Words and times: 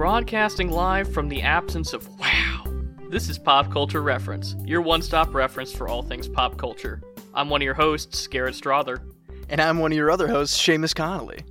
Broadcasting 0.00 0.70
live 0.70 1.12
from 1.12 1.28
the 1.28 1.42
absence 1.42 1.92
of 1.92 2.08
wow. 2.18 2.64
This 3.10 3.28
is 3.28 3.38
Pop 3.38 3.70
Culture 3.70 4.00
Reference, 4.00 4.56
your 4.64 4.80
one 4.80 5.02
stop 5.02 5.34
reference 5.34 5.74
for 5.74 5.88
all 5.88 6.00
things 6.00 6.26
pop 6.26 6.56
culture. 6.56 7.02
I'm 7.34 7.50
one 7.50 7.60
of 7.60 7.66
your 7.66 7.74
hosts, 7.74 8.26
Garrett 8.26 8.54
Strother. 8.54 9.02
And 9.50 9.60
I'm 9.60 9.78
one 9.78 9.92
of 9.92 9.96
your 9.96 10.10
other 10.10 10.26
hosts, 10.26 10.56
Seamus 10.58 10.94
Connolly. 10.94 11.44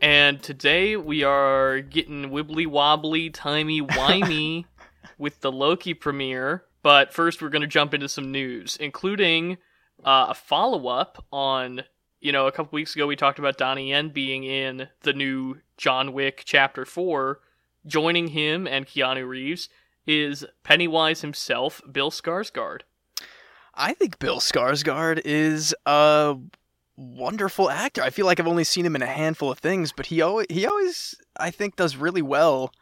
And 0.00 0.40
today 0.40 0.96
we 0.96 1.24
are 1.24 1.80
getting 1.80 2.30
wibbly 2.30 2.68
wobbly, 2.68 3.28
timey 3.28 3.82
wimey 3.82 4.66
with 5.18 5.40
the 5.40 5.50
Loki 5.50 5.92
premiere. 5.92 6.62
But 6.84 7.12
first, 7.12 7.42
we're 7.42 7.48
going 7.48 7.62
to 7.62 7.66
jump 7.66 7.92
into 7.92 8.08
some 8.08 8.30
news, 8.30 8.76
including 8.76 9.56
uh, 10.04 10.26
a 10.28 10.34
follow 10.34 10.86
up 10.86 11.24
on, 11.32 11.82
you 12.20 12.30
know, 12.30 12.46
a 12.46 12.52
couple 12.52 12.76
weeks 12.76 12.94
ago 12.94 13.08
we 13.08 13.16
talked 13.16 13.40
about 13.40 13.58
Donnie 13.58 13.88
Yen 13.88 14.10
being 14.10 14.44
in 14.44 14.86
the 15.02 15.12
new 15.12 15.56
John 15.76 16.12
Wick 16.12 16.42
Chapter 16.44 16.84
4. 16.84 17.40
Joining 17.86 18.28
him 18.28 18.66
and 18.66 18.86
Keanu 18.86 19.26
Reeves 19.26 19.68
is 20.06 20.44
Pennywise 20.64 21.20
himself, 21.20 21.80
Bill 21.90 22.10
Skarsgård. 22.10 22.80
I 23.74 23.92
think 23.92 24.18
Bill 24.18 24.40
Skarsgård 24.40 25.20
is 25.24 25.74
a 25.84 26.36
wonderful 26.96 27.70
actor. 27.70 28.02
I 28.02 28.10
feel 28.10 28.26
like 28.26 28.40
I've 28.40 28.46
only 28.46 28.64
seen 28.64 28.86
him 28.86 28.96
in 28.96 29.02
a 29.02 29.06
handful 29.06 29.50
of 29.50 29.58
things, 29.58 29.92
but 29.92 30.06
he 30.06 30.22
always 30.22 30.46
he 30.48 30.66
always 30.66 31.14
I 31.38 31.50
think 31.50 31.76
does 31.76 31.96
really 31.96 32.22
well. 32.22 32.72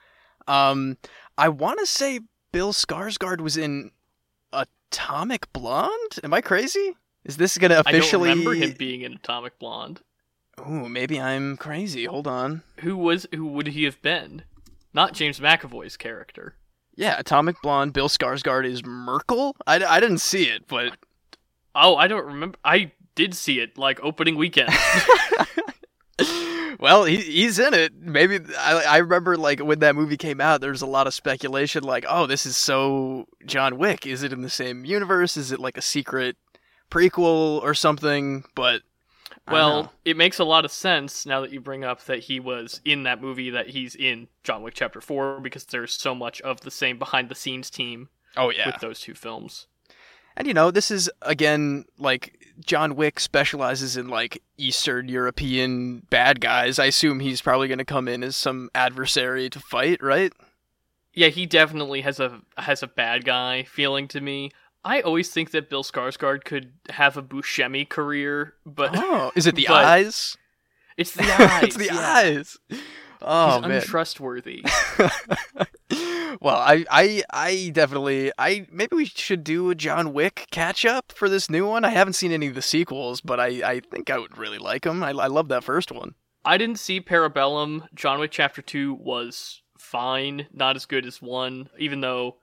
Um, 0.46 0.98
I 1.36 1.48
want 1.48 1.80
to 1.80 1.86
say 1.86 2.20
Bill 2.52 2.72
Skarsgård 2.72 3.40
was 3.40 3.56
in 3.56 3.90
Atomic 4.52 5.52
Blonde. 5.52 6.20
Am 6.22 6.32
I 6.32 6.40
crazy? 6.40 6.94
Is 7.24 7.36
this 7.36 7.58
gonna 7.58 7.80
officially? 7.80 8.30
I 8.30 8.34
don't 8.34 8.44
remember 8.44 8.66
him 8.66 8.76
being 8.78 9.02
in 9.02 9.14
Atomic 9.14 9.58
Blonde. 9.58 10.00
Ooh, 10.60 10.88
maybe 10.88 11.20
I'm 11.20 11.56
crazy. 11.56 12.04
Hold 12.04 12.28
on. 12.28 12.62
Who 12.80 12.96
was 12.96 13.26
who 13.34 13.46
would 13.46 13.68
he 13.68 13.84
have 13.84 14.00
been? 14.02 14.42
Not 14.94 15.12
James 15.12 15.40
McAvoy's 15.40 15.96
character. 15.96 16.54
Yeah, 16.94 17.16
Atomic 17.18 17.56
Blonde. 17.62 17.92
Bill 17.92 18.08
Skarsgård 18.08 18.64
is 18.64 18.84
Merkel. 18.84 19.56
I, 19.66 19.84
I 19.84 20.00
didn't 20.00 20.18
see 20.18 20.44
it, 20.44 20.68
but 20.68 20.96
oh, 21.74 21.96
I 21.96 22.06
don't 22.06 22.24
remember. 22.24 22.56
I 22.64 22.92
did 23.16 23.34
see 23.34 23.58
it 23.58 23.76
like 23.76 23.98
opening 24.02 24.36
weekend. 24.36 24.72
well, 26.78 27.04
he, 27.04 27.16
he's 27.16 27.58
in 27.58 27.74
it. 27.74 27.92
Maybe 27.98 28.38
I, 28.58 28.84
I 28.88 28.96
remember 28.98 29.36
like 29.36 29.60
when 29.60 29.80
that 29.80 29.96
movie 29.96 30.16
came 30.16 30.40
out, 30.40 30.60
there 30.60 30.70
was 30.70 30.82
a 30.82 30.86
lot 30.86 31.06
of 31.06 31.14
speculation 31.14 31.82
like, 31.82 32.04
oh, 32.08 32.26
this 32.26 32.46
is 32.46 32.56
so 32.56 33.26
John 33.46 33.78
Wick. 33.78 34.06
Is 34.06 34.22
it 34.22 34.32
in 34.32 34.42
the 34.42 34.50
same 34.50 34.84
universe? 34.84 35.36
Is 35.36 35.50
it 35.50 35.58
like 35.58 35.76
a 35.76 35.82
secret 35.82 36.36
prequel 36.90 37.62
or 37.62 37.74
something? 37.74 38.44
But 38.54 38.82
well, 39.50 39.92
it 40.04 40.16
makes 40.16 40.38
a 40.38 40.44
lot 40.44 40.64
of 40.64 40.70
sense 40.70 41.26
now 41.26 41.40
that 41.40 41.52
you 41.52 41.60
bring 41.60 41.84
up 41.84 42.04
that 42.04 42.20
he 42.20 42.40
was 42.40 42.80
in 42.84 43.02
that 43.02 43.20
movie 43.20 43.50
that 43.50 43.68
he's 43.68 43.94
in 43.94 44.28
John 44.42 44.62
Wick 44.62 44.74
Chapter 44.74 45.00
4 45.00 45.40
because 45.40 45.64
there's 45.66 45.92
so 45.92 46.14
much 46.14 46.40
of 46.40 46.62
the 46.62 46.70
same 46.70 46.98
behind 46.98 47.28
the 47.28 47.34
scenes 47.34 47.70
team 47.70 48.08
oh 48.36 48.50
yeah 48.50 48.66
with 48.66 48.80
those 48.80 49.00
two 49.00 49.14
films. 49.14 49.66
And 50.36 50.48
you 50.48 50.54
know, 50.54 50.70
this 50.70 50.90
is 50.90 51.10
again 51.22 51.84
like 51.98 52.44
John 52.60 52.96
Wick 52.96 53.20
specializes 53.20 53.96
in 53.96 54.08
like 54.08 54.42
Eastern 54.56 55.08
European 55.08 56.00
bad 56.10 56.40
guys. 56.40 56.78
I 56.78 56.86
assume 56.86 57.20
he's 57.20 57.42
probably 57.42 57.68
going 57.68 57.78
to 57.78 57.84
come 57.84 58.08
in 58.08 58.22
as 58.22 58.36
some 58.36 58.70
adversary 58.74 59.48
to 59.50 59.60
fight, 59.60 60.02
right? 60.02 60.32
Yeah, 61.12 61.28
he 61.28 61.46
definitely 61.46 62.00
has 62.00 62.18
a 62.18 62.40
has 62.56 62.82
a 62.82 62.88
bad 62.88 63.24
guy 63.24 63.62
feeling 63.64 64.08
to 64.08 64.20
me. 64.20 64.50
I 64.84 65.00
always 65.00 65.30
think 65.30 65.50
that 65.52 65.70
Bill 65.70 65.82
Skarsgård 65.82 66.44
could 66.44 66.72
have 66.90 67.16
a 67.16 67.22
Buscemi 67.22 67.88
career, 67.88 68.54
but 68.66 68.90
oh, 68.94 69.32
is 69.34 69.46
it 69.46 69.54
the 69.54 69.68
eyes? 69.68 70.36
It's 70.96 71.12
the 71.12 71.22
eyes. 71.40 71.62
it's 71.62 71.76
the 71.76 71.86
yeah. 71.86 71.98
eyes. 71.98 72.58
Oh 73.22 73.60
He's 73.60 73.68
man, 73.68 73.70
untrustworthy. 73.80 74.62
well, 76.40 76.56
I, 76.56 76.84
I, 76.90 77.22
I 77.30 77.70
definitely, 77.72 78.30
I 78.38 78.66
maybe 78.70 78.94
we 78.94 79.06
should 79.06 79.42
do 79.42 79.70
a 79.70 79.74
John 79.74 80.12
Wick 80.12 80.46
catch 80.50 80.84
up 80.84 81.12
for 81.12 81.30
this 81.30 81.48
new 81.48 81.66
one. 81.66 81.84
I 81.84 81.90
haven't 81.90 82.12
seen 82.12 82.32
any 82.32 82.48
of 82.48 82.54
the 82.54 82.62
sequels, 82.62 83.22
but 83.22 83.40
I, 83.40 83.46
I 83.64 83.80
think 83.80 84.10
I 84.10 84.18
would 84.18 84.36
really 84.36 84.58
like 84.58 84.82
them. 84.82 85.02
I, 85.02 85.10
I 85.10 85.26
love 85.28 85.48
that 85.48 85.64
first 85.64 85.90
one. 85.90 86.14
I 86.44 86.58
didn't 86.58 86.78
see 86.78 87.00
Parabellum. 87.00 87.86
John 87.94 88.20
Wick 88.20 88.30
Chapter 88.30 88.60
Two 88.60 88.92
was 88.92 89.62
fine, 89.78 90.46
not 90.52 90.76
as 90.76 90.84
good 90.84 91.06
as 91.06 91.22
one, 91.22 91.70
even 91.78 92.02
though 92.02 92.36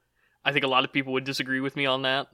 I 0.44 0.52
think 0.52 0.66
a 0.66 0.70
lot 0.70 0.84
of 0.84 0.92
people 0.92 1.14
would 1.14 1.24
disagree 1.24 1.60
with 1.60 1.76
me 1.76 1.86
on 1.86 2.02
that. 2.02 2.28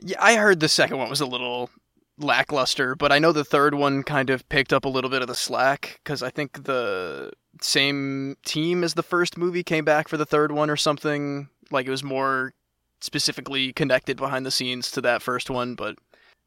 Yeah, 0.00 0.16
I 0.20 0.36
heard 0.36 0.60
the 0.60 0.68
second 0.68 0.98
one 0.98 1.08
was 1.10 1.20
a 1.20 1.26
little 1.26 1.70
lackluster, 2.18 2.94
but 2.94 3.12
I 3.12 3.18
know 3.18 3.32
the 3.32 3.44
third 3.44 3.74
one 3.74 4.02
kind 4.02 4.30
of 4.30 4.48
picked 4.48 4.72
up 4.72 4.84
a 4.84 4.88
little 4.88 5.10
bit 5.10 5.22
of 5.22 5.28
the 5.28 5.34
slack 5.34 6.00
because 6.02 6.22
I 6.22 6.30
think 6.30 6.64
the 6.64 7.32
same 7.60 8.36
team 8.44 8.84
as 8.84 8.94
the 8.94 9.02
first 9.02 9.36
movie 9.36 9.62
came 9.62 9.84
back 9.84 10.08
for 10.08 10.16
the 10.16 10.26
third 10.26 10.52
one 10.52 10.70
or 10.70 10.76
something. 10.76 11.48
Like 11.70 11.86
it 11.86 11.90
was 11.90 12.04
more 12.04 12.52
specifically 13.00 13.72
connected 13.72 14.16
behind 14.16 14.46
the 14.46 14.50
scenes 14.50 14.90
to 14.92 15.00
that 15.02 15.22
first 15.22 15.50
one, 15.50 15.74
but 15.74 15.96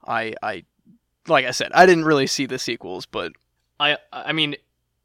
I 0.08 0.34
I 0.42 0.64
like 1.28 1.46
I 1.46 1.52
said, 1.52 1.72
I 1.74 1.86
didn't 1.86 2.06
really 2.06 2.28
see 2.28 2.46
the 2.46 2.60
sequels, 2.60 3.06
but 3.06 3.34
I 3.80 3.98
I 4.12 4.34
mean 4.34 4.56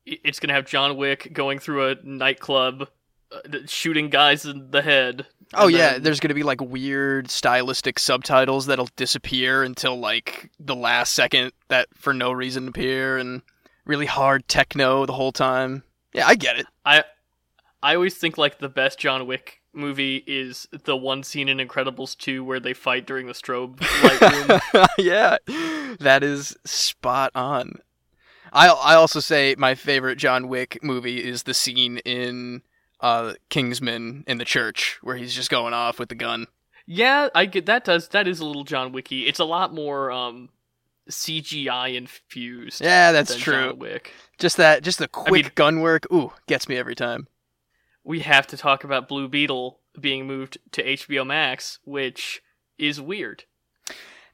it's 0.07 0.41
to 0.41 0.53
have 0.53 0.67
John 0.67 0.97
Wick 0.97 1.33
going 1.33 1.59
through 1.59 1.91
a 1.91 1.97
nightclub 2.03 2.89
Uh, 3.33 3.59
shooting 3.67 4.09
guys 4.09 4.45
in 4.45 4.71
the 4.71 4.83
head. 4.83 5.27
Oh 5.55 5.69
yeah, 5.69 5.93
then... 5.93 6.03
there's 6.03 6.21
going 6.21 6.29
to 6.29 6.35
be 6.35 6.43
like 6.43 6.61
weird 6.61 7.31
stylistic 7.31 7.99
subtitles 7.99 8.67
that'll 8.67 8.89
disappear 8.97 9.63
until 9.63 9.99
like 9.99 10.51
the 10.59 10.77
last 10.77 11.13
second 11.13 11.53
that 11.69 11.89
for 11.95 12.13
no 12.13 12.33
reason 12.33 12.69
appear 12.69 13.19
and 13.19 13.43
really 13.85 14.07
hard 14.07 14.49
techno 14.49 15.07
the 15.07 15.13
whole 15.13 15.33
time. 15.33 15.83
Yeah, 16.13 16.27
I 16.27 16.35
get 16.35 16.59
it. 16.59 16.67
I 16.85 17.05
I 17.83 17.95
always 17.95 18.17
think 18.17 18.39
like 18.39 18.59
the 18.59 18.69
best 18.69 18.99
John 18.99 19.27
Wick 19.27 19.61
movie 19.73 20.25
is 20.27 20.67
the 20.85 20.97
one 20.97 21.23
scene 21.23 21.49
in 21.49 21.59
Incredibles 21.59 22.17
2 22.17 22.45
where 22.45 22.61
they 22.61 22.75
fight 22.75 23.07
during 23.07 23.27
the 23.27 23.33
strobe 23.33 23.81
light 24.03 24.75
room. 24.75 24.87
yeah. 24.99 25.37
That 26.01 26.23
is 26.23 26.57
spot 26.65 27.31
on. 27.35 27.75
I 28.53 28.69
I 28.69 28.95
also 28.95 29.21
say 29.21 29.55
my 29.57 29.75
favorite 29.75 30.17
John 30.17 30.49
Wick 30.49 30.79
movie 30.83 31.23
is 31.23 31.45
the 31.45 31.55
scene 31.55 31.99
in 31.99 32.63
uh 33.01 33.35
Kingsman 33.49 34.25
in 34.27 34.39
the 34.39 34.45
church 34.45 34.99
where 35.03 35.17
he's 35.17 35.35
just 35.35 35.51
going 35.51 35.75
off 35.75 35.99
with 35.99 36.09
the 36.09 36.15
gun. 36.15 36.47
Yeah, 36.87 37.29
I 37.35 37.47
get 37.47 37.67
that 37.67 37.85
does 37.85 38.09
that 38.09 38.27
is 38.27 38.41
a 38.41 38.45
little 38.47 38.65
John 38.65 38.93
Wicky. 38.93 39.27
It's 39.27 39.39
a 39.39 39.45
lot 39.45 39.75
more 39.75 40.11
um 40.11 40.51
CGI 41.11 41.95
infused. 41.95 42.81
Yeah, 42.81 43.13
that's 43.13 43.37
true. 43.37 43.75
wick 43.75 44.13
Just 44.39 44.57
that, 44.57 44.83
just 44.83 44.99
the 44.99 45.09
quick 45.09 45.47
I 45.47 45.49
mean, 45.49 45.53
gun 45.55 45.81
work. 45.81 46.07
Ooh, 46.13 46.33
gets 46.47 46.69
me 46.69 46.77
every 46.77 46.95
time. 46.95 47.27
We 48.05 48.21
have 48.21 48.47
to 48.49 48.57
talk 48.57 48.85
about 48.85 49.09
Blue 49.09 49.29
Beetle 49.29 49.79
being 50.01 50.27
moved 50.27 50.59
to 50.73 50.85
HBO 50.85 51.27
Max, 51.27 51.79
which 51.85 52.43
is 52.79 53.01
weird. 53.01 53.45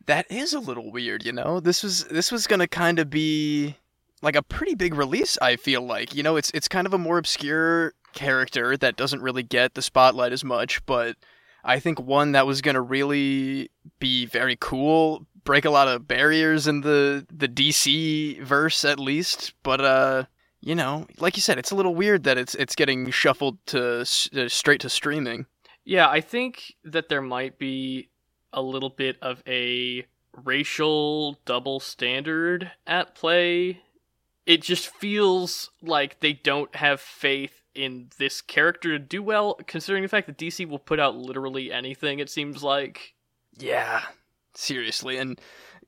That 0.07 0.31
is 0.31 0.53
a 0.53 0.61
little 0.61 0.93
weird, 0.93 1.25
you 1.25 1.33
know. 1.33 1.59
This 1.59 1.83
was 1.83 2.05
this 2.05 2.31
was 2.31 2.47
gonna 2.47 2.69
kind 2.69 2.99
of 2.99 3.11
be 3.11 3.77
like 4.23 4.37
a 4.37 4.43
pretty 4.43 4.75
big 4.75 4.95
release. 4.95 5.39
I 5.41 5.57
feel 5.57 5.83
like, 5.83 6.15
you 6.15 6.23
know, 6.23 6.37
it's 6.37 6.51
it's 6.53 6.69
kind 6.69 6.87
of 6.87 6.95
a 6.95 6.99
more 6.99 7.19
obscure 7.19 7.95
character 8.15 8.77
that 8.77 8.97
doesn't 8.97 9.23
really 9.23 9.43
get 9.43 9.75
the 9.75 9.83
spotlight 9.83 10.33
as 10.33 10.43
much, 10.45 10.85
but 10.87 11.17
I 11.65 11.81
think 11.81 12.01
one 12.01 12.33
that 12.33 12.47
was 12.47 12.63
gonna 12.63 12.81
really 12.81 13.71
be 13.99 14.27
very 14.27 14.57
cool 14.59 15.27
break 15.47 15.65
a 15.65 15.71
lot 15.71 15.89
of 15.89 16.07
barriers 16.07 16.67
in 16.67 16.83
the 16.83 17.25
the 17.35 17.49
DC 17.49 18.43
verse 18.43 18.85
at 18.85 19.01
least. 19.01 19.55
But 19.63 19.81
uh, 19.81 20.25
you 20.61 20.75
know, 20.75 21.07
like 21.19 21.37
you 21.37 21.43
said, 21.43 21.59
it's 21.59 21.71
a 21.71 21.75
little 21.75 21.95
weird 21.95 22.25
that 22.25 22.37
it's 22.37 22.55
it's 22.57 22.75
getting 22.75 23.11
shuffled 23.11 23.65
to 23.67 24.01
uh, 24.01 24.05
straight 24.49 24.83
to 24.83 24.91
streaming. 24.91 25.47
Yeah, 25.87 26.11
I 26.11 26.21
think 26.21 26.75
that 26.85 27.09
there 27.09 27.23
might 27.23 27.59
be 27.59 28.11
a 28.53 28.61
little 28.61 28.91
bit 28.91 29.17
of 29.23 29.43
a 29.47 30.05
racial 30.45 31.39
double 31.47 31.81
standard 31.81 32.71
at 32.87 33.15
play. 33.15 33.81
It 34.47 34.63
just 34.63 34.87
feels 34.87 35.71
like 35.83 36.21
they 36.21 36.33
don't 36.33 36.75
have 36.77 37.01
faith 37.01 37.63
in 37.75 38.09
this 38.19 38.41
character 38.41 38.91
to 38.91 38.99
do 38.99 39.23
well, 39.23 39.59
considering 39.67 40.03
the 40.03 40.09
fact 40.09 40.27
that 40.27 40.39
DC 40.39 40.67
will 40.69 40.79
put 40.79 40.99
out 40.99 41.17
literally 41.17 41.73
anything, 41.73 42.19
it 42.19 42.31
seems 42.31 42.63
like. 42.63 43.15
Yeah, 43.59 44.03
seriously. 44.55 45.19
And, 45.19 45.41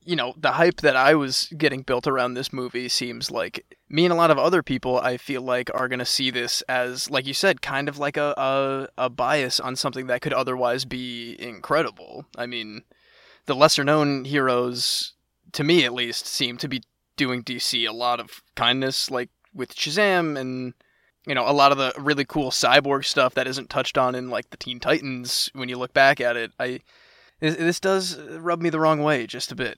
you 0.03 0.15
know, 0.15 0.33
the 0.37 0.53
hype 0.53 0.81
that 0.81 0.95
I 0.95 1.15
was 1.15 1.51
getting 1.57 1.81
built 1.81 2.05
around 2.05 2.33
this 2.33 2.53
movie 2.53 2.89
seems 2.89 3.31
like 3.31 3.77
me 3.89 4.05
and 4.05 4.13
a 4.13 4.17
lot 4.17 4.31
of 4.31 4.37
other 4.37 4.61
people, 4.61 4.99
I 4.99 5.17
feel 5.17 5.41
like, 5.41 5.71
are 5.73 5.87
going 5.87 5.99
to 5.99 6.05
see 6.05 6.29
this 6.29 6.61
as, 6.63 7.09
like 7.09 7.25
you 7.25 7.33
said, 7.33 7.61
kind 7.61 7.89
of 7.89 7.97
like 7.97 8.17
a, 8.17 8.33
a, 8.37 8.87
a 9.05 9.09
bias 9.09 9.59
on 9.59 9.75
something 9.75 10.07
that 10.07 10.21
could 10.21 10.33
otherwise 10.33 10.85
be 10.85 11.35
incredible. 11.39 12.25
I 12.37 12.45
mean, 12.45 12.83
the 13.45 13.55
lesser 13.55 13.83
known 13.83 14.25
heroes, 14.25 15.13
to 15.53 15.63
me 15.63 15.85
at 15.85 15.93
least, 15.93 16.27
seem 16.27 16.57
to 16.57 16.67
be 16.67 16.83
doing 17.19 17.43
DC 17.43 17.87
a 17.87 17.91
lot 17.91 18.19
of 18.19 18.41
kindness, 18.55 19.11
like 19.11 19.29
with 19.53 19.75
Shazam 19.75 20.39
and 20.39 20.73
you 21.27 21.35
know 21.35 21.47
a 21.47 21.53
lot 21.53 21.71
of 21.71 21.77
the 21.77 21.93
really 21.99 22.25
cool 22.25 22.49
cyborg 22.49 23.05
stuff 23.05 23.35
that 23.35 23.47
isn't 23.47 23.69
touched 23.69 23.97
on 23.97 24.15
in 24.15 24.29
like 24.29 24.49
the 24.49 24.57
Teen 24.57 24.79
Titans 24.79 25.51
when 25.53 25.69
you 25.69 25.77
look 25.77 25.93
back 25.93 26.19
at 26.19 26.35
it. 26.35 26.51
I 26.59 26.79
this 27.39 27.79
does 27.79 28.17
rub 28.17 28.61
me 28.61 28.69
the 28.69 28.79
wrong 28.79 29.03
way 29.03 29.27
just 29.27 29.51
a 29.51 29.55
bit. 29.55 29.77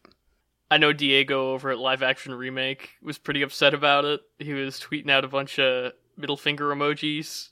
I 0.70 0.78
know 0.78 0.94
Diego 0.94 1.52
over 1.52 1.70
at 1.70 1.80
Live 1.80 2.02
Action 2.02 2.34
Remake 2.34 2.92
was 3.04 3.18
pretty 3.18 3.42
upset 3.42 3.74
about 3.74 4.06
it. 4.06 4.22
He 4.40 4.54
was 4.54 4.80
tweeting 4.80 5.10
out 5.10 5.26
a 5.26 5.28
bunch 5.28 5.60
of 5.60 5.92
middle 6.16 6.38
finger 6.38 6.70
emojis 6.70 7.50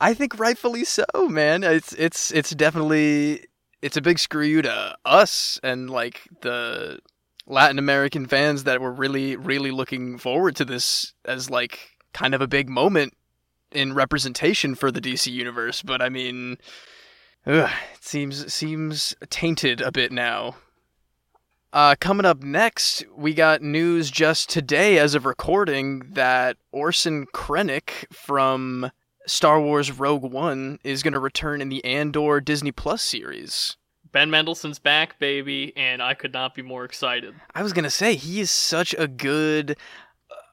I 0.00 0.14
think 0.14 0.38
rightfully 0.38 0.84
so, 0.84 1.04
man. 1.28 1.64
It's 1.64 1.92
it's 1.94 2.30
it's 2.30 2.50
definitely 2.50 3.46
it's 3.82 3.96
a 3.96 4.02
big 4.02 4.18
screw 4.18 4.44
you 4.44 4.62
to 4.62 4.96
us 5.04 5.60
and 5.62 5.90
like 5.90 6.22
the 6.40 7.00
Latin 7.46 7.78
American 7.78 8.26
fans 8.26 8.64
that 8.64 8.80
were 8.80 8.92
really 8.92 9.36
really 9.36 9.70
looking 9.70 10.18
forward 10.18 10.56
to 10.56 10.64
this 10.64 11.12
as 11.24 11.50
like 11.50 11.98
kind 12.12 12.34
of 12.34 12.40
a 12.40 12.48
big 12.48 12.68
moment 12.68 13.14
in 13.72 13.92
representation 13.92 14.74
for 14.74 14.90
the 14.90 15.00
DC 15.00 15.30
universe. 15.30 15.82
But 15.82 16.00
I 16.00 16.08
mean, 16.08 16.58
ugh, 17.46 17.70
it 17.94 18.04
seems 18.04 18.52
seems 18.52 19.14
tainted 19.28 19.80
a 19.80 19.92
bit 19.92 20.12
now. 20.12 20.56
Uh, 21.72 21.96
coming 21.98 22.24
up 22.24 22.40
next, 22.40 23.04
we 23.16 23.34
got 23.34 23.60
news 23.60 24.08
just 24.08 24.48
today, 24.48 24.96
as 24.96 25.16
of 25.16 25.26
recording, 25.26 26.04
that 26.12 26.56
Orson 26.70 27.26
Krennic 27.34 28.06
from 28.12 28.92
Star 29.26 29.60
Wars 29.60 29.90
Rogue 29.90 30.22
One 30.22 30.78
is 30.84 31.02
going 31.02 31.14
to 31.14 31.18
return 31.18 31.60
in 31.60 31.70
the 31.70 31.84
Andor 31.84 32.40
Disney 32.40 32.70
Plus 32.70 33.02
series. 33.02 33.76
Ben 34.14 34.30
Mendelsohn's 34.30 34.78
back, 34.78 35.18
baby, 35.18 35.76
and 35.76 36.00
I 36.00 36.14
could 36.14 36.32
not 36.32 36.54
be 36.54 36.62
more 36.62 36.84
excited. 36.84 37.34
I 37.54 37.62
was 37.64 37.72
going 37.72 37.82
to 37.82 37.90
say, 37.90 38.14
he 38.14 38.40
is 38.40 38.50
such 38.50 38.94
a 38.96 39.08
good. 39.08 39.76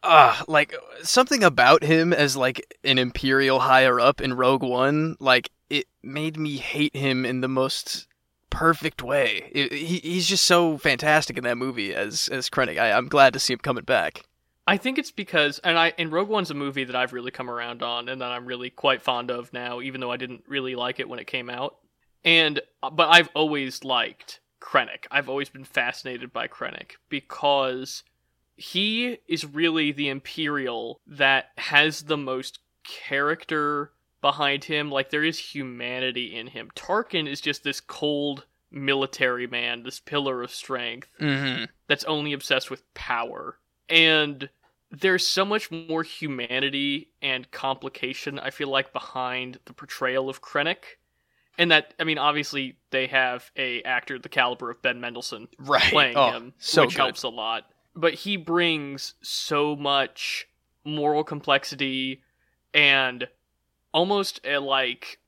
Uh, 0.04 0.42
like, 0.48 0.76
something 1.04 1.44
about 1.44 1.84
him 1.84 2.12
as, 2.12 2.36
like, 2.36 2.76
an 2.84 2.98
Imperial 2.98 3.60
higher 3.60 4.00
up 4.00 4.20
in 4.20 4.34
Rogue 4.34 4.64
One, 4.64 5.16
like, 5.20 5.52
it 5.70 5.86
made 6.02 6.38
me 6.38 6.58
hate 6.58 6.96
him 6.96 7.24
in 7.24 7.42
the 7.42 7.48
most 7.48 8.08
perfect 8.50 9.04
way. 9.04 9.50
It, 9.52 9.72
he, 9.72 10.00
he's 10.00 10.28
just 10.28 10.48
so 10.48 10.80
fantastic 10.80 11.38
in 11.38 11.44
that 11.44 11.58
movie 11.58 11.94
as 11.94 12.28
as 12.30 12.50
Krennic. 12.50 12.80
I, 12.80 12.92
I'm 12.92 13.08
glad 13.08 13.34
to 13.34 13.40
see 13.40 13.54
him 13.54 13.60
coming 13.60 13.84
back. 13.84 14.24
I 14.66 14.78
think 14.78 14.98
it's 14.98 15.12
because, 15.12 15.60
and 15.60 15.78
I 15.78 15.94
and 16.00 16.12
Rogue 16.12 16.30
One's 16.30 16.50
a 16.50 16.56
movie 16.56 16.84
that 16.84 16.96
I've 16.96 17.14
really 17.14 17.32
come 17.32 17.50
around 17.50 17.84
on, 17.84 18.10
and 18.10 18.22
that 18.22 18.32
I'm 18.32 18.46
really 18.46 18.72
quite 18.72 19.04
fond 19.04 19.30
of 19.30 19.54
now, 19.54 19.82
even 19.82 20.02
though 20.02 20.12
I 20.12 20.18
didn't 20.18 20.44
really 20.48 20.76
like 20.76 21.00
it 21.00 21.08
when 21.08 21.20
it 21.20 21.28
came 21.28 21.50
out. 21.50 21.78
And 22.24 22.62
but 22.82 23.10
I've 23.10 23.30
always 23.34 23.84
liked 23.84 24.40
Krennic. 24.62 25.06
I've 25.10 25.30
always 25.30 25.50
been 25.50 25.64
fascinated 25.64 26.32
by 26.32 26.48
Krennic 26.48 26.94
because 27.10 28.04
he 28.56 29.18
is 29.28 29.46
really 29.46 29.92
the 29.92 30.10
Imperial 30.10 31.00
that 31.08 31.46
has 31.58 32.04
the 32.04 32.18
most 32.18 32.60
character 32.84 33.92
behind 34.22 34.66
him. 34.66 34.92
Like 34.92 35.10
there 35.10 35.24
is 35.24 35.40
humanity 35.40 36.36
in 36.36 36.48
him. 36.48 36.70
Tarkin 36.76 37.28
is 37.28 37.42
just 37.42 37.64
this 37.64 37.82
cold 37.82 38.46
military 38.70 39.48
man, 39.48 39.84
this 39.84 40.00
pillar 40.00 40.44
of 40.44 40.52
strength 40.52 41.10
Mm-hmm. 41.20 41.66
that's 41.88 42.04
only 42.06 42.34
obsessed 42.34 42.70
with 42.70 42.92
power. 42.94 43.58
And 43.90 44.50
there's 44.92 45.26
so 45.26 45.44
much 45.44 45.72
more 45.72 46.04
humanity 46.04 47.10
and 47.22 47.50
complication, 47.52 48.40
I 48.40 48.50
feel 48.50 48.70
like, 48.70 48.94
behind 48.94 49.60
the 49.66 49.74
portrayal 49.74 50.30
of 50.30 50.42
Krennic. 50.42 50.98
And 51.58 51.72
that, 51.72 51.94
I 52.00 52.04
mean, 52.06 52.18
obviously 52.18 52.78
they 52.92 53.08
have 53.08 53.52
a 53.58 53.82
actor 53.84 54.18
the 54.18 54.30
caliber 54.30 54.72
of 54.72 54.82
Ben 54.82 55.00
Mendelsohn 55.02 55.48
Right. 55.60 55.92
playing 55.92 56.18
oh, 56.18 56.32
him, 56.32 56.54
so 56.58 56.84
which 56.84 56.96
good. 56.96 57.02
helps 57.02 57.24
a 57.24 57.30
lot. 57.30 57.66
But 57.96 58.14
he 58.14 58.38
brings 58.38 59.16
so 59.22 59.76
much 59.76 60.48
moral 60.86 61.24
complexity 61.24 62.24
and 62.74 63.28
almost 63.94 64.40
a 64.46 64.58
like 64.60 65.20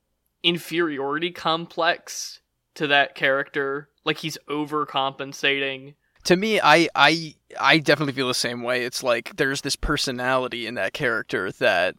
inferiority 0.42 1.30
complex 1.30 2.40
to 2.74 2.86
that 2.88 3.14
character. 3.14 3.88
Like 4.04 4.18
he's 4.18 4.38
overcompensating. 4.48 5.94
to 6.24 6.36
me 6.36 6.60
i 6.62 6.88
i 6.94 7.34
i 7.60 7.78
definitely 7.78 8.12
feel 8.14 8.28
the 8.28 8.34
same 8.34 8.62
way 8.62 8.84
it's 8.84 9.02
like 9.02 9.36
there's 9.36 9.60
this 9.60 9.76
personality 9.76 10.66
in 10.66 10.74
that 10.74 10.92
character 10.94 11.52
that 11.52 11.96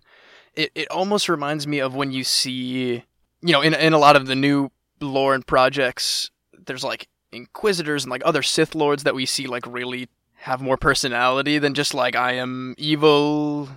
it, 0.56 0.72
it 0.76 0.90
almost 0.90 1.30
reminds 1.30 1.68
me 1.68 1.80
of 1.80 1.94
when 1.96 2.12
you 2.12 2.24
see 2.24 3.04
you 3.46 3.54
know 3.54 3.62
in, 3.62 3.74
in 3.74 3.94
a 3.94 4.00
lot 4.00 4.16
of 4.16 4.28
the 4.28 4.36
new 4.36 4.70
lore 5.02 5.34
and 5.34 5.46
projects 5.46 6.30
there's 6.66 6.84
like 6.84 7.08
inquisitors 7.32 8.04
and 8.04 8.12
like 8.12 8.22
other 8.26 8.42
sith 8.42 8.76
lords 8.76 9.04
that 9.04 9.16
we 9.16 9.26
see 9.26 9.48
like 9.48 9.66
really 9.68 10.08
have 10.34 10.62
more 10.62 10.78
personality 10.78 11.58
than 11.58 11.74
just 11.74 11.94
like 11.94 12.16
i 12.16 12.34
am 12.34 12.74
evil 12.78 13.70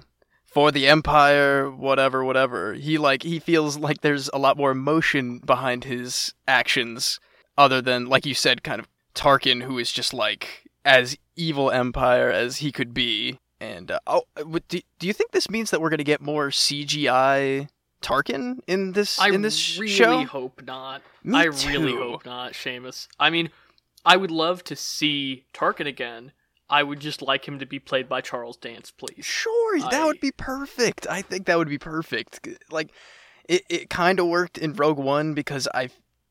for 0.44 0.70
the 0.70 0.86
empire 0.86 1.70
whatever 1.70 2.24
whatever 2.24 2.74
he 2.74 2.98
like 2.98 3.22
he 3.22 3.38
feels 3.38 3.76
like 3.76 4.00
there's 4.00 4.30
a 4.32 4.38
lot 4.38 4.56
more 4.56 4.70
emotion 4.70 5.38
behind 5.38 5.84
his 5.84 6.32
actions 6.46 7.18
other 7.56 7.82
than 7.82 8.06
like 8.06 8.24
you 8.24 8.34
said 8.34 8.62
kind 8.62 8.80
of 8.80 8.88
Tarkin, 9.18 9.64
who 9.64 9.78
is 9.78 9.90
just 9.90 10.14
like 10.14 10.62
as 10.84 11.18
evil 11.34 11.70
Empire 11.70 12.30
as 12.30 12.58
he 12.58 12.70
could 12.70 12.94
be. 12.94 13.40
And 13.60 13.90
uh, 13.90 13.98
oh, 14.06 14.22
do, 14.68 14.80
do 15.00 15.06
you 15.06 15.12
think 15.12 15.32
this 15.32 15.50
means 15.50 15.70
that 15.70 15.80
we're 15.80 15.90
going 15.90 15.98
to 15.98 16.04
get 16.04 16.20
more 16.20 16.50
CGI 16.50 17.68
Tarkin 18.02 18.60
in 18.66 18.92
this 18.92 19.18
I 19.18 19.30
in 19.30 19.42
this 19.42 19.56
show. 19.56 19.80
I 19.80 19.82
really 19.82 20.24
show? 20.24 20.24
hope 20.26 20.62
not. 20.64 21.02
Me 21.22 21.38
I 21.38 21.44
really 21.44 21.94
hope 21.94 22.24
not, 22.24 22.52
Seamus. 22.52 23.08
I 23.18 23.30
mean, 23.30 23.50
I 24.04 24.16
would 24.16 24.30
love 24.30 24.64
to 24.64 24.76
see 24.76 25.44
Tarkin 25.52 25.86
again. 25.86 26.32
I 26.70 26.82
would 26.82 27.00
just 27.00 27.22
like 27.22 27.48
him 27.48 27.58
to 27.60 27.66
be 27.66 27.78
played 27.78 28.08
by 28.08 28.20
Charles 28.20 28.56
Dance, 28.56 28.90
please. 28.90 29.24
Sure, 29.24 29.80
that 29.90 30.04
would 30.04 30.20
be 30.20 30.32
perfect. 30.32 31.06
I 31.08 31.22
think 31.22 31.46
that 31.46 31.56
would 31.56 31.68
be 31.68 31.78
perfect. 31.78 32.46
Like, 32.70 32.90
it, 33.48 33.62
it 33.70 33.90
kind 33.90 34.20
of 34.20 34.26
worked 34.26 34.58
in 34.58 34.74
Rogue 34.74 34.98
One 34.98 35.32
because 35.32 35.66
I, 35.74 35.88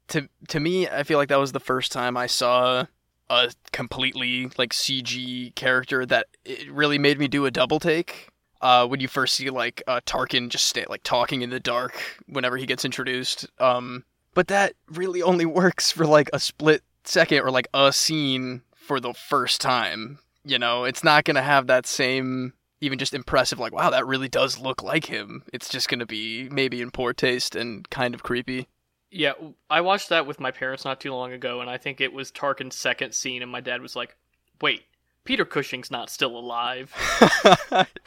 to 0.09 0.29
to 0.49 0.59
me, 0.59 0.87
I 0.87 1.03
feel 1.03 1.17
like 1.17 1.29
that 1.29 1.39
was 1.39 1.53
the 1.53 1.59
first 1.59 1.91
time 1.91 2.15
I 2.15 2.27
saw 2.27 2.85
a 3.29 3.51
completely 3.71 4.49
like 4.57 4.73
CG 4.73 5.53
character 5.55 6.05
that 6.05 6.27
it 6.45 6.71
really 6.71 6.97
made 6.97 7.19
me 7.19 7.27
do 7.27 7.45
a 7.45 7.51
double 7.51 7.79
take. 7.79 8.29
Uh, 8.61 8.87
when 8.87 8.99
you 8.99 9.07
first 9.07 9.35
see 9.35 9.49
like 9.49 9.83
uh, 9.87 10.01
Tarkin 10.05 10.49
just 10.49 10.67
stay 10.67 10.85
like 10.89 11.03
talking 11.03 11.41
in 11.41 11.49
the 11.49 11.59
dark 11.59 11.93
whenever 12.27 12.57
he 12.57 12.65
gets 12.65 12.85
introduced. 12.85 13.47
Um, 13.59 14.03
but 14.33 14.47
that 14.47 14.73
really 14.89 15.21
only 15.21 15.45
works 15.61 15.91
for 15.91 16.05
like 16.05 16.29
a 16.33 16.39
split 16.39 16.83
second 17.03 17.39
or 17.39 17.51
like 17.51 17.67
a 17.73 17.93
scene 17.93 18.61
for 18.75 18.99
the 18.99 19.13
first 19.13 19.61
time. 19.61 20.19
You 20.43 20.57
know, 20.57 20.85
it's 20.85 21.03
not 21.03 21.25
gonna 21.25 21.41
have 21.41 21.67
that 21.67 21.85
same 21.85 22.53
even 22.79 22.99
just 22.99 23.15
impressive 23.15 23.57
like 23.57 23.73
wow 23.73 23.89
that 23.89 24.05
really 24.05 24.27
does 24.29 24.59
look 24.59 24.83
like 24.83 25.07
him 25.07 25.41
it's 25.51 25.67
just 25.67 25.89
to 25.89 26.05
be 26.05 26.47
maybe 26.51 26.79
in 26.79 26.91
poor 26.91 27.11
taste 27.11 27.55
and 27.55 27.89
kind 27.89 28.13
of 28.13 28.21
creepy 28.21 28.67
Yeah, 29.09 29.33
I 29.69 29.81
watched 29.81 30.09
that 30.09 30.27
with 30.27 30.39
my 30.39 30.51
parents 30.51 30.83
not 30.83 30.99
too 30.99 31.13
long 31.13 31.31
ago, 31.31 31.61
and 31.61 31.69
I 31.69 31.77
think 31.77 32.01
it 32.01 32.11
was 32.11 32.31
Tarkin's 32.31 32.75
second 32.75 33.13
scene, 33.13 33.41
and 33.41 33.51
my 33.51 33.61
dad 33.61 33.81
was 33.81 33.95
like, 33.95 34.17
"Wait, 34.61 34.83
Peter 35.27 35.45
Cushing's 35.45 35.91
not 35.91 36.09
still 36.09 36.37
alive." 36.37 36.93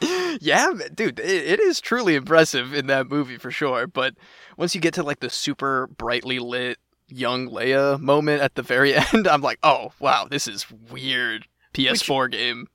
yeah 0.41 0.71
dude 0.93 1.19
it, 1.19 1.45
it 1.45 1.59
is 1.59 1.79
truly 1.79 2.15
impressive 2.15 2.73
in 2.73 2.87
that 2.87 3.09
movie 3.09 3.37
for 3.37 3.51
sure 3.51 3.85
but 3.85 4.15
once 4.57 4.73
you 4.73 4.81
get 4.81 4.93
to 4.93 5.03
like 5.03 5.19
the 5.19 5.29
super 5.29 5.87
brightly 5.87 6.39
lit 6.39 6.77
young 7.07 7.47
leia 7.47 7.99
moment 7.99 8.41
at 8.41 8.55
the 8.55 8.61
very 8.61 8.95
end 9.13 9.27
i'm 9.27 9.41
like 9.41 9.59
oh 9.61 9.91
wow 9.99 10.25
this 10.29 10.47
is 10.47 10.65
weird 10.89 11.45
ps4 11.73 12.31
game 12.31 12.67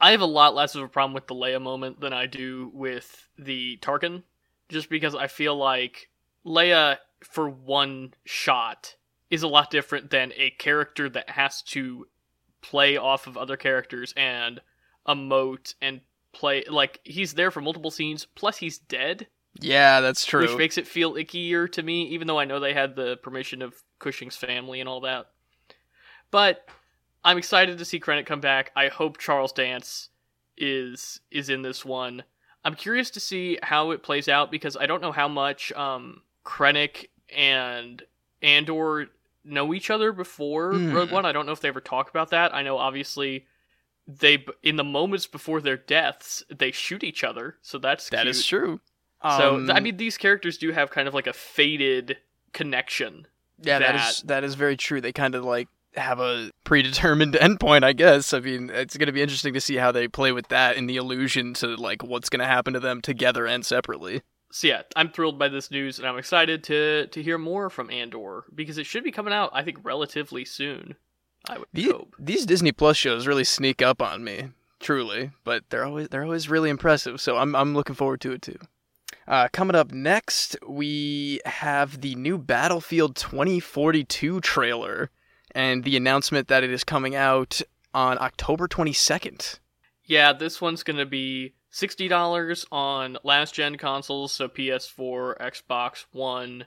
I 0.00 0.10
have 0.10 0.20
a 0.20 0.26
lot 0.26 0.56
less 0.56 0.74
of 0.74 0.82
a 0.82 0.88
problem 0.88 1.14
with 1.14 1.28
the 1.28 1.34
Leia 1.36 1.62
moment 1.62 2.00
than 2.00 2.12
I 2.12 2.26
do 2.26 2.72
with 2.74 3.28
the 3.38 3.78
Tarkin, 3.80 4.24
just 4.68 4.90
because 4.90 5.14
I 5.14 5.28
feel 5.28 5.54
like 5.54 6.10
Leia, 6.44 6.96
for 7.20 7.48
one 7.48 8.12
shot, 8.24 8.96
is 9.30 9.44
a 9.44 9.48
lot 9.48 9.70
different 9.70 10.10
than 10.10 10.32
a 10.36 10.50
character 10.50 11.08
that 11.08 11.30
has 11.30 11.62
to 11.62 12.08
play 12.62 12.96
off 12.96 13.26
of 13.26 13.36
other 13.36 13.56
characters 13.56 14.14
and 14.16 14.60
emote 15.06 15.74
and 15.82 16.00
play. 16.32 16.64
Like, 16.68 17.00
he's 17.04 17.34
there 17.34 17.50
for 17.50 17.60
multiple 17.60 17.90
scenes, 17.90 18.26
plus 18.34 18.56
he's 18.56 18.78
dead, 18.78 19.26
yeah 19.60 20.00
that's 20.00 20.24
true 20.24 20.40
which 20.40 20.56
makes 20.56 20.78
it 20.78 20.86
feel 20.86 21.14
ickier 21.14 21.70
to 21.70 21.82
me, 21.82 22.04
even 22.08 22.26
though 22.26 22.38
I 22.38 22.46
know 22.46 22.58
they 22.58 22.72
had 22.72 22.96
the 22.96 23.16
permission 23.18 23.60
of 23.60 23.74
Cushing's 23.98 24.36
family 24.36 24.80
and 24.80 24.88
all 24.88 25.02
that. 25.02 25.26
But 26.30 26.66
I'm 27.24 27.38
excited 27.38 27.78
to 27.78 27.84
see 27.84 28.00
Krennic 28.00 28.26
come 28.26 28.40
back. 28.40 28.72
I 28.74 28.88
hope 28.88 29.18
Charles 29.18 29.52
Dance 29.52 30.08
is 30.56 31.20
is 31.30 31.48
in 31.48 31.62
this 31.62 31.84
one. 31.84 32.22
I'm 32.64 32.74
curious 32.74 33.10
to 33.10 33.20
see 33.20 33.58
how 33.62 33.90
it 33.90 34.02
plays 34.02 34.28
out 34.28 34.50
because 34.50 34.76
I 34.76 34.86
don't 34.86 35.02
know 35.02 35.12
how 35.12 35.28
much 35.28 35.70
um 35.72 36.22
Krennic 36.44 37.08
and 37.34 38.02
Andor 38.40 39.08
know 39.44 39.72
each 39.74 39.90
other 39.90 40.12
before 40.12 40.72
Hmm. 40.74 40.92
Rogue 40.92 41.10
One. 41.10 41.26
I 41.26 41.32
don't 41.32 41.46
know 41.46 41.52
if 41.52 41.60
they 41.60 41.68
ever 41.68 41.80
talk 41.80 42.08
about 42.10 42.30
that. 42.30 42.54
I 42.54 42.62
know 42.62 42.78
obviously 42.78 43.46
they 44.06 44.44
in 44.62 44.76
the 44.76 44.84
moments 44.84 45.26
before 45.26 45.60
their 45.60 45.76
deaths 45.76 46.42
they 46.48 46.70
shoot 46.72 47.04
each 47.04 47.22
other, 47.24 47.56
so 47.62 47.78
that's 47.78 48.08
That 48.10 48.22
cute. 48.22 48.36
is 48.36 48.44
true 48.46 48.80
So 49.22 49.54
Um, 49.56 49.70
I 49.70 49.78
mean, 49.80 49.96
these 49.96 50.16
characters 50.18 50.58
do 50.58 50.72
have 50.72 50.90
kind 50.90 51.06
of 51.06 51.14
like 51.14 51.26
a 51.28 51.32
faded 51.32 52.18
connection. 52.52 53.26
Yeah, 53.60 53.78
that 53.78 53.92
that- 53.96 54.10
is 54.10 54.22
that 54.22 54.44
is 54.44 54.54
very 54.56 54.76
true. 54.76 55.00
They 55.00 55.12
kind 55.12 55.34
of 55.34 55.44
like 55.44 55.68
have 55.96 56.18
a 56.20 56.50
predetermined 56.64 57.34
endpoint, 57.40 57.84
I 57.84 57.92
guess. 57.92 58.32
I 58.32 58.40
mean, 58.40 58.70
it's 58.70 58.96
going 58.96 59.06
to 59.06 59.12
be 59.12 59.22
interesting 59.22 59.54
to 59.54 59.60
see 59.60 59.76
how 59.76 59.92
they 59.92 60.08
play 60.08 60.32
with 60.32 60.48
that 60.48 60.76
in 60.76 60.86
the 60.86 60.96
allusion 60.96 61.54
to 61.54 61.76
like 61.76 62.02
what's 62.02 62.28
going 62.28 62.40
to 62.40 62.46
happen 62.46 62.72
to 62.74 62.80
them 62.80 63.00
together 63.02 63.46
and 63.46 63.64
separately. 63.64 64.22
So 64.52 64.68
yeah, 64.68 64.82
I'm 64.96 65.10
thrilled 65.10 65.38
by 65.38 65.48
this 65.48 65.70
news, 65.70 65.98
and 65.98 66.06
I'm 66.06 66.18
excited 66.18 66.62
to 66.64 67.06
to 67.08 67.22
hear 67.22 67.38
more 67.38 67.70
from 67.70 67.90
Andor 67.90 68.44
because 68.54 68.78
it 68.78 68.84
should 68.86 69.02
be 69.02 69.10
coming 69.10 69.32
out, 69.32 69.50
I 69.54 69.62
think, 69.62 69.78
relatively 69.82 70.44
soon. 70.44 70.94
I 71.48 71.58
would 71.58 71.68
The- 71.72 71.84
hope. 71.90 72.14
these 72.18 72.46
Disney 72.46 72.70
Plus 72.72 72.96
shows 72.96 73.26
really 73.26 73.44
sneak 73.44 73.82
up 73.82 74.00
on 74.02 74.22
me, 74.22 74.50
truly, 74.78 75.30
but 75.42 75.64
they're 75.70 75.84
always 75.84 76.08
they're 76.08 76.22
always 76.24 76.48
really 76.50 76.70
impressive. 76.70 77.20
So 77.20 77.38
I'm 77.38 77.56
I'm 77.56 77.74
looking 77.74 77.94
forward 77.96 78.20
to 78.20 78.32
it 78.32 78.42
too. 78.42 78.58
Uh, 79.26 79.48
coming 79.52 79.76
up 79.76 79.92
next, 79.92 80.56
we 80.68 81.40
have 81.46 82.00
the 82.00 82.14
new 82.16 82.36
Battlefield 82.38 83.14
2042 83.16 84.40
trailer 84.40 85.10
and 85.54 85.84
the 85.84 85.96
announcement 85.96 86.48
that 86.48 86.64
it 86.64 86.70
is 86.70 86.82
coming 86.84 87.14
out 87.14 87.62
on 87.94 88.18
October 88.18 88.66
22nd. 88.66 89.60
Yeah, 90.04 90.32
this 90.32 90.60
one's 90.60 90.82
going 90.82 90.96
to 90.98 91.06
be 91.06 91.54
$60 91.72 92.66
on 92.70 93.18
last 93.24 93.54
gen 93.54 93.76
consoles, 93.76 94.32
so 94.32 94.48
PS4, 94.48 95.38
Xbox 95.38 96.04
One, 96.12 96.66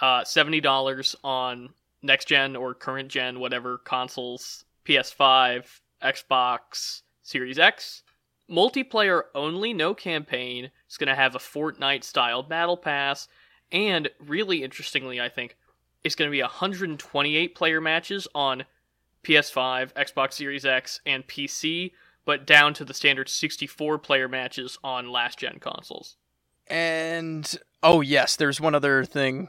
uh, 0.00 0.22
$70 0.22 1.14
on 1.24 1.70
next 2.02 2.28
gen 2.28 2.54
or 2.54 2.74
current 2.74 3.08
gen, 3.08 3.40
whatever 3.40 3.78
consoles, 3.78 4.64
PS5, 4.84 5.80
Xbox 6.02 7.02
Series 7.22 7.58
X. 7.58 8.02
Multiplayer 8.50 9.22
only, 9.34 9.72
no 9.72 9.94
campaign. 9.94 10.70
It's 10.86 10.98
going 10.98 11.08
to 11.08 11.14
have 11.14 11.34
a 11.34 11.38
Fortnite 11.38 12.04
style 12.04 12.42
battle 12.42 12.76
pass. 12.76 13.26
And 13.72 14.08
really 14.24 14.62
interestingly, 14.62 15.20
I 15.20 15.28
think, 15.28 15.56
it's 16.04 16.14
going 16.14 16.30
to 16.30 16.36
be 16.36 16.42
128 16.42 17.54
player 17.56 17.80
matches 17.80 18.28
on 18.34 18.64
PS5, 19.24 19.92
Xbox 19.94 20.34
Series 20.34 20.64
X, 20.64 21.00
and 21.04 21.26
PC, 21.26 21.90
but 22.26 22.46
down 22.46 22.74
to 22.74 22.84
the 22.84 22.92
standard 22.92 23.30
64 23.30 23.98
player 23.98 24.28
matches 24.28 24.78
on 24.84 25.10
last 25.10 25.38
gen 25.38 25.58
consoles. 25.58 26.16
And 26.66 27.56
oh 27.82 28.02
yes, 28.02 28.36
there's 28.36 28.60
one 28.60 28.74
other 28.74 29.04
thing 29.04 29.48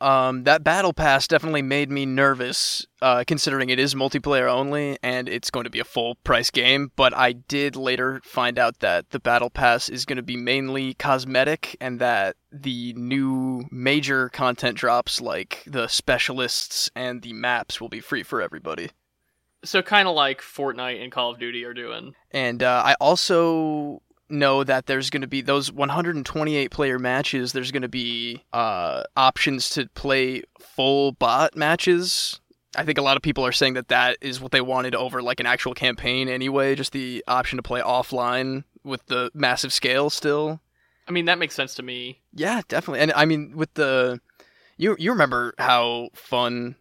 um, 0.00 0.44
that 0.44 0.62
battle 0.62 0.92
pass 0.92 1.26
definitely 1.26 1.62
made 1.62 1.90
me 1.90 2.04
nervous, 2.04 2.86
uh, 3.00 3.24
considering 3.26 3.70
it 3.70 3.78
is 3.78 3.94
multiplayer 3.94 4.50
only 4.50 4.98
and 5.02 5.28
it's 5.28 5.50
going 5.50 5.64
to 5.64 5.70
be 5.70 5.80
a 5.80 5.84
full 5.84 6.16
price 6.16 6.50
game. 6.50 6.92
But 6.96 7.16
I 7.16 7.32
did 7.32 7.76
later 7.76 8.20
find 8.22 8.58
out 8.58 8.80
that 8.80 9.10
the 9.10 9.20
battle 9.20 9.48
pass 9.48 9.88
is 9.88 10.04
going 10.04 10.16
to 10.16 10.22
be 10.22 10.36
mainly 10.36 10.94
cosmetic, 10.94 11.76
and 11.80 11.98
that 12.00 12.36
the 12.52 12.92
new 12.94 13.64
major 13.70 14.28
content 14.28 14.76
drops, 14.76 15.20
like 15.20 15.62
the 15.66 15.88
specialists 15.88 16.90
and 16.94 17.22
the 17.22 17.32
maps, 17.32 17.80
will 17.80 17.88
be 17.88 18.00
free 18.00 18.22
for 18.22 18.42
everybody. 18.42 18.90
So 19.66 19.82
kind 19.82 20.08
of 20.08 20.14
like 20.14 20.40
Fortnite 20.40 21.02
and 21.02 21.12
Call 21.12 21.30
of 21.30 21.38
Duty 21.38 21.64
are 21.64 21.74
doing. 21.74 22.14
And 22.30 22.62
uh, 22.62 22.82
I 22.84 22.94
also 23.00 24.02
know 24.28 24.64
that 24.64 24.86
there's 24.86 25.10
going 25.10 25.20
to 25.22 25.26
be 25.28 25.40
those 25.40 25.70
128 25.70 26.70
player 26.70 26.98
matches. 26.98 27.52
There's 27.52 27.70
going 27.70 27.82
to 27.82 27.88
be 27.88 28.42
uh, 28.52 29.04
options 29.16 29.70
to 29.70 29.88
play 29.94 30.42
full 30.60 31.12
bot 31.12 31.56
matches. 31.56 32.40
I 32.76 32.84
think 32.84 32.98
a 32.98 33.02
lot 33.02 33.16
of 33.16 33.22
people 33.22 33.46
are 33.46 33.52
saying 33.52 33.74
that 33.74 33.88
that 33.88 34.18
is 34.20 34.40
what 34.40 34.52
they 34.52 34.60
wanted 34.60 34.94
over 34.94 35.22
like 35.22 35.40
an 35.40 35.46
actual 35.46 35.74
campaign 35.74 36.28
anyway. 36.28 36.74
Just 36.74 36.92
the 36.92 37.24
option 37.26 37.56
to 37.56 37.62
play 37.62 37.80
offline 37.80 38.64
with 38.84 39.06
the 39.06 39.30
massive 39.34 39.72
scale 39.72 40.10
still. 40.10 40.60
I 41.08 41.12
mean, 41.12 41.26
that 41.26 41.38
makes 41.38 41.54
sense 41.54 41.74
to 41.76 41.82
me. 41.82 42.20
Yeah, 42.32 42.62
definitely. 42.68 43.00
And 43.00 43.12
I 43.12 43.24
mean, 43.24 43.56
with 43.56 43.72
the 43.74 44.20
you 44.76 44.96
you 44.98 45.12
remember 45.12 45.54
how 45.58 46.10
fun 46.14 46.76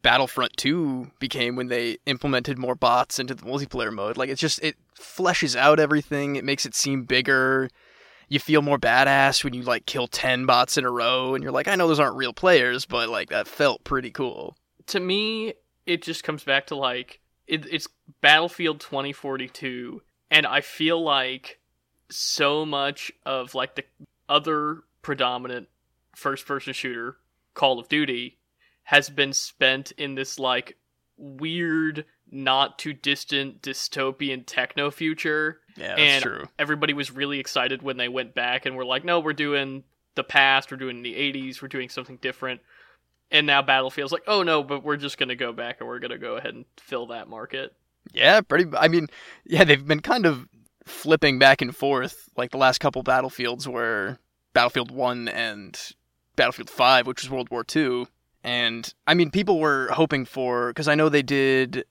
Battlefront 0.00 0.56
2 0.56 1.10
became 1.18 1.56
when 1.56 1.68
they 1.68 1.98
implemented 2.06 2.58
more 2.58 2.74
bots 2.74 3.18
into 3.18 3.34
the 3.34 3.42
multiplayer 3.42 3.92
mode. 3.92 4.16
Like 4.16 4.30
it's 4.30 4.40
just 4.40 4.62
it 4.62 4.76
fleshes 4.98 5.54
out 5.56 5.78
everything. 5.78 6.36
It 6.36 6.44
makes 6.44 6.64
it 6.64 6.74
seem 6.74 7.04
bigger. 7.04 7.68
You 8.28 8.40
feel 8.40 8.62
more 8.62 8.78
badass 8.78 9.44
when 9.44 9.52
you 9.52 9.62
like 9.62 9.84
kill 9.84 10.08
10 10.08 10.46
bots 10.46 10.78
in 10.78 10.84
a 10.84 10.90
row 10.90 11.34
and 11.34 11.42
you're 11.42 11.52
like, 11.52 11.68
I 11.68 11.74
know 11.74 11.86
those 11.86 12.00
aren't 12.00 12.16
real 12.16 12.32
players, 12.32 12.86
but 12.86 13.10
like 13.10 13.28
that 13.28 13.46
felt 13.46 13.84
pretty 13.84 14.10
cool. 14.10 14.56
To 14.86 15.00
me, 15.00 15.54
it 15.86 16.02
just 16.02 16.24
comes 16.24 16.42
back 16.42 16.68
to 16.68 16.74
like 16.74 17.20
it, 17.46 17.66
it's 17.70 17.86
Battlefield 18.20 18.80
2042 18.80 20.00
and 20.30 20.46
I 20.46 20.62
feel 20.62 21.02
like 21.02 21.58
so 22.08 22.64
much 22.64 23.12
of 23.26 23.54
like 23.54 23.74
the 23.74 23.84
other 24.28 24.80
predominant 25.02 25.68
first 26.16 26.46
person 26.46 26.72
shooter 26.72 27.18
Call 27.54 27.78
of 27.78 27.88
Duty 27.88 28.38
has 28.84 29.08
been 29.08 29.32
spent 29.32 29.92
in 29.92 30.14
this 30.14 30.38
like 30.38 30.76
weird 31.16 32.04
not 32.30 32.78
too 32.78 32.92
distant 32.92 33.62
dystopian 33.62 34.44
techno 34.46 34.90
future. 34.90 35.60
Yeah, 35.76 35.88
that's 35.88 36.00
and 36.00 36.22
true. 36.22 36.44
everybody 36.58 36.94
was 36.94 37.10
really 37.10 37.38
excited 37.38 37.82
when 37.82 37.96
they 37.96 38.08
went 38.08 38.34
back 38.34 38.66
and 38.66 38.76
were 38.76 38.84
like, 38.84 39.04
no, 39.04 39.20
we're 39.20 39.32
doing 39.34 39.84
the 40.14 40.24
past, 40.24 40.70
we're 40.70 40.76
doing 40.78 41.02
the 41.02 41.14
80s, 41.14 41.62
we're 41.62 41.68
doing 41.68 41.88
something 41.88 42.16
different. 42.16 42.60
And 43.30 43.46
now 43.46 43.62
Battlefield's 43.62 44.12
like, 44.12 44.24
oh 44.26 44.42
no, 44.42 44.62
but 44.62 44.82
we're 44.82 44.96
just 44.96 45.18
going 45.18 45.28
to 45.28 45.36
go 45.36 45.52
back 45.52 45.76
and 45.80 45.88
we're 45.88 45.98
going 45.98 46.10
to 46.10 46.18
go 46.18 46.36
ahead 46.36 46.54
and 46.54 46.64
fill 46.78 47.06
that 47.06 47.28
market. 47.28 47.74
Yeah, 48.12 48.40
pretty. 48.40 48.66
I 48.76 48.88
mean, 48.88 49.08
yeah, 49.44 49.64
they've 49.64 49.86
been 49.86 50.00
kind 50.00 50.26
of 50.26 50.48
flipping 50.84 51.38
back 51.38 51.62
and 51.62 51.74
forth 51.74 52.28
like 52.36 52.50
the 52.50 52.58
last 52.58 52.78
couple 52.78 53.02
Battlefields 53.02 53.68
were 53.68 54.18
Battlefield 54.52 54.90
1 54.90 55.28
and 55.28 55.78
Battlefield 56.36 56.70
5, 56.70 57.06
which 57.06 57.22
was 57.22 57.30
World 57.30 57.50
War 57.50 57.64
II. 57.74 58.06
And 58.44 58.92
I 59.06 59.14
mean, 59.14 59.30
people 59.30 59.60
were 59.60 59.88
hoping 59.92 60.24
for, 60.24 60.68
because 60.68 60.88
I 60.88 60.94
know 60.94 61.08
they 61.08 61.22
did 61.22 61.84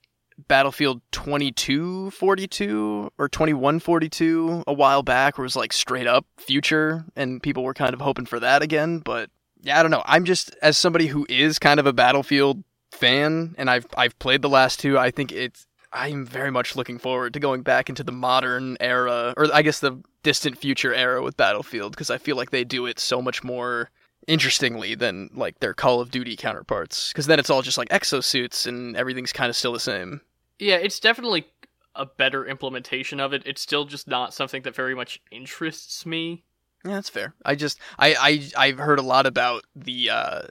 Battlefield 0.48 1.00
2242 1.12 3.10
or 3.18 3.28
2142 3.28 4.64
a 4.66 4.72
while 4.72 5.02
back, 5.02 5.38
where 5.38 5.44
it 5.44 5.46
was 5.46 5.56
like 5.56 5.72
straight 5.72 6.06
up 6.06 6.26
future, 6.38 7.04
and 7.16 7.42
people 7.42 7.62
were 7.62 7.74
kind 7.74 7.94
of 7.94 8.00
hoping 8.00 8.26
for 8.26 8.40
that 8.40 8.62
again. 8.62 8.98
But 8.98 9.30
yeah, 9.62 9.78
I 9.78 9.82
don't 9.82 9.90
know. 9.90 10.02
I'm 10.04 10.24
just 10.24 10.54
as 10.62 10.76
somebody 10.76 11.06
who 11.06 11.26
is 11.28 11.58
kind 11.58 11.80
of 11.80 11.86
a 11.86 11.92
Battlefield 11.92 12.62
fan, 12.90 13.54
and 13.56 13.70
I've 13.70 13.86
I've 13.96 14.18
played 14.18 14.42
the 14.42 14.48
last 14.48 14.80
two. 14.80 14.98
I 14.98 15.10
think 15.10 15.32
it's 15.32 15.66
I'm 15.92 16.26
very 16.26 16.50
much 16.50 16.74
looking 16.76 16.98
forward 16.98 17.34
to 17.34 17.40
going 17.40 17.62
back 17.62 17.88
into 17.88 18.02
the 18.02 18.12
modern 18.12 18.76
era, 18.80 19.34
or 19.36 19.48
I 19.54 19.62
guess 19.62 19.80
the 19.80 20.02
distant 20.22 20.58
future 20.58 20.94
era 20.94 21.22
with 21.22 21.36
Battlefield, 21.36 21.92
because 21.92 22.10
I 22.10 22.18
feel 22.18 22.36
like 22.36 22.50
they 22.50 22.64
do 22.64 22.86
it 22.86 22.98
so 22.98 23.20
much 23.20 23.44
more 23.44 23.90
interestingly 24.26 24.94
than 24.94 25.30
like 25.34 25.60
their 25.60 25.74
Call 25.74 26.00
of 26.00 26.10
Duty 26.10 26.36
counterparts. 26.36 27.10
Because 27.12 27.26
then 27.26 27.38
it's 27.38 27.50
all 27.50 27.62
just 27.62 27.78
like 27.78 27.88
exosuits 27.88 28.66
and 28.66 28.96
everything's 28.96 29.32
kind 29.32 29.50
of 29.50 29.56
still 29.56 29.72
the 29.72 29.80
same. 29.80 30.20
Yeah, 30.58 30.76
it's 30.76 31.00
definitely 31.00 31.46
a 31.94 32.06
better 32.06 32.46
implementation 32.46 33.20
of 33.20 33.32
it. 33.32 33.42
It's 33.44 33.60
still 33.60 33.84
just 33.84 34.08
not 34.08 34.32
something 34.32 34.62
that 34.62 34.74
very 34.74 34.94
much 34.94 35.20
interests 35.30 36.06
me. 36.06 36.44
Yeah, 36.84 36.92
that's 36.92 37.08
fair. 37.08 37.34
I 37.44 37.54
just 37.54 37.78
I 37.98 38.14
I 38.56 38.66
I've 38.66 38.78
heard 38.78 38.98
a 38.98 39.02
lot 39.02 39.26
about 39.26 39.64
the 39.74 40.10
uh, 40.10 40.42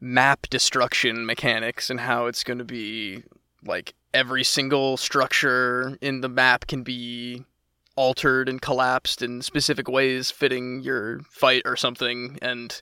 map 0.00 0.46
destruction 0.50 1.26
mechanics 1.26 1.90
and 1.90 2.00
how 2.00 2.26
it's 2.26 2.44
going 2.44 2.58
to 2.58 2.64
be 2.64 3.22
like 3.64 3.94
every 4.12 4.44
single 4.44 4.96
structure 4.96 5.98
in 6.00 6.20
the 6.20 6.28
map 6.28 6.66
can 6.66 6.82
be 6.82 7.44
altered 7.96 8.48
and 8.48 8.60
collapsed 8.60 9.22
in 9.22 9.40
specific 9.40 9.88
ways 9.88 10.30
fitting 10.30 10.80
your 10.80 11.20
fight 11.30 11.62
or 11.64 11.76
something 11.76 12.38
and 12.42 12.80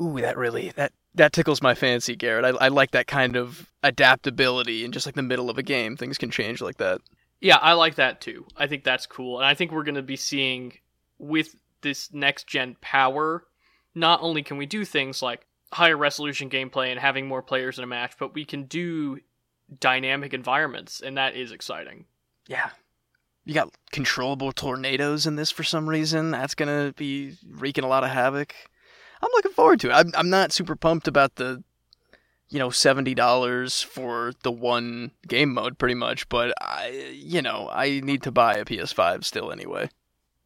ooh 0.00 0.20
that 0.20 0.36
really 0.36 0.70
that 0.76 0.92
that 1.14 1.32
tickles 1.32 1.62
my 1.62 1.74
fancy 1.74 2.14
garrett 2.16 2.44
I, 2.44 2.66
I 2.66 2.68
like 2.68 2.90
that 2.92 3.06
kind 3.06 3.36
of 3.36 3.70
adaptability 3.82 4.84
in 4.84 4.92
just 4.92 5.06
like 5.06 5.14
the 5.14 5.22
middle 5.22 5.50
of 5.50 5.58
a 5.58 5.62
game 5.62 5.96
things 5.96 6.18
can 6.18 6.30
change 6.30 6.60
like 6.60 6.76
that 6.78 7.00
Yeah, 7.40 7.58
I 7.62 7.74
like 7.74 7.94
that 7.94 8.20
too. 8.20 8.46
I 8.56 8.66
think 8.66 8.82
that's 8.82 9.06
cool. 9.06 9.38
And 9.38 9.46
I 9.46 9.54
think 9.54 9.70
we're 9.70 9.84
going 9.84 9.94
to 9.94 10.02
be 10.02 10.16
seeing 10.16 10.72
with 11.18 11.54
this 11.82 12.12
next 12.12 12.48
gen 12.48 12.76
power, 12.80 13.44
not 13.94 14.20
only 14.22 14.42
can 14.42 14.56
we 14.56 14.66
do 14.66 14.84
things 14.84 15.22
like 15.22 15.46
higher 15.72 15.96
resolution 15.96 16.50
gameplay 16.50 16.90
and 16.90 16.98
having 16.98 17.28
more 17.28 17.42
players 17.42 17.78
in 17.78 17.84
a 17.84 17.86
match, 17.86 18.14
but 18.18 18.34
we 18.34 18.44
can 18.44 18.64
do 18.64 19.20
dynamic 19.78 20.34
environments, 20.34 21.00
and 21.00 21.16
that 21.16 21.36
is 21.36 21.52
exciting. 21.52 22.06
yeah 22.48 22.70
you 23.44 23.54
got 23.54 23.72
controllable 23.92 24.52
tornadoes 24.52 25.26
in 25.26 25.36
this 25.36 25.50
for 25.50 25.62
some 25.64 25.88
reason 25.88 26.30
that's 26.32 26.54
gonna 26.54 26.92
be 26.96 27.34
wreaking 27.48 27.84
a 27.84 27.88
lot 27.88 28.04
of 28.04 28.10
havoc 28.10 28.54
i'm 29.22 29.30
looking 29.34 29.52
forward 29.52 29.80
to 29.80 29.90
it 29.90 29.92
i'm, 29.94 30.10
I'm 30.14 30.30
not 30.30 30.52
super 30.52 30.76
pumped 30.76 31.08
about 31.08 31.36
the 31.36 31.62
you 32.50 32.58
know 32.58 32.68
$70 32.68 33.84
for 33.84 34.32
the 34.42 34.50
one 34.50 35.10
game 35.26 35.52
mode 35.52 35.76
pretty 35.78 35.94
much 35.94 36.28
but 36.28 36.52
i 36.60 37.12
you 37.14 37.42
know 37.42 37.68
i 37.72 38.00
need 38.00 38.22
to 38.22 38.30
buy 38.32 38.54
a 38.54 38.64
ps5 38.64 39.24
still 39.24 39.52
anyway 39.52 39.90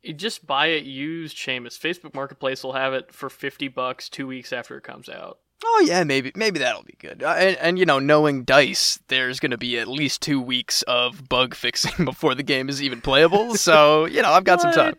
You 0.02 0.12
just 0.12 0.45
buy 0.45 0.67
it 0.67 0.83
used, 0.83 1.37
Seamus. 1.37 1.79
Facebook 1.79 2.12
Marketplace 2.12 2.64
will 2.64 2.73
have 2.73 2.93
it 2.93 3.12
for 3.14 3.31
50 3.31 3.69
bucks 3.69 4.09
two 4.09 4.26
weeks 4.26 4.52
after 4.52 4.76
it 4.76 4.83
comes 4.83 5.09
out. 5.09 5.38
oh 5.64 5.85
yeah 5.87 6.02
maybe 6.02 6.33
maybe 6.35 6.59
that'll 6.59 6.83
be 6.83 6.97
good 6.99 7.23
uh, 7.23 7.37
and, 7.38 7.57
and 7.59 7.79
you 7.79 7.87
know 7.87 8.00
knowing 8.00 8.43
dice 8.43 8.99
there's 9.07 9.38
going 9.38 9.52
to 9.52 9.59
be 9.59 9.79
at 9.79 9.87
least 9.87 10.21
two 10.21 10.41
weeks 10.41 10.83
of 10.88 11.29
bug 11.29 11.55
fixing 11.64 12.05
before 12.05 12.35
the 12.35 12.43
game 12.43 12.69
is 12.69 12.83
even 12.83 13.00
playable 13.00 13.55
so 13.55 14.07
you 14.07 14.21
know 14.23 14.33
i've 14.33 14.43
got 14.43 14.61
some 14.61 14.73
time? 14.73 14.95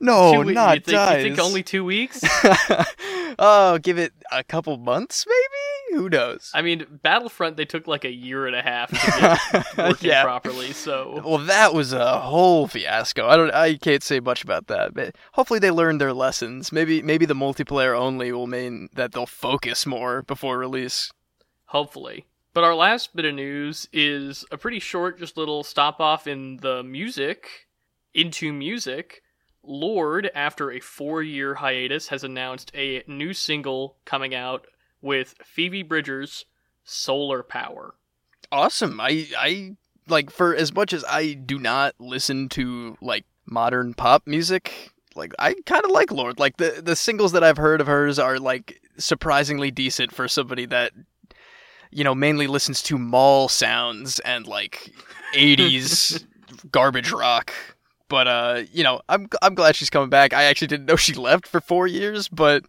No 0.00 0.40
we- 0.40 0.52
not 0.52 0.76
you 0.76 0.80
think, 0.80 1.16
You 1.16 1.22
think 1.22 1.38
only 1.38 1.62
two 1.62 1.84
weeks? 1.84 2.20
oh, 3.38 3.78
give 3.82 3.98
it 3.98 4.12
a 4.32 4.42
couple 4.42 4.76
months, 4.76 5.26
maybe. 5.26 6.00
Who 6.00 6.08
knows? 6.08 6.52
I 6.54 6.62
mean, 6.62 6.86
Battlefront, 7.02 7.56
they 7.56 7.64
took 7.64 7.88
like 7.88 8.04
a 8.04 8.12
year 8.12 8.46
and 8.46 8.54
a 8.54 8.62
half 8.62 8.90
to 8.90 9.20
get 9.20 9.76
working 9.76 10.10
yeah. 10.10 10.22
properly, 10.22 10.72
so. 10.72 11.20
Well, 11.24 11.38
that 11.38 11.74
was 11.74 11.92
a 11.92 12.20
whole 12.20 12.68
fiasco. 12.68 13.26
I 13.26 13.36
don't. 13.36 13.52
I 13.52 13.76
can't 13.76 14.02
say 14.02 14.20
much 14.20 14.44
about 14.44 14.68
that, 14.68 14.94
but 14.94 15.16
hopefully 15.32 15.58
they 15.58 15.72
learned 15.72 16.00
their 16.00 16.12
lessons. 16.12 16.70
Maybe, 16.70 17.02
maybe 17.02 17.26
the 17.26 17.34
multiplayer 17.34 17.98
only 17.98 18.30
will 18.30 18.46
mean 18.46 18.88
that 18.94 19.12
they'll 19.12 19.26
focus 19.26 19.84
more 19.84 20.22
before 20.22 20.58
release. 20.58 21.10
Hopefully. 21.66 22.24
But 22.52 22.64
our 22.64 22.74
last 22.74 23.14
bit 23.14 23.24
of 23.24 23.34
news 23.34 23.88
is 23.92 24.44
a 24.50 24.58
pretty 24.58 24.80
short, 24.80 25.18
just 25.18 25.36
little 25.36 25.62
stop 25.62 26.00
off 26.00 26.26
in 26.26 26.58
the 26.58 26.82
music, 26.82 27.46
into 28.14 28.52
music. 28.52 29.22
Lorde, 29.62 30.30
after 30.34 30.70
a 30.70 30.80
four 30.80 31.22
year 31.22 31.56
hiatus, 31.56 32.08
has 32.08 32.24
announced 32.24 32.70
a 32.74 33.02
new 33.06 33.32
single 33.32 33.96
coming 34.04 34.34
out 34.34 34.66
with 35.02 35.34
Phoebe 35.44 35.82
Bridgers' 35.82 36.46
Solar 36.84 37.42
Power. 37.42 37.94
Awesome. 38.52 39.00
I 39.00 39.26
I 39.38 39.76
like 40.08 40.30
for 40.30 40.54
as 40.54 40.74
much 40.74 40.92
as 40.92 41.04
I 41.08 41.34
do 41.34 41.58
not 41.58 41.94
listen 41.98 42.48
to 42.50 42.96
like 43.00 43.24
modern 43.46 43.94
pop 43.94 44.26
music, 44.26 44.90
like 45.14 45.32
I 45.38 45.54
kind 45.66 45.84
of 45.84 45.90
like 45.90 46.10
Lorde. 46.10 46.38
Like 46.38 46.56
the 46.56 46.80
the 46.82 46.96
singles 46.96 47.32
that 47.32 47.44
I've 47.44 47.56
heard 47.56 47.80
of 47.80 47.86
hers 47.86 48.18
are 48.18 48.38
like 48.38 48.80
surprisingly 48.96 49.70
decent 49.70 50.12
for 50.12 50.26
somebody 50.28 50.66
that 50.66 50.92
you 51.90 52.04
know 52.04 52.14
mainly 52.14 52.46
listens 52.46 52.82
to 52.84 52.98
mall 52.98 53.48
sounds 53.48 54.18
and 54.20 54.46
like 54.46 54.92
80s 55.34 56.24
garbage 56.72 57.12
rock. 57.12 57.52
But 58.10 58.28
uh, 58.28 58.62
you 58.72 58.84
know, 58.84 59.00
I'm 59.08 59.28
I'm 59.40 59.54
glad 59.54 59.76
she's 59.76 59.88
coming 59.88 60.10
back. 60.10 60.34
I 60.34 60.42
actually 60.42 60.66
didn't 60.66 60.86
know 60.86 60.96
she 60.96 61.14
left 61.14 61.46
for 61.46 61.62
4 61.62 61.86
years, 61.86 62.28
but 62.28 62.64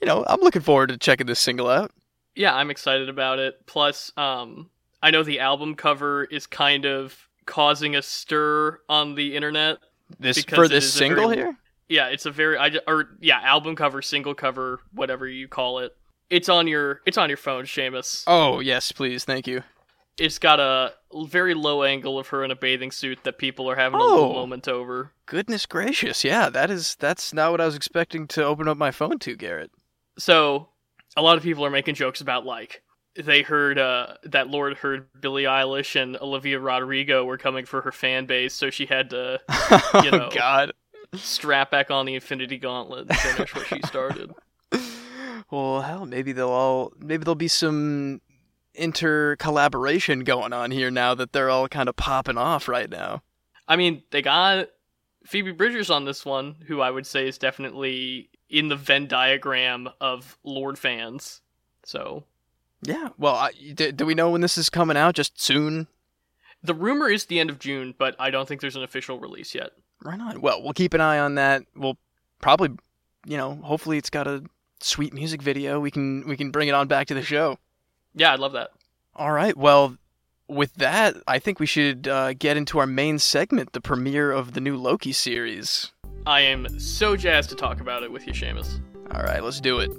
you 0.00 0.06
know, 0.06 0.24
I'm 0.28 0.40
looking 0.40 0.62
forward 0.62 0.90
to 0.90 0.98
checking 0.98 1.26
this 1.26 1.40
single 1.40 1.68
out. 1.68 1.90
Yeah, 2.36 2.54
I'm 2.54 2.70
excited 2.70 3.08
about 3.08 3.40
it. 3.40 3.66
Plus, 3.66 4.12
um, 4.16 4.70
I 5.02 5.10
know 5.10 5.24
the 5.24 5.40
album 5.40 5.74
cover 5.74 6.24
is 6.24 6.46
kind 6.46 6.84
of 6.84 7.26
causing 7.46 7.96
a 7.96 8.02
stir 8.02 8.78
on 8.88 9.16
the 9.16 9.34
internet. 9.34 9.78
This 10.20 10.44
for 10.44 10.68
this 10.68 10.92
single 10.92 11.28
very- 11.28 11.36
here? 11.36 11.56
Yeah, 11.88 12.06
it's 12.06 12.26
a 12.26 12.30
very 12.30 12.56
I 12.56 12.70
or 12.86 13.16
yeah, 13.20 13.40
album 13.42 13.74
cover, 13.74 14.00
single 14.02 14.34
cover, 14.34 14.80
whatever 14.92 15.26
you 15.26 15.48
call 15.48 15.80
it. 15.80 15.96
It's 16.28 16.48
on 16.48 16.68
your 16.68 17.00
it's 17.06 17.18
on 17.18 17.28
your 17.28 17.36
phone, 17.38 17.64
Seamus. 17.64 18.24
Oh, 18.28 18.60
yes, 18.60 18.92
please. 18.92 19.24
Thank 19.24 19.48
you. 19.48 19.64
It's 20.18 20.38
got 20.38 20.60
a 20.60 20.92
very 21.26 21.54
low 21.54 21.82
angle 21.82 22.18
of 22.18 22.28
her 22.28 22.44
in 22.44 22.50
a 22.50 22.56
bathing 22.56 22.90
suit 22.90 23.20
that 23.24 23.38
people 23.38 23.70
are 23.70 23.76
having 23.76 23.98
a 24.00 24.04
little 24.04 24.30
Oh. 24.30 24.34
moment 24.34 24.68
over. 24.68 25.12
Goodness 25.26 25.64
gracious. 25.66 26.24
Yeah, 26.24 26.50
that 26.50 26.70
is 26.70 26.94
that's 26.96 27.32
not 27.32 27.50
what 27.52 27.60
I 27.60 27.66
was 27.66 27.74
expecting 27.76 28.26
to 28.28 28.44
open 28.44 28.68
up 28.68 28.76
my 28.76 28.90
phone 28.90 29.18
to, 29.20 29.36
Garrett. 29.36 29.70
So, 30.18 30.68
a 31.16 31.22
lot 31.22 31.36
of 31.38 31.42
people 31.42 31.64
are 31.64 31.70
making 31.70 31.94
jokes 31.94 32.20
about 32.20 32.44
like 32.44 32.82
they 33.16 33.42
heard 33.42 33.78
uh, 33.78 34.14
that 34.24 34.48
Lorde 34.48 34.76
heard 34.76 35.08
Billie 35.20 35.44
Eilish 35.44 36.00
and 36.00 36.16
Olivia 36.18 36.60
Rodrigo 36.60 37.24
were 37.24 37.38
coming 37.38 37.64
for 37.64 37.80
her 37.82 37.92
fan 37.92 38.26
base, 38.26 38.54
so 38.54 38.68
she 38.70 38.86
had 38.86 39.10
to 39.10 39.40
oh 39.48 40.02
You 40.04 40.10
know. 40.10 40.30
god. 40.34 40.72
strap 41.14 41.70
back 41.70 41.90
on 41.90 42.04
the 42.06 42.14
Infinity 42.14 42.58
Gauntlet 42.58 43.06
and 43.08 43.18
finish 43.18 43.54
what 43.54 43.66
she 43.66 43.80
started. 43.82 44.32
Well, 45.50 45.80
hell, 45.82 46.06
maybe 46.06 46.30
they'll 46.30 46.48
all 46.50 46.92
maybe 47.00 47.24
there'll 47.24 47.34
be 47.34 47.48
some 47.48 48.20
inter 48.80 49.36
collaboration 49.36 50.24
going 50.24 50.52
on 50.52 50.70
here 50.70 50.90
now 50.90 51.14
that 51.14 51.32
they're 51.32 51.50
all 51.50 51.68
kind 51.68 51.88
of 51.88 51.96
popping 51.96 52.38
off 52.38 52.68
right 52.68 52.90
now. 52.90 53.22
I 53.68 53.76
mean, 53.76 54.02
they 54.10 54.22
got 54.22 54.68
Phoebe 55.24 55.52
Bridgers 55.52 55.90
on 55.90 56.04
this 56.04 56.24
one, 56.24 56.56
who 56.66 56.80
I 56.80 56.90
would 56.90 57.06
say 57.06 57.28
is 57.28 57.38
definitely 57.38 58.30
in 58.48 58.68
the 58.68 58.76
Venn 58.76 59.06
diagram 59.06 59.88
of 60.00 60.36
Lorde 60.42 60.78
fans. 60.78 61.40
So 61.84 62.24
Yeah. 62.82 63.10
Well, 63.18 63.34
I, 63.34 63.52
do, 63.74 63.92
do 63.92 64.06
we 64.06 64.14
know 64.14 64.30
when 64.30 64.40
this 64.40 64.58
is 64.58 64.70
coming 64.70 64.96
out? 64.96 65.14
Just 65.14 65.40
soon? 65.40 65.86
the 66.62 66.74
rumor 66.74 67.08
is 67.08 67.26
the 67.26 67.40
end 67.40 67.50
of 67.50 67.58
June, 67.58 67.94
but 67.96 68.14
I 68.18 68.30
don't 68.30 68.46
think 68.46 68.60
there's 68.60 68.76
an 68.76 68.82
official 68.82 69.18
release 69.18 69.54
yet. 69.54 69.70
Right 70.02 70.20
on. 70.20 70.40
Well, 70.40 70.62
we'll 70.62 70.72
keep 70.72 70.94
an 70.94 71.00
eye 71.00 71.18
on 71.18 71.36
that. 71.36 71.62
We'll 71.74 71.98
probably, 72.40 72.70
you 73.26 73.36
know, 73.36 73.56
hopefully 73.62 73.98
it's 73.98 74.10
got 74.10 74.26
a 74.26 74.42
sweet 74.80 75.12
music 75.12 75.42
video. 75.42 75.80
We 75.80 75.90
can 75.90 76.26
we 76.26 76.36
can 76.36 76.50
bring 76.50 76.68
it 76.68 76.74
on 76.74 76.88
back 76.88 77.06
to 77.08 77.14
the 77.14 77.22
show. 77.22 77.58
Yeah, 78.14 78.32
I'd 78.32 78.40
love 78.40 78.52
that. 78.52 78.70
All 79.14 79.32
right. 79.32 79.56
Well, 79.56 79.96
with 80.48 80.74
that, 80.74 81.16
I 81.26 81.38
think 81.38 81.60
we 81.60 81.66
should 81.66 82.08
uh, 82.08 82.32
get 82.34 82.56
into 82.56 82.78
our 82.78 82.86
main 82.86 83.18
segment, 83.18 83.72
the 83.72 83.80
premiere 83.80 84.32
of 84.32 84.54
the 84.54 84.60
new 84.60 84.76
Loki 84.76 85.12
series. 85.12 85.92
I 86.26 86.40
am 86.40 86.78
so 86.78 87.16
jazzed 87.16 87.50
to 87.50 87.56
talk 87.56 87.80
about 87.80 88.02
it 88.02 88.12
with 88.12 88.26
you, 88.26 88.32
Seamus. 88.32 88.80
All 89.14 89.22
right, 89.22 89.42
let's 89.42 89.60
do 89.60 89.78
it. 89.78 89.90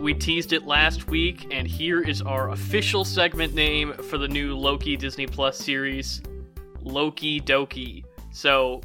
We 0.00 0.14
teased 0.14 0.52
it 0.52 0.64
last 0.64 1.08
week, 1.08 1.48
and 1.50 1.66
here 1.66 2.00
is 2.00 2.22
our 2.22 2.50
official 2.50 3.04
segment 3.04 3.54
name 3.54 3.92
for 3.92 4.16
the 4.16 4.28
new 4.28 4.56
Loki 4.56 4.96
Disney 4.96 5.26
Plus 5.26 5.58
series 5.58 6.22
Loki 6.82 7.40
Doki. 7.40 8.04
So, 8.32 8.80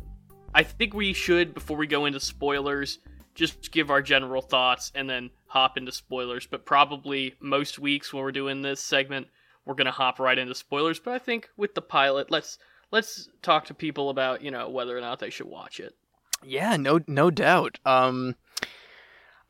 I 0.53 0.63
think 0.63 0.93
we 0.93 1.13
should, 1.13 1.53
before 1.53 1.77
we 1.77 1.87
go 1.87 2.05
into 2.05 2.19
spoilers, 2.19 2.99
just 3.33 3.71
give 3.71 3.89
our 3.89 4.01
general 4.01 4.41
thoughts 4.41 4.91
and 4.95 5.09
then 5.09 5.29
hop 5.55 5.77
into 5.77 5.91
spoilers. 5.91 6.45
But 6.45 6.65
probably 6.65 7.35
most 7.39 7.79
weeks 7.79 8.13
when 8.13 8.23
we're 8.23 8.31
doing 8.31 8.61
this 8.61 8.81
segment, 8.81 9.27
we're 9.65 9.75
gonna 9.75 9.91
hop 9.91 10.19
right 10.19 10.37
into 10.37 10.53
spoilers. 10.53 10.99
But 10.99 11.13
I 11.13 11.19
think 11.19 11.49
with 11.55 11.75
the 11.75 11.81
pilot, 11.81 12.29
let's 12.29 12.57
let's 12.91 13.29
talk 13.41 13.65
to 13.65 13.73
people 13.73 14.09
about 14.09 14.41
you 14.41 14.51
know 14.51 14.69
whether 14.69 14.97
or 14.97 15.01
not 15.01 15.19
they 15.19 15.29
should 15.29 15.47
watch 15.47 15.79
it. 15.79 15.95
Yeah, 16.43 16.77
no, 16.77 16.99
no 17.07 17.31
doubt. 17.31 17.79
Um, 17.85 18.35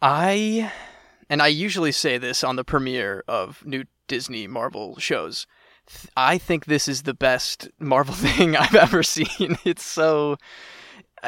I, 0.01 0.71
and 1.29 1.41
I 1.41 1.47
usually 1.47 1.91
say 1.91 2.17
this 2.17 2.43
on 2.43 2.55
the 2.55 2.63
premiere 2.63 3.23
of 3.27 3.65
new 3.65 3.85
Disney 4.07 4.47
Marvel 4.47 4.97
shows. 4.99 5.47
I 6.15 6.37
think 6.37 6.65
this 6.65 6.87
is 6.87 7.03
the 7.03 7.13
best 7.13 7.69
Marvel 7.79 8.13
thing 8.15 8.55
I've 8.55 8.75
ever 8.75 9.03
seen. 9.03 9.57
It's 9.65 9.83
so, 9.83 10.37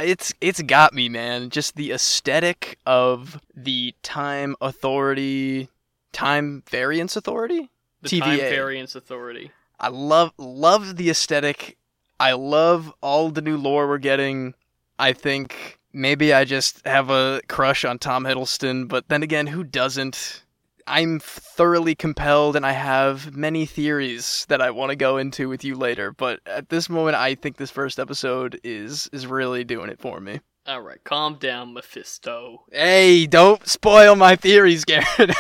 it's 0.01 0.33
it's 0.41 0.61
got 0.61 0.93
me, 0.93 1.09
man. 1.09 1.49
Just 1.49 1.75
the 1.75 1.91
aesthetic 1.91 2.79
of 2.85 3.39
the 3.55 3.93
Time 4.03 4.55
Authority, 4.61 5.69
Time 6.11 6.63
Variance 6.69 7.15
Authority. 7.15 7.69
The 8.01 8.19
Time 8.19 8.37
Variance 8.37 8.95
Authority. 8.95 9.51
I 9.79 9.89
love 9.89 10.31
love 10.37 10.97
the 10.97 11.09
aesthetic. 11.09 11.77
I 12.19 12.33
love 12.33 12.93
all 13.01 13.29
the 13.29 13.41
new 13.41 13.57
lore 13.57 13.87
we're 13.87 13.97
getting. 13.99 14.55
I 14.97 15.13
think 15.13 15.79
maybe 15.93 16.33
I 16.33 16.45
just 16.45 16.85
have 16.85 17.09
a 17.09 17.41
crush 17.47 17.85
on 17.85 17.99
Tom 17.99 18.23
Hiddleston, 18.23 18.87
but 18.87 19.07
then 19.09 19.23
again, 19.23 19.47
who 19.47 19.63
doesn't? 19.63 20.43
I'm 20.87 21.19
thoroughly 21.19 21.95
compelled 21.95 22.55
and 22.55 22.65
I 22.65 22.71
have 22.71 23.35
many 23.35 23.65
theories 23.65 24.45
that 24.49 24.61
I 24.61 24.71
want 24.71 24.89
to 24.91 24.95
go 24.95 25.17
into 25.17 25.49
with 25.49 25.63
you 25.63 25.75
later, 25.75 26.11
but 26.11 26.39
at 26.45 26.69
this 26.69 26.89
moment 26.89 27.15
I 27.15 27.35
think 27.35 27.57
this 27.57 27.71
first 27.71 27.99
episode 27.99 28.59
is 28.63 29.09
is 29.11 29.27
really 29.27 29.63
doing 29.63 29.89
it 29.89 29.99
for 29.99 30.19
me. 30.19 30.39
All 30.65 30.81
right, 30.81 31.03
calm 31.03 31.35
down, 31.35 31.73
Mephisto. 31.73 32.65
Hey, 32.71 33.25
don't 33.25 33.65
spoil 33.67 34.15
my 34.15 34.35
theories, 34.35 34.83
Garrett. 34.83 35.31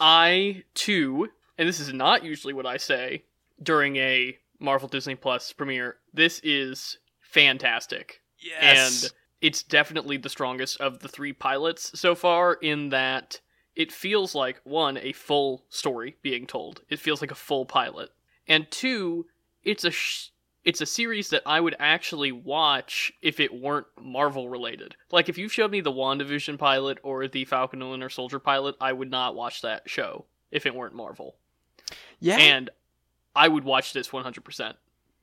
I 0.00 0.64
too, 0.74 1.28
and 1.56 1.68
this 1.68 1.80
is 1.80 1.92
not 1.92 2.24
usually 2.24 2.54
what 2.54 2.66
I 2.66 2.76
say 2.76 3.24
during 3.62 3.96
a 3.96 4.36
Marvel 4.60 4.88
Disney 4.88 5.14
Plus 5.14 5.52
premiere. 5.52 5.96
This 6.12 6.40
is 6.42 6.98
fantastic. 7.20 8.20
Yes. 8.38 9.04
And 9.04 9.12
it's 9.40 9.62
definitely 9.62 10.16
the 10.16 10.28
strongest 10.28 10.80
of 10.80 11.00
the 11.00 11.08
three 11.08 11.32
pilots 11.32 11.98
so 11.98 12.14
far 12.14 12.54
in 12.54 12.88
that 12.90 13.40
it 13.78 13.90
feels 13.92 14.34
like 14.34 14.60
one 14.64 14.98
a 14.98 15.12
full 15.12 15.64
story 15.70 16.16
being 16.20 16.46
told. 16.46 16.82
It 16.90 16.98
feels 16.98 17.22
like 17.22 17.30
a 17.30 17.34
full 17.36 17.64
pilot. 17.64 18.10
And 18.46 18.70
two, 18.70 19.26
it's 19.64 19.84
a 19.84 19.90
sh- 19.90 20.28
it's 20.64 20.80
a 20.82 20.86
series 20.86 21.30
that 21.30 21.42
I 21.46 21.60
would 21.60 21.76
actually 21.78 22.32
watch 22.32 23.12
if 23.22 23.40
it 23.40 23.54
weren't 23.54 23.86
Marvel 23.98 24.50
related. 24.50 24.96
Like 25.10 25.28
if 25.30 25.38
you 25.38 25.48
showed 25.48 25.70
me 25.70 25.80
the 25.80 25.92
WandaVision 25.92 26.58
pilot 26.58 26.98
or 27.02 27.26
the 27.28 27.44
Falcon 27.46 27.80
and 27.80 27.90
Winter 27.90 28.10
Soldier 28.10 28.38
pilot, 28.40 28.74
I 28.80 28.92
would 28.92 29.10
not 29.10 29.34
watch 29.34 29.62
that 29.62 29.88
show 29.88 30.26
if 30.50 30.66
it 30.66 30.74
weren't 30.74 30.94
Marvel. 30.94 31.36
yeah, 32.20 32.36
And 32.38 32.68
I 33.36 33.48
would 33.48 33.64
watch 33.64 33.92
this 33.92 34.08
100%. 34.08 34.74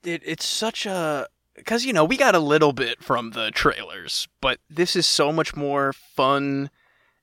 it, 0.04 0.22
it's 0.24 0.46
such 0.46 0.86
a 0.86 1.28
because 1.54 1.84
you 1.84 1.92
know 1.92 2.04
we 2.04 2.16
got 2.16 2.34
a 2.34 2.38
little 2.40 2.72
bit 2.72 3.02
from 3.02 3.30
the 3.30 3.50
trailers 3.50 4.28
but 4.40 4.58
this 4.70 4.94
is 4.96 5.06
so 5.06 5.32
much 5.32 5.54
more 5.56 5.92
fun 5.92 6.70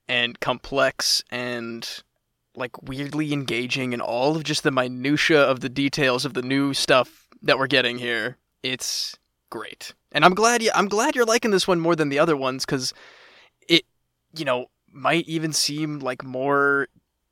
and 0.08 0.40
complex 0.40 1.24
and 1.32 2.04
like 2.56 2.82
weirdly 2.84 3.34
engaging 3.34 3.94
and 3.94 4.02
all 4.02 4.36
of 4.36 4.44
just 4.44 4.64
the 4.64 4.72
minutia 4.72 5.42
of 5.42 5.62
the 5.62 5.70
details 5.70 6.26
of 6.26 6.34
the 6.34 6.42
new 6.42 6.74
stuff 6.74 7.28
that 7.42 7.58
we're 7.58 7.68
getting 7.68 7.98
here. 7.98 8.38
It's 8.62 9.18
great. 9.50 9.94
And 10.12 10.24
i'm 10.26 10.34
glad 10.34 10.62
you 10.62 10.72
i'm 10.74 10.88
glad 10.88 11.16
you're 11.16 11.26
liking 11.26 11.52
this 11.52 11.68
one 11.68 11.80
more 11.80 11.96
than 11.96 12.10
the 12.10 12.20
other 12.20 12.38
ones 12.38 12.66
because 12.66 12.94
it 13.68 13.84
you 14.36 14.46
know 14.46 14.68
might 14.92 15.28
even 15.28 15.54
seem 15.54 16.00
like 16.00 16.24
more 16.24 16.88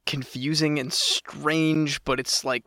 confusing 0.05 0.79
and 0.79 0.91
strange 0.91 2.03
but 2.03 2.19
it's 2.19 2.43
like 2.43 2.63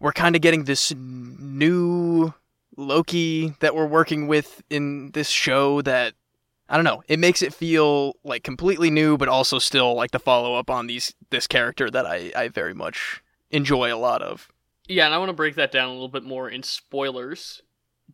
we're 0.00 0.12
kind 0.12 0.34
of 0.34 0.42
getting 0.42 0.64
this 0.64 0.92
new 0.96 2.32
Loki 2.76 3.54
that 3.60 3.74
we're 3.74 3.86
working 3.86 4.26
with 4.26 4.62
in 4.70 5.10
this 5.12 5.28
show 5.28 5.82
that 5.82 6.14
I 6.70 6.76
don't 6.76 6.84
know. 6.84 7.02
It 7.08 7.18
makes 7.18 7.42
it 7.42 7.52
feel 7.52 8.14
like 8.22 8.44
completely 8.44 8.90
new, 8.90 9.18
but 9.18 9.28
also 9.28 9.58
still 9.58 9.94
like 9.94 10.12
the 10.12 10.20
follow 10.20 10.54
up 10.54 10.70
on 10.70 10.86
these 10.86 11.12
this 11.30 11.46
character 11.46 11.90
that 11.90 12.06
I 12.06 12.32
I 12.36 12.48
very 12.48 12.74
much 12.74 13.22
enjoy 13.50 13.92
a 13.92 13.98
lot 13.98 14.22
of. 14.22 14.48
Yeah, 14.86 15.06
and 15.06 15.14
I 15.14 15.18
want 15.18 15.28
to 15.30 15.34
break 15.34 15.56
that 15.56 15.72
down 15.72 15.88
a 15.88 15.92
little 15.92 16.08
bit 16.08 16.22
more 16.22 16.48
in 16.48 16.62
spoilers. 16.62 17.62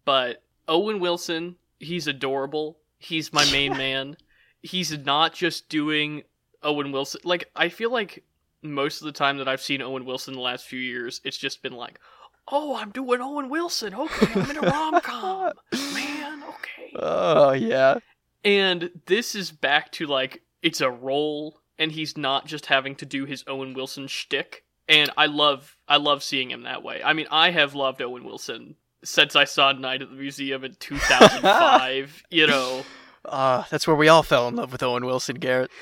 But 0.05 0.42
Owen 0.69 1.01
Wilson, 1.01 1.57
he's 1.79 2.07
adorable. 2.07 2.79
He's 2.99 3.33
my 3.33 3.45
main 3.53 3.73
man. 3.77 4.16
He's 4.62 4.97
not 4.99 5.35
just 5.35 5.69
doing 5.69 6.23
Owen 6.62 6.92
Wilson. 6.92 7.21
Like, 7.25 7.51
I 7.55 7.69
feel 7.69 7.92
like 7.92 8.25
most 8.62 9.01
of 9.01 9.07
the 9.07 9.12
time 9.12 9.38
that 9.38 9.49
I've 9.49 9.61
seen 9.62 9.81
Owen 9.81 10.05
Wilson 10.05 10.35
the 10.35 10.40
last 10.40 10.64
few 10.66 10.81
years, 10.81 11.21
it's 11.25 11.37
just 11.38 11.62
been 11.62 11.75
like, 11.75 12.01
Oh, 12.49 12.77
I'm 12.77 12.90
doing 12.90 13.21
Owen 13.21 13.49
Wilson. 13.49 13.92
Okay, 13.95 14.40
I'm 14.40 14.51
in 14.51 14.57
a 14.59 14.61
rom 14.61 15.01
com. 15.01 15.53
Man, 15.95 16.42
okay. 16.45 16.92
Oh 16.95 17.53
yeah. 17.53 17.99
And 18.46 18.90
this 19.06 19.35
is 19.35 19.50
back 19.50 19.90
to 19.92 20.06
like 20.06 20.42
it's 20.62 20.80
a 20.80 20.88
role, 20.88 21.61
and 21.78 21.90
he's 21.90 22.16
not 22.16 22.46
just 22.46 22.66
having 22.66 22.94
to 22.96 23.04
do 23.04 23.24
his 23.24 23.44
Owen 23.48 23.74
Wilson 23.74 24.06
shtick. 24.06 24.62
And 24.88 25.11
I 25.16 25.26
love, 25.26 25.76
I 25.88 25.96
love 25.96 26.22
seeing 26.22 26.52
him 26.52 26.62
that 26.62 26.85
way. 26.85 27.02
I 27.04 27.12
mean, 27.12 27.26
I 27.28 27.50
have 27.50 27.74
loved 27.74 28.00
Owen 28.00 28.24
Wilson 28.24 28.76
since 29.02 29.35
I 29.35 29.42
saw 29.42 29.72
Night 29.72 30.00
at 30.00 30.11
the 30.11 30.14
Museum 30.16 30.62
in 30.62 30.76
2005. 30.78 32.22
you 32.30 32.46
know, 32.46 32.85
Uh, 33.24 33.64
that's 33.68 33.88
where 33.88 33.96
we 33.96 34.06
all 34.06 34.22
fell 34.22 34.46
in 34.46 34.54
love 34.54 34.70
with 34.70 34.85
Owen 34.85 35.04
Wilson, 35.04 35.37
Garrett. 35.37 35.72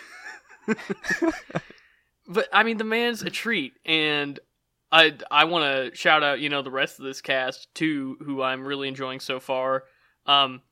but 2.27 2.48
I 2.50 2.62
mean, 2.62 2.79
the 2.79 2.85
man's 2.85 3.20
a 3.20 3.29
treat, 3.29 3.74
and 3.85 4.40
I 4.90 5.14
I 5.31 5.44
want 5.44 5.64
to 5.90 5.94
shout 5.94 6.22
out, 6.22 6.40
you 6.40 6.48
know, 6.48 6.62
the 6.62 6.70
rest 6.70 6.98
of 6.98 7.05
this 7.05 7.20
cast 7.20 7.74
too, 7.74 8.16
who 8.24 8.40
I'm 8.40 8.66
really 8.66 8.88
enjoying 8.88 9.20
so 9.20 9.38
far. 9.38 9.85
Um, 10.24 10.62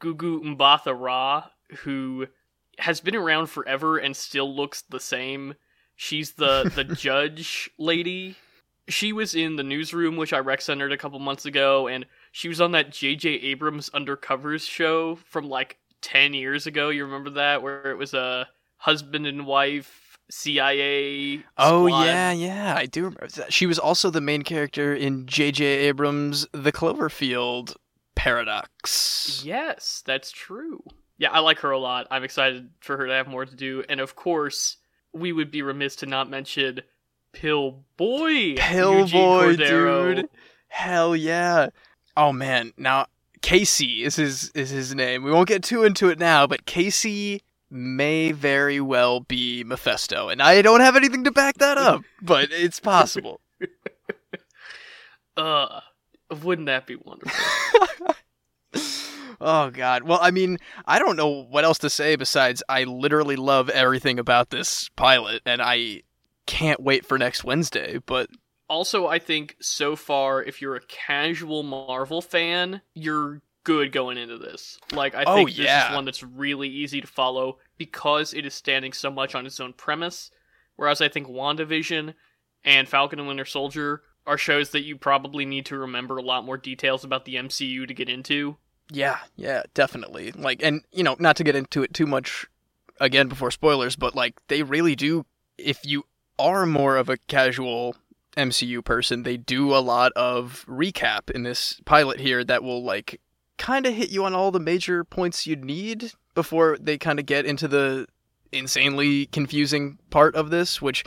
Gugu 0.00 0.42
Mbatha-Raw, 0.56 1.44
who 1.78 2.26
has 2.78 3.00
been 3.00 3.16
around 3.16 3.46
forever 3.46 3.98
and 3.98 4.16
still 4.16 4.54
looks 4.54 4.82
the 4.82 5.00
same. 5.00 5.54
She's 5.94 6.32
the 6.32 6.70
the 6.74 6.84
judge 6.94 7.70
lady. 7.78 8.36
She 8.88 9.12
was 9.12 9.34
in 9.34 9.56
the 9.56 9.64
newsroom, 9.64 10.16
which 10.16 10.32
I 10.32 10.38
rec 10.38 10.60
centered 10.60 10.92
a 10.92 10.96
couple 10.96 11.18
months 11.18 11.44
ago, 11.44 11.88
and 11.88 12.06
she 12.30 12.48
was 12.48 12.60
on 12.60 12.70
that 12.72 12.92
J.J. 12.92 13.28
Abrams 13.30 13.90
Undercovers 13.90 14.68
show 14.68 15.16
from 15.16 15.48
like 15.48 15.78
ten 16.02 16.34
years 16.34 16.66
ago. 16.66 16.90
You 16.90 17.04
remember 17.04 17.30
that, 17.30 17.62
where 17.62 17.90
it 17.90 17.98
was 17.98 18.14
a 18.14 18.48
husband 18.76 19.26
and 19.26 19.46
wife 19.46 20.18
CIA. 20.30 21.44
Oh 21.58 21.88
squad. 21.88 22.04
yeah, 22.04 22.32
yeah, 22.32 22.74
I 22.76 22.86
do 22.86 23.04
remember 23.04 23.28
that. 23.28 23.52
She 23.52 23.66
was 23.66 23.78
also 23.78 24.10
the 24.10 24.20
main 24.20 24.42
character 24.42 24.94
in 24.94 25.26
J.J. 25.26 25.64
Abrams' 25.64 26.46
The 26.52 26.72
Cloverfield 26.72 27.74
Paradox. 28.16 29.42
Yes, 29.44 30.02
that's 30.04 30.32
true. 30.32 30.82
Yeah, 31.18 31.30
I 31.30 31.38
like 31.38 31.60
her 31.60 31.70
a 31.70 31.78
lot. 31.78 32.08
I'm 32.10 32.24
excited 32.24 32.70
for 32.80 32.96
her 32.96 33.06
to 33.06 33.12
have 33.12 33.28
more 33.28 33.46
to 33.46 33.54
do, 33.54 33.84
and 33.88 34.00
of 34.00 34.16
course, 34.16 34.78
we 35.12 35.32
would 35.32 35.50
be 35.50 35.62
remiss 35.62 35.94
to 35.96 36.06
not 36.06 36.28
mention 36.28 36.80
Pill 37.32 37.84
Boy. 37.96 38.28
Eugene 38.28 38.58
Pillboi, 38.58 39.56
Cordero. 39.56 40.16
dude. 40.16 40.28
Hell 40.68 41.14
yeah. 41.14 41.68
Oh 42.16 42.32
man, 42.32 42.72
now 42.76 43.06
Casey 43.42 44.02
is 44.04 44.16
his 44.16 44.50
is 44.50 44.70
his 44.70 44.94
name. 44.94 45.22
We 45.22 45.30
won't 45.30 45.48
get 45.48 45.62
too 45.62 45.84
into 45.84 46.08
it 46.08 46.18
now, 46.18 46.46
but 46.46 46.66
Casey 46.66 47.42
may 47.70 48.32
very 48.32 48.80
well 48.80 49.20
be 49.20 49.64
Mephisto, 49.64 50.28
and 50.28 50.42
I 50.42 50.62
don't 50.62 50.80
have 50.80 50.96
anything 50.96 51.24
to 51.24 51.30
back 51.32 51.58
that 51.58 51.78
up, 51.78 52.02
but 52.20 52.48
it's 52.50 52.80
possible. 52.80 53.40
Uh, 55.36 55.80
wouldn't 56.44 56.66
that 56.66 56.86
be 56.86 56.96
wonderful? 56.96 57.34
oh 59.40 59.70
god. 59.70 60.02
Well, 60.04 60.18
I 60.20 60.30
mean, 60.30 60.58
I 60.84 60.98
don't 60.98 61.16
know 61.16 61.44
what 61.44 61.64
else 61.64 61.78
to 61.78 61.90
say 61.90 62.16
besides 62.16 62.62
I 62.68 62.84
literally 62.84 63.36
love 63.36 63.68
everything 63.70 64.18
about 64.18 64.50
this 64.50 64.88
pilot 64.96 65.42
and 65.46 65.60
I 65.62 66.02
can't 66.46 66.80
wait 66.80 67.04
for 67.06 67.18
next 67.18 67.44
Wednesday, 67.44 67.98
but 68.06 68.28
also, 68.68 69.06
I 69.06 69.20
think 69.20 69.56
so 69.60 69.94
far, 69.94 70.42
if 70.42 70.60
you're 70.60 70.74
a 70.74 70.80
casual 70.86 71.62
Marvel 71.62 72.20
fan, 72.20 72.80
you're 72.94 73.40
good 73.62 73.92
going 73.92 74.18
into 74.18 74.38
this. 74.38 74.78
Like, 74.92 75.14
I 75.14 75.22
Oh, 75.24 75.36
think 75.36 75.50
this 75.50 75.58
yeah. 75.58 75.90
is 75.90 75.94
one 75.94 76.04
that's 76.04 76.22
really 76.24 76.68
easy 76.68 77.00
to 77.00 77.06
follow 77.06 77.58
because 77.78 78.34
it 78.34 78.44
is 78.44 78.54
standing 78.54 78.92
so 78.92 79.08
much 79.08 79.36
on 79.36 79.46
its 79.46 79.60
own 79.60 79.72
premise. 79.72 80.32
Whereas 80.74 81.00
I 81.00 81.08
think 81.08 81.28
WandaVision 81.28 82.14
and 82.64 82.88
Falcon 82.88 83.20
and 83.20 83.28
Winter 83.28 83.44
Soldier 83.44 84.02
are 84.26 84.38
shows 84.38 84.70
that 84.70 84.82
you 84.82 84.96
probably 84.96 85.44
need 85.44 85.66
to 85.66 85.78
remember 85.78 86.16
a 86.16 86.22
lot 86.22 86.44
more 86.44 86.56
details 86.56 87.04
about 87.04 87.24
the 87.24 87.36
MCU 87.36 87.86
to 87.86 87.94
get 87.94 88.08
into. 88.08 88.56
Yeah, 88.90 89.18
yeah, 89.36 89.62
definitely. 89.74 90.32
Like, 90.32 90.62
and 90.62 90.82
you 90.92 91.02
know, 91.02 91.16
not 91.18 91.36
to 91.36 91.44
get 91.44 91.56
into 91.56 91.82
it 91.82 91.94
too 91.94 92.06
much 92.06 92.46
again 93.00 93.28
before 93.28 93.50
spoilers, 93.50 93.96
but 93.96 94.14
like 94.14 94.34
they 94.48 94.62
really 94.62 94.94
do. 94.94 95.26
If 95.58 95.80
you 95.84 96.04
are 96.38 96.66
more 96.66 96.96
of 96.96 97.08
a 97.08 97.16
casual 97.16 97.96
MCU 98.36 98.84
person, 98.84 99.22
they 99.22 99.36
do 99.36 99.74
a 99.74 99.78
lot 99.78 100.12
of 100.12 100.64
recap 100.68 101.30
in 101.30 101.42
this 101.42 101.80
pilot 101.84 102.20
here 102.20 102.44
that 102.44 102.62
will 102.62 102.84
like 102.84 103.20
kind 103.58 103.86
of 103.86 103.94
hit 103.94 104.10
you 104.10 104.24
on 104.24 104.34
all 104.34 104.50
the 104.50 104.60
major 104.60 105.02
points 105.02 105.46
you 105.46 105.56
need 105.56 106.12
before 106.34 106.76
they 106.78 106.98
kind 106.98 107.18
of 107.18 107.26
get 107.26 107.46
into 107.46 107.66
the 107.66 108.06
insanely 108.52 109.26
confusing 109.26 109.98
part 110.10 110.34
of 110.34 110.50
this, 110.50 110.80
which 110.80 111.04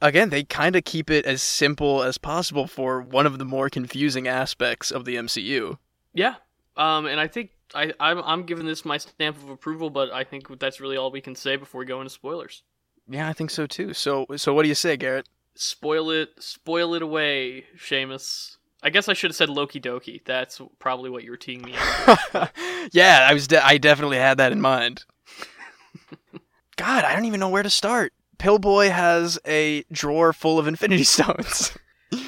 again, 0.00 0.30
they 0.30 0.44
kind 0.44 0.76
of 0.76 0.84
keep 0.84 1.10
it 1.10 1.26
as 1.26 1.42
simple 1.42 2.02
as 2.02 2.18
possible 2.18 2.66
for 2.66 3.00
one 3.00 3.26
of 3.26 3.38
the 3.38 3.44
more 3.44 3.68
confusing 3.68 4.28
aspects 4.28 4.90
of 4.90 5.04
the 5.04 5.16
MCU. 5.16 5.78
Yeah. 6.14 6.36
Um, 6.76 7.06
and 7.06 7.18
I 7.20 7.26
think 7.26 7.50
I, 7.74 7.92
I'm, 7.98 8.18
I'm 8.18 8.42
giving 8.44 8.66
this 8.66 8.84
my 8.84 8.98
stamp 8.98 9.36
of 9.36 9.48
approval, 9.48 9.90
but 9.90 10.12
I 10.12 10.24
think 10.24 10.58
that's 10.58 10.80
really 10.80 10.96
all 10.96 11.10
we 11.10 11.20
can 11.20 11.34
say 11.34 11.56
before 11.56 11.80
we 11.80 11.86
go 11.86 12.00
into 12.00 12.10
spoilers. 12.10 12.62
Yeah, 13.08 13.28
I 13.28 13.32
think 13.32 13.50
so 13.50 13.66
too. 13.66 13.94
So, 13.94 14.26
so 14.36 14.54
what 14.54 14.62
do 14.62 14.68
you 14.68 14.74
say, 14.74 14.96
Garrett? 14.96 15.28
spoil 15.58 16.10
it 16.10 16.30
spoil 16.38 16.94
it 16.94 17.02
away 17.02 17.64
Seamus. 17.76 18.56
I 18.80 18.90
guess 18.90 19.08
I 19.08 19.12
should 19.12 19.30
have 19.30 19.36
said 19.36 19.48
Loki 19.48 19.80
Doki. 19.80 20.24
That's 20.24 20.60
probably 20.78 21.10
what 21.10 21.24
you 21.24 21.32
were 21.32 21.36
teeing 21.36 21.62
me 21.62 21.74
up. 22.06 22.54
yeah, 22.92 23.26
I 23.28 23.34
was. 23.34 23.48
De- 23.48 23.64
I 23.64 23.76
definitely 23.76 24.18
had 24.18 24.38
that 24.38 24.52
in 24.52 24.60
mind. 24.60 25.04
God, 26.76 27.02
I 27.02 27.12
don't 27.12 27.24
even 27.24 27.40
know 27.40 27.48
where 27.48 27.64
to 27.64 27.70
start. 27.70 28.12
Pillboi 28.38 28.90
has 28.90 29.38
a 29.46 29.84
drawer 29.92 30.32
full 30.32 30.58
of 30.58 30.66
Infinity 30.66 31.04
Stones. 31.04 31.76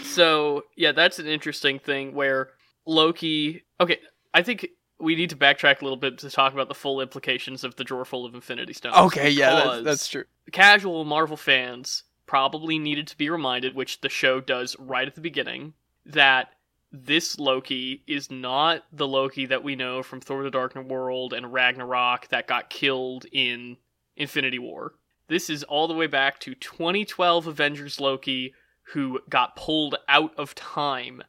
so 0.03 0.64
yeah, 0.77 0.92
that's 0.92 1.18
an 1.18 1.27
interesting 1.27 1.79
thing 1.79 2.14
where 2.14 2.51
Loki. 2.87 3.64
Okay, 3.81 3.99
I 4.35 4.42
think 4.42 4.68
we 4.99 5.14
need 5.16 5.31
to 5.31 5.37
backtrack 5.37 5.81
a 5.81 5.85
little 5.85 5.96
bit 5.96 6.18
to 6.18 6.31
talk 6.31 6.53
about 6.53 6.68
the 6.68 6.75
full 6.75 7.01
implications 7.01 7.64
of 7.64 7.77
the 7.77 7.85
drawer 7.85 8.05
full 8.05 8.27
of 8.27 8.35
Infinity 8.35 8.75
Stones. 8.75 8.96
okay, 8.96 9.31
yeah, 9.31 9.55
that's, 9.55 9.85
that's 9.85 10.09
true. 10.09 10.25
Casual 10.53 11.05
Marvel 11.05 11.37
fans 11.37 12.03
probably 12.27 12.79
needed 12.79 13.07
to 13.09 13.16
be 13.16 13.31
reminded, 13.31 13.75
which 13.75 14.01
the 14.03 14.09
show 14.09 14.40
does 14.40 14.77
right 14.79 15.09
at 15.09 15.14
the 15.14 15.20
beginning, 15.20 15.73
that 16.07 16.49
this 16.92 17.38
Loki 17.38 18.03
is 18.07 18.31
not 18.31 18.85
the 18.92 19.07
Loki 19.07 19.46
that 19.46 19.64
we 19.64 19.77
know 19.77 20.03
from 20.03 20.20
Thor: 20.20 20.42
The 20.42 20.51
Dark 20.51 20.75
World 20.75 21.33
and 21.33 21.53
Ragnarok 21.53 22.29
that 22.29 22.46
got 22.46 22.68
killed 22.68 23.27
in 23.33 23.77
Infinity 24.16 24.59
War. 24.59 24.94
This 25.31 25.49
is 25.49 25.62
all 25.62 25.87
the 25.87 25.95
way 25.95 26.09
back 26.09 26.40
to 26.40 26.57
2012 26.57 27.47
Avengers 27.47 28.01
Loki, 28.01 28.53
who 28.95 29.21
got 29.31 29.55
pulled 29.55 29.95
out 30.09 30.35
of 30.37 30.57
time 30.57 31.23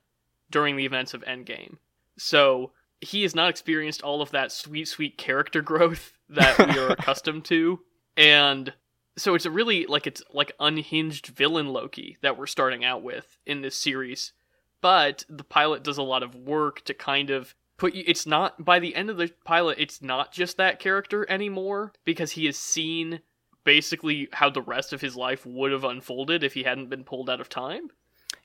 during 0.50 0.76
the 0.76 0.88
events 0.88 1.14
of 1.14 1.24
Endgame. 1.24 1.78
So 2.18 2.72
he 3.00 3.22
has 3.22 3.36
not 3.36 3.52
experienced 3.52 4.02
all 4.02 4.24
of 4.24 4.32
that 4.32 4.52
sweet, 4.52 4.88
sweet 4.88 5.20
character 5.20 5.62
growth 5.62 6.14
that 6.30 6.58
we 6.58 6.80
are 6.80 6.90
accustomed 6.90 7.46
to. 7.46 7.82
And 8.18 8.74
so 9.18 9.36
it's 9.36 9.46
a 9.46 9.52
really 9.52 9.86
like 9.86 10.08
it's 10.08 10.24
like 10.34 10.54
unhinged 10.60 11.28
villain 11.28 11.68
Loki 11.68 12.18
that 12.24 12.40
we're 12.40 12.48
starting 12.48 12.84
out 12.84 13.04
with 13.04 13.38
in 13.46 13.62
this 13.62 13.76
series. 13.76 14.34
But 14.82 15.26
the 15.30 15.44
pilot 15.44 15.84
does 15.84 16.00
a 16.00 16.04
lot 16.04 16.24
of 16.24 16.34
work 16.34 16.84
to 16.86 16.96
kind 16.96 17.30
of 17.30 17.54
put 17.78 17.94
you 17.94 18.04
it's 18.08 18.26
not 18.26 18.66
by 18.66 18.80
the 18.80 18.96
end 18.96 19.12
of 19.12 19.18
the 19.18 19.32
pilot 19.44 19.78
it's 19.80 20.02
not 20.02 20.32
just 20.32 20.58
that 20.58 20.80
character 20.80 21.30
anymore 21.30 21.92
because 22.04 22.32
he 22.32 22.46
has 22.46 22.58
seen 22.58 23.22
basically 23.64 24.28
how 24.34 24.50
the 24.50 24.62
rest 24.62 24.94
of 24.94 25.02
his 25.02 25.16
life 25.16 25.46
would 25.46 25.72
have 25.72 25.84
unfolded 25.84 26.44
if 26.44 26.54
he 26.54 26.64
hadn't 26.64 26.90
been 26.90 27.04
pulled 27.04 27.30
out 27.30 27.42
of 27.42 27.50
time. 27.50 27.90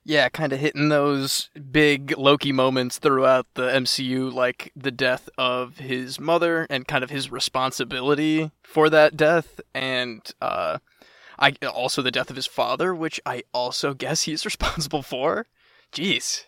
Yeah, 0.04 0.28
kind 0.28 0.52
of 0.52 0.60
hitting 0.60 0.88
those 0.88 1.50
big 1.72 2.16
Loki 2.16 2.52
moments 2.52 2.98
throughout 2.98 3.46
the 3.54 3.68
MCU, 3.70 4.32
like 4.32 4.70
the 4.76 4.92
death 4.92 5.28
of 5.36 5.78
his 5.78 6.20
mother 6.20 6.66
and 6.70 6.86
kind 6.86 7.02
of 7.02 7.10
his 7.10 7.30
responsibility 7.30 8.52
for 8.62 8.88
that 8.90 9.16
death, 9.16 9.60
and 9.74 10.22
uh, 10.40 10.78
I 11.38 11.54
also 11.66 12.02
the 12.02 12.12
death 12.12 12.30
of 12.30 12.36
his 12.36 12.46
father, 12.46 12.94
which 12.94 13.20
I 13.26 13.42
also 13.52 13.94
guess 13.94 14.22
he's 14.22 14.44
responsible 14.44 15.02
for. 15.02 15.46
Jeez, 15.92 16.44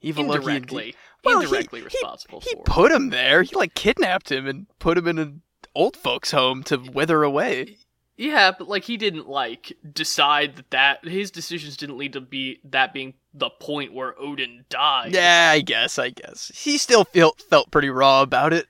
evil 0.00 0.24
Loki. 0.24 0.38
indirectly. 0.38 0.94
Well, 1.22 1.40
indirectly 1.42 1.80
he- 1.80 1.84
responsible 1.84 2.40
He 2.40 2.54
for. 2.54 2.62
put 2.64 2.92
him 2.92 3.10
there. 3.10 3.42
He 3.42 3.54
like 3.54 3.74
kidnapped 3.74 4.32
him 4.32 4.46
and 4.46 4.66
put 4.78 4.96
him 4.96 5.06
in 5.06 5.18
an 5.18 5.42
old 5.74 5.96
folks' 5.98 6.30
home 6.30 6.62
to 6.64 6.78
wither 6.78 7.22
away. 7.22 7.76
Yeah, 8.22 8.52
but 8.56 8.68
like 8.68 8.84
he 8.84 8.96
didn't 8.96 9.28
like 9.28 9.76
decide 9.92 10.54
that 10.56 10.70
that 10.70 11.04
his 11.08 11.30
decisions 11.32 11.76
didn't 11.76 11.98
lead 11.98 12.12
to 12.12 12.20
be 12.20 12.60
that 12.64 12.92
being 12.92 13.14
the 13.34 13.50
point 13.50 13.92
where 13.92 14.14
Odin 14.20 14.64
died. 14.68 15.12
Yeah, 15.12 15.50
I 15.52 15.60
guess. 15.60 15.98
I 15.98 16.10
guess 16.10 16.52
he 16.54 16.78
still 16.78 17.04
felt 17.04 17.40
felt 17.42 17.70
pretty 17.72 17.90
raw 17.90 18.22
about 18.22 18.52
it. 18.52 18.66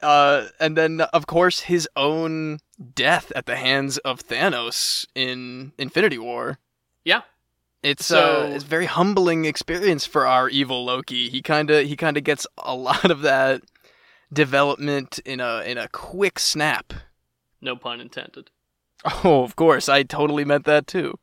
Uh, 0.00 0.46
and 0.60 0.76
then 0.76 1.00
of 1.00 1.26
course 1.26 1.60
his 1.60 1.88
own 1.96 2.58
death 2.94 3.32
at 3.34 3.46
the 3.46 3.56
hands 3.56 3.98
of 3.98 4.20
Thanos 4.26 5.04
in 5.16 5.72
Infinity 5.78 6.18
War. 6.18 6.58
Yeah. 7.04 7.22
It's 7.82 8.06
So- 8.06 8.42
uh, 8.42 8.54
it's 8.54 8.62
a 8.62 8.66
very 8.68 8.86
humbling 8.86 9.46
experience 9.46 10.06
for 10.06 10.26
our 10.28 10.48
evil 10.48 10.84
Loki. 10.84 11.28
He 11.28 11.42
kind 11.42 11.70
of 11.70 11.86
he 11.86 11.96
kind 11.96 12.16
of 12.16 12.22
gets 12.22 12.46
a 12.58 12.74
lot 12.88 13.10
of 13.10 13.22
that 13.22 13.62
development 14.32 15.18
in 15.24 15.40
a 15.40 15.62
in 15.62 15.76
a 15.78 15.88
quick 15.88 16.38
snap. 16.38 16.92
No 17.60 17.74
pun 17.76 18.00
intended. 18.00 18.50
Oh, 19.24 19.42
of 19.42 19.56
course, 19.56 19.88
I 19.88 20.02
totally 20.04 20.44
meant 20.44 20.64
that 20.64 20.86
too. 20.86 21.18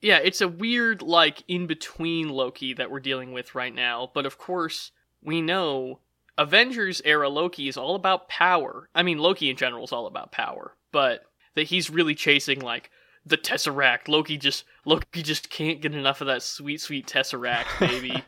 yeah, 0.00 0.18
it's 0.18 0.40
a 0.40 0.48
weird 0.48 1.00
like 1.02 1.42
in 1.48 1.66
between 1.66 2.28
Loki 2.28 2.74
that 2.74 2.90
we're 2.90 3.00
dealing 3.00 3.32
with 3.32 3.54
right 3.54 3.74
now. 3.74 4.10
But 4.14 4.26
of 4.26 4.36
course, 4.38 4.90
we 5.22 5.40
know 5.40 6.00
Avengers 6.36 7.00
era 7.04 7.28
Loki 7.28 7.68
is 7.68 7.76
all 7.76 7.94
about 7.94 8.28
power. 8.28 8.88
I 8.94 9.02
mean, 9.02 9.18
Loki 9.18 9.48
in 9.50 9.56
general 9.56 9.84
is 9.84 9.92
all 9.92 10.06
about 10.06 10.32
power, 10.32 10.74
but 10.90 11.24
that 11.54 11.64
he's 11.64 11.88
really 11.90 12.14
chasing 12.14 12.60
like 12.60 12.90
the 13.24 13.38
Tesseract. 13.38 14.08
Loki 14.08 14.36
just 14.36 14.64
Loki 14.84 15.22
just 15.22 15.48
can't 15.50 15.80
get 15.80 15.94
enough 15.94 16.20
of 16.20 16.26
that 16.26 16.42
sweet, 16.42 16.80
sweet 16.80 17.06
Tesseract, 17.06 17.66
baby. 17.80 18.24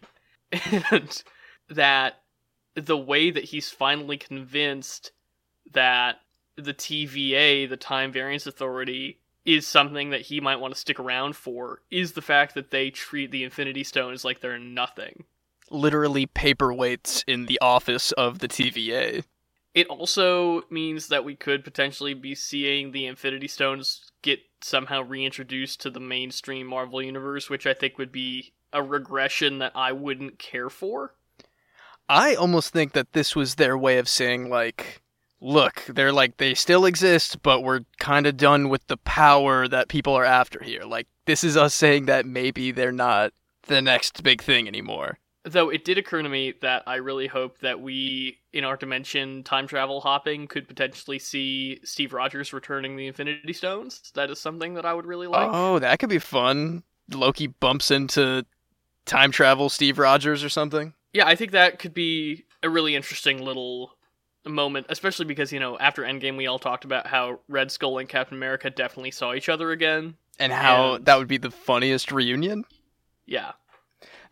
and 0.90 1.22
that 1.68 2.20
the 2.74 2.96
way 2.96 3.30
that 3.30 3.44
he's 3.44 3.70
finally 3.70 4.16
convinced 4.16 5.12
that 5.72 6.16
the 6.56 6.74
TVA, 6.74 7.68
the 7.68 7.76
Time 7.76 8.12
Variance 8.12 8.46
Authority, 8.46 9.18
is 9.44 9.66
something 9.66 10.10
that 10.10 10.22
he 10.22 10.40
might 10.40 10.60
want 10.60 10.74
to 10.74 10.80
stick 10.80 10.98
around 10.98 11.36
for 11.36 11.82
is 11.90 12.12
the 12.12 12.22
fact 12.22 12.54
that 12.54 12.70
they 12.70 12.90
treat 12.90 13.30
the 13.30 13.44
Infinity 13.44 13.84
Stones 13.84 14.24
like 14.24 14.40
they're 14.40 14.58
nothing. 14.58 15.24
Literally 15.70 16.26
paperweights 16.26 17.24
in 17.26 17.46
the 17.46 17.58
office 17.60 18.12
of 18.12 18.38
the 18.38 18.48
TVA. 18.48 19.24
It 19.74 19.88
also 19.88 20.62
means 20.70 21.08
that 21.08 21.24
we 21.24 21.34
could 21.34 21.64
potentially 21.64 22.14
be 22.14 22.34
seeing 22.34 22.92
the 22.92 23.06
Infinity 23.06 23.48
Stones 23.48 24.10
get 24.22 24.40
somehow 24.62 25.02
reintroduced 25.02 25.80
to 25.80 25.90
the 25.90 26.00
mainstream 26.00 26.66
Marvel 26.66 27.02
universe, 27.02 27.50
which 27.50 27.66
I 27.66 27.74
think 27.74 27.98
would 27.98 28.12
be 28.12 28.52
a 28.72 28.82
regression 28.82 29.58
that 29.58 29.72
I 29.74 29.92
wouldn't 29.92 30.38
care 30.38 30.70
for. 30.70 31.14
I 32.08 32.34
almost 32.34 32.72
think 32.72 32.92
that 32.92 33.12
this 33.14 33.34
was 33.34 33.54
their 33.56 33.76
way 33.76 33.98
of 33.98 34.08
saying, 34.08 34.48
like, 34.48 35.02
look, 35.44 35.84
they're 35.88 36.12
like, 36.12 36.38
they 36.38 36.54
still 36.54 36.86
exist, 36.86 37.42
but 37.42 37.60
we're 37.60 37.80
kind 37.98 38.26
of 38.26 38.36
done 38.36 38.70
with 38.70 38.86
the 38.86 38.96
power 38.96 39.68
that 39.68 39.88
people 39.88 40.14
are 40.14 40.24
after 40.24 40.62
here. 40.64 40.84
Like, 40.84 41.06
this 41.26 41.44
is 41.44 41.56
us 41.56 41.74
saying 41.74 42.06
that 42.06 42.24
maybe 42.24 42.72
they're 42.72 42.90
not 42.90 43.32
the 43.66 43.82
next 43.82 44.22
big 44.22 44.42
thing 44.42 44.66
anymore. 44.66 45.18
Though 45.44 45.68
it 45.68 45.84
did 45.84 45.98
occur 45.98 46.22
to 46.22 46.28
me 46.28 46.54
that 46.62 46.82
I 46.86 46.96
really 46.96 47.26
hope 47.26 47.58
that 47.58 47.78
we, 47.78 48.38
in 48.54 48.64
our 48.64 48.78
dimension 48.78 49.42
time 49.44 49.66
travel 49.66 50.00
hopping, 50.00 50.46
could 50.46 50.66
potentially 50.66 51.18
see 51.18 51.80
Steve 51.84 52.14
Rogers 52.14 52.54
returning 52.54 52.96
the 52.96 53.06
Infinity 53.06 53.52
Stones. 53.52 54.10
That 54.14 54.30
is 54.30 54.40
something 54.40 54.72
that 54.74 54.86
I 54.86 54.94
would 54.94 55.04
really 55.04 55.26
like. 55.26 55.50
Oh, 55.52 55.78
that 55.78 55.98
could 55.98 56.08
be 56.08 56.18
fun. 56.18 56.82
Loki 57.12 57.48
bumps 57.48 57.90
into 57.90 58.46
time 59.04 59.30
travel 59.30 59.68
Steve 59.68 59.98
Rogers 59.98 60.42
or 60.42 60.48
something. 60.48 60.94
Yeah, 61.12 61.26
I 61.26 61.36
think 61.36 61.52
that 61.52 61.78
could 61.78 61.92
be 61.92 62.46
a 62.62 62.70
really 62.70 62.96
interesting 62.96 63.44
little 63.44 63.92
moment, 64.50 64.86
especially 64.88 65.24
because, 65.24 65.52
you 65.52 65.60
know, 65.60 65.78
after 65.78 66.02
Endgame, 66.02 66.36
we 66.36 66.46
all 66.46 66.58
talked 66.58 66.84
about 66.84 67.06
how 67.06 67.40
Red 67.48 67.70
Skull 67.70 67.98
and 67.98 68.08
Captain 68.08 68.36
America 68.36 68.70
definitely 68.70 69.10
saw 69.10 69.32
each 69.34 69.48
other 69.48 69.70
again. 69.70 70.16
And 70.38 70.52
how 70.52 70.94
And- 70.94 71.06
that 71.06 71.18
would 71.18 71.28
be 71.28 71.38
the 71.38 71.50
funniest 71.50 72.10
reunion. 72.12 72.64
Yeah. 73.26 73.52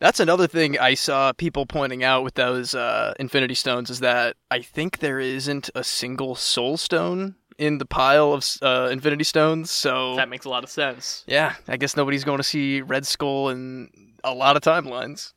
That's 0.01 0.19
another 0.21 0.47
thing 0.49 0.79
I 0.79 0.95
saw 0.95 1.33
people 1.33 1.65
pointing 1.65 2.03
out 2.03 2.25
with 2.25 2.35
those 2.35 2.75
uh, 2.75 3.15
Infinity 3.21 3.55
Stones 3.55 3.89
is 3.89 4.01
that 4.01 4.37
I 4.51 4.61
think 4.61 4.99
there 4.99 5.21
isn't 5.21 5.71
a 5.77 5.85
single 5.85 6.35
Soul 6.35 6.77
Stone 6.77 7.37
in 7.57 7.79
the 7.79 7.87
pile 7.87 8.33
of 8.33 8.45
uh, 8.63 8.89
Infinity 8.91 9.23
Stones. 9.25 9.71
So 9.71 10.17
That 10.17 10.29
makes 10.29 10.45
a 10.45 10.49
lot 10.49 10.65
of 10.65 10.71
sense. 10.71 11.23
yeah, 11.29 11.55
I 11.69 11.77
guess 11.77 11.97
nobody's 11.97 12.25
going 12.25 12.39
to 12.39 12.43
see 12.43 12.81
Red 12.83 13.07
Skull 13.07 13.51
in 13.51 13.91
a 14.25 14.35
lot 14.35 14.57
of 14.57 14.63
timelines. 14.63 15.35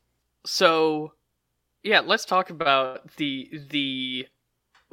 So, 0.48 1.14
yeah, 1.84 2.00
let's 2.00 2.26
talk 2.26 2.50
about 2.50 3.16
the 3.18 3.50
the 3.70 4.28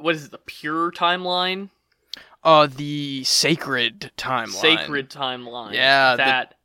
what 0.03 0.15
is 0.15 0.25
it, 0.25 0.31
the 0.31 0.37
pure 0.37 0.91
timeline, 0.91 1.69
Uh, 2.43 2.67
the 2.67 3.23
sacred 3.23 4.11
timeline. 4.17 4.49
sacred 4.49 5.09
timeline. 5.09 5.73
Yeah, 5.73 6.11
the- 6.11 6.17
that 6.23 6.55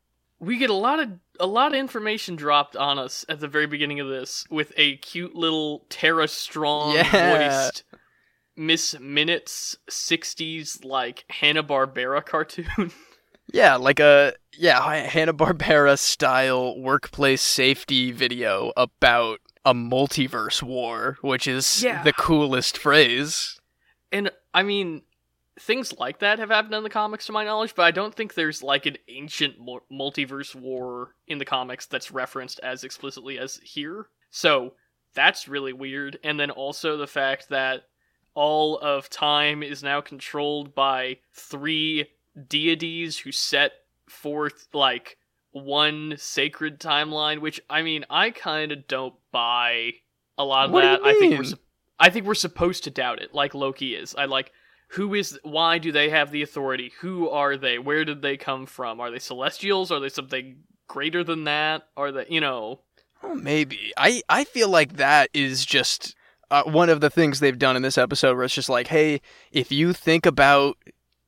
we 0.40 0.56
get 0.58 0.70
a 0.70 0.74
lot 0.74 1.00
of 1.00 1.10
a 1.40 1.46
lot 1.46 1.68
of 1.72 1.78
information 1.78 2.34
dropped 2.34 2.74
on 2.76 2.98
us 2.98 3.24
at 3.28 3.38
the 3.38 3.46
very 3.48 3.66
beginning 3.66 4.00
of 4.00 4.08
this 4.08 4.44
with 4.50 4.72
a 4.76 4.96
cute 4.96 5.34
little 5.36 5.86
Tara 5.88 6.26
Strong 6.28 6.94
Yeah. 6.96 7.58
voiced 7.60 7.84
Miss 8.56 8.98
Minutes 8.98 9.76
'60s 9.88 10.84
like 10.84 11.24
Hanna 11.30 11.62
Barbera 11.62 12.24
cartoon. 12.24 12.92
Yeah, 13.50 13.76
like 13.76 13.98
a 13.98 14.34
yeah 14.52 15.06
Hanna 15.06 15.32
Barbera 15.32 15.98
style 15.98 16.78
workplace 16.78 17.40
safety 17.40 18.12
video 18.12 18.72
about 18.76 19.40
a 19.68 19.74
multiverse 19.74 20.62
war, 20.62 21.18
which 21.20 21.46
is 21.46 21.82
Yeah. 21.82 22.02
the 22.02 22.12
coolest 22.12 22.78
phrase. 22.78 23.60
And 24.10 24.30
I 24.54 24.62
mean, 24.62 25.02
things 25.60 25.92
like 25.98 26.20
that 26.20 26.38
have 26.38 26.48
happened 26.48 26.74
in 26.74 26.82
the 26.84 26.88
comics, 26.90 27.26
to 27.26 27.32
my 27.32 27.44
knowledge, 27.44 27.74
but 27.74 27.82
I 27.82 27.90
don't 27.90 28.14
think 28.14 28.32
there's 28.34 28.62
like 28.62 28.86
an 28.86 28.96
ancient 29.08 29.56
multiverse 29.92 30.54
war 30.54 31.14
in 31.26 31.38
the 31.38 31.44
comics 31.44 31.84
that's 31.86 32.10
referenced 32.10 32.60
as 32.60 32.84
explicitly 32.84 33.38
as 33.38 33.60
here. 33.62 34.08
So 34.30 34.74
that's 35.14 35.48
really 35.48 35.72
weird. 35.72 36.18
And 36.24 36.40
then 36.40 36.50
also 36.50 36.96
the 36.96 37.06
fact 37.06 37.48
that 37.50 37.88
all 38.34 38.78
of 38.78 39.10
time 39.10 39.62
is 39.62 39.82
now 39.82 40.00
controlled 40.00 40.74
by 40.74 41.18
three 41.34 42.06
deities 42.46 43.18
who 43.18 43.32
set 43.32 43.72
forth 44.08 44.68
like 44.72 45.18
one 45.52 46.14
sacred 46.16 46.80
timeline, 46.80 47.40
which 47.40 47.60
I 47.68 47.82
mean, 47.82 48.04
I 48.10 48.30
kind 48.30 48.72
of 48.72 48.86
don't 48.86 49.14
buy 49.32 49.92
a 50.36 50.44
lot 50.44 50.66
of 50.66 50.70
What 50.72 50.82
that. 50.82 51.00
I 51.04 51.14
think 51.14 51.38
we're? 51.38 51.52
I 51.98 52.10
think 52.10 52.26
we're 52.26 52.34
supposed 52.34 52.84
to 52.84 52.90
doubt 52.90 53.20
it, 53.20 53.34
like 53.34 53.54
Loki 53.54 53.94
is. 53.94 54.14
I 54.14 54.26
like 54.26 54.52
who 54.90 55.14
is 55.14 55.38
why 55.42 55.78
do 55.78 55.92
they 55.92 56.10
have 56.10 56.30
the 56.30 56.42
authority? 56.42 56.92
Who 57.00 57.28
are 57.28 57.56
they? 57.56 57.78
Where 57.78 58.04
did 58.04 58.22
they 58.22 58.36
come 58.36 58.66
from? 58.66 59.00
Are 59.00 59.10
they 59.10 59.18
celestials? 59.18 59.90
Are 59.90 60.00
they 60.00 60.08
something 60.08 60.58
greater 60.86 61.22
than 61.24 61.44
that? 61.44 61.88
Are 61.96 62.12
they, 62.12 62.26
you 62.28 62.40
know, 62.40 62.80
Oh, 63.22 63.34
maybe. 63.34 63.92
I 63.96 64.22
I 64.28 64.44
feel 64.44 64.68
like 64.68 64.96
that 64.96 65.28
is 65.34 65.66
just 65.66 66.14
uh, 66.50 66.62
one 66.64 66.88
of 66.88 67.00
the 67.00 67.10
things 67.10 67.40
they've 67.40 67.58
done 67.58 67.76
in 67.76 67.82
this 67.82 67.98
episode, 67.98 68.36
where 68.36 68.44
it's 68.44 68.54
just 68.54 68.68
like, 68.68 68.86
hey, 68.88 69.20
if 69.52 69.72
you 69.72 69.92
think 69.92 70.24
about 70.24 70.78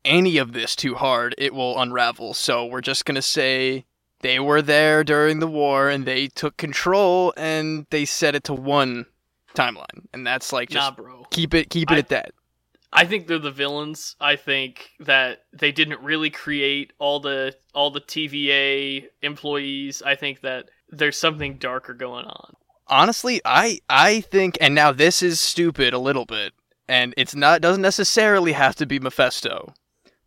any 0.05 0.39
of 0.39 0.53
this 0.53 0.77
too 0.77 0.95
hard, 0.95 1.35
it 1.37 1.53
will 1.53 1.79
unravel. 1.79 2.33
So 2.35 2.65
we're 2.65 2.81
just 2.81 3.05
gonna 3.05 3.23
say 3.23 3.87
they 4.21 4.39
were 4.41 4.63
there 4.63 5.03
during 5.05 5.39
the 5.41 5.47
war 5.47 5.89
and 5.89 6.05
they 6.07 6.29
took 6.29 6.57
control 6.57 7.33
and 7.37 7.87
they 7.91 8.05
set 8.05 8.35
it 8.35 8.45
to 8.45 8.55
one 8.55 9.07
timeline, 9.55 10.07
and 10.13 10.27
that's 10.27 10.53
like 10.53 10.69
just 10.71 10.91
nah, 10.91 11.03
bro. 11.05 11.25
keep 11.31 11.55
it 11.55 11.71
keep 11.71 11.91
it 11.91 11.95
I- 11.95 11.99
at 11.99 12.09
that. 12.09 12.33
I 12.93 13.05
think 13.05 13.29
they're 13.29 13.39
the 13.39 13.53
villains. 13.53 14.17
I 14.21 14.35
think 14.35 14.91
that 14.99 15.45
they 15.53 15.71
didn't 15.71 16.01
really 16.03 16.29
create 16.31 16.93
all 16.99 17.21
the 17.21 17.55
all 17.73 17.91
the 17.93 18.01
TVA 18.01 19.07
employees. 19.23 20.03
I 20.03 20.17
think 20.17 20.41
that 20.41 20.71
there's 20.89 21.17
something 21.17 21.57
darker 21.59 21.95
going 21.95 22.25
on. 22.27 22.55
honestly 22.89 23.41
i 23.45 23.79
i 23.89 24.21
think 24.23 24.59
and 24.61 24.75
now 24.75 24.91
this 24.91 25.23
is 25.23 25.39
stupid 25.39 25.95
a 25.95 25.99
little 26.01 26.25
bit 26.25 26.53
and 26.89 27.15
it's 27.17 27.37
not 27.37 27.61
doesn't 27.61 27.83
necessarily 27.83 28.51
have 28.51 28.75
to 28.75 28.85
be 28.87 28.99
mephisto 28.99 29.73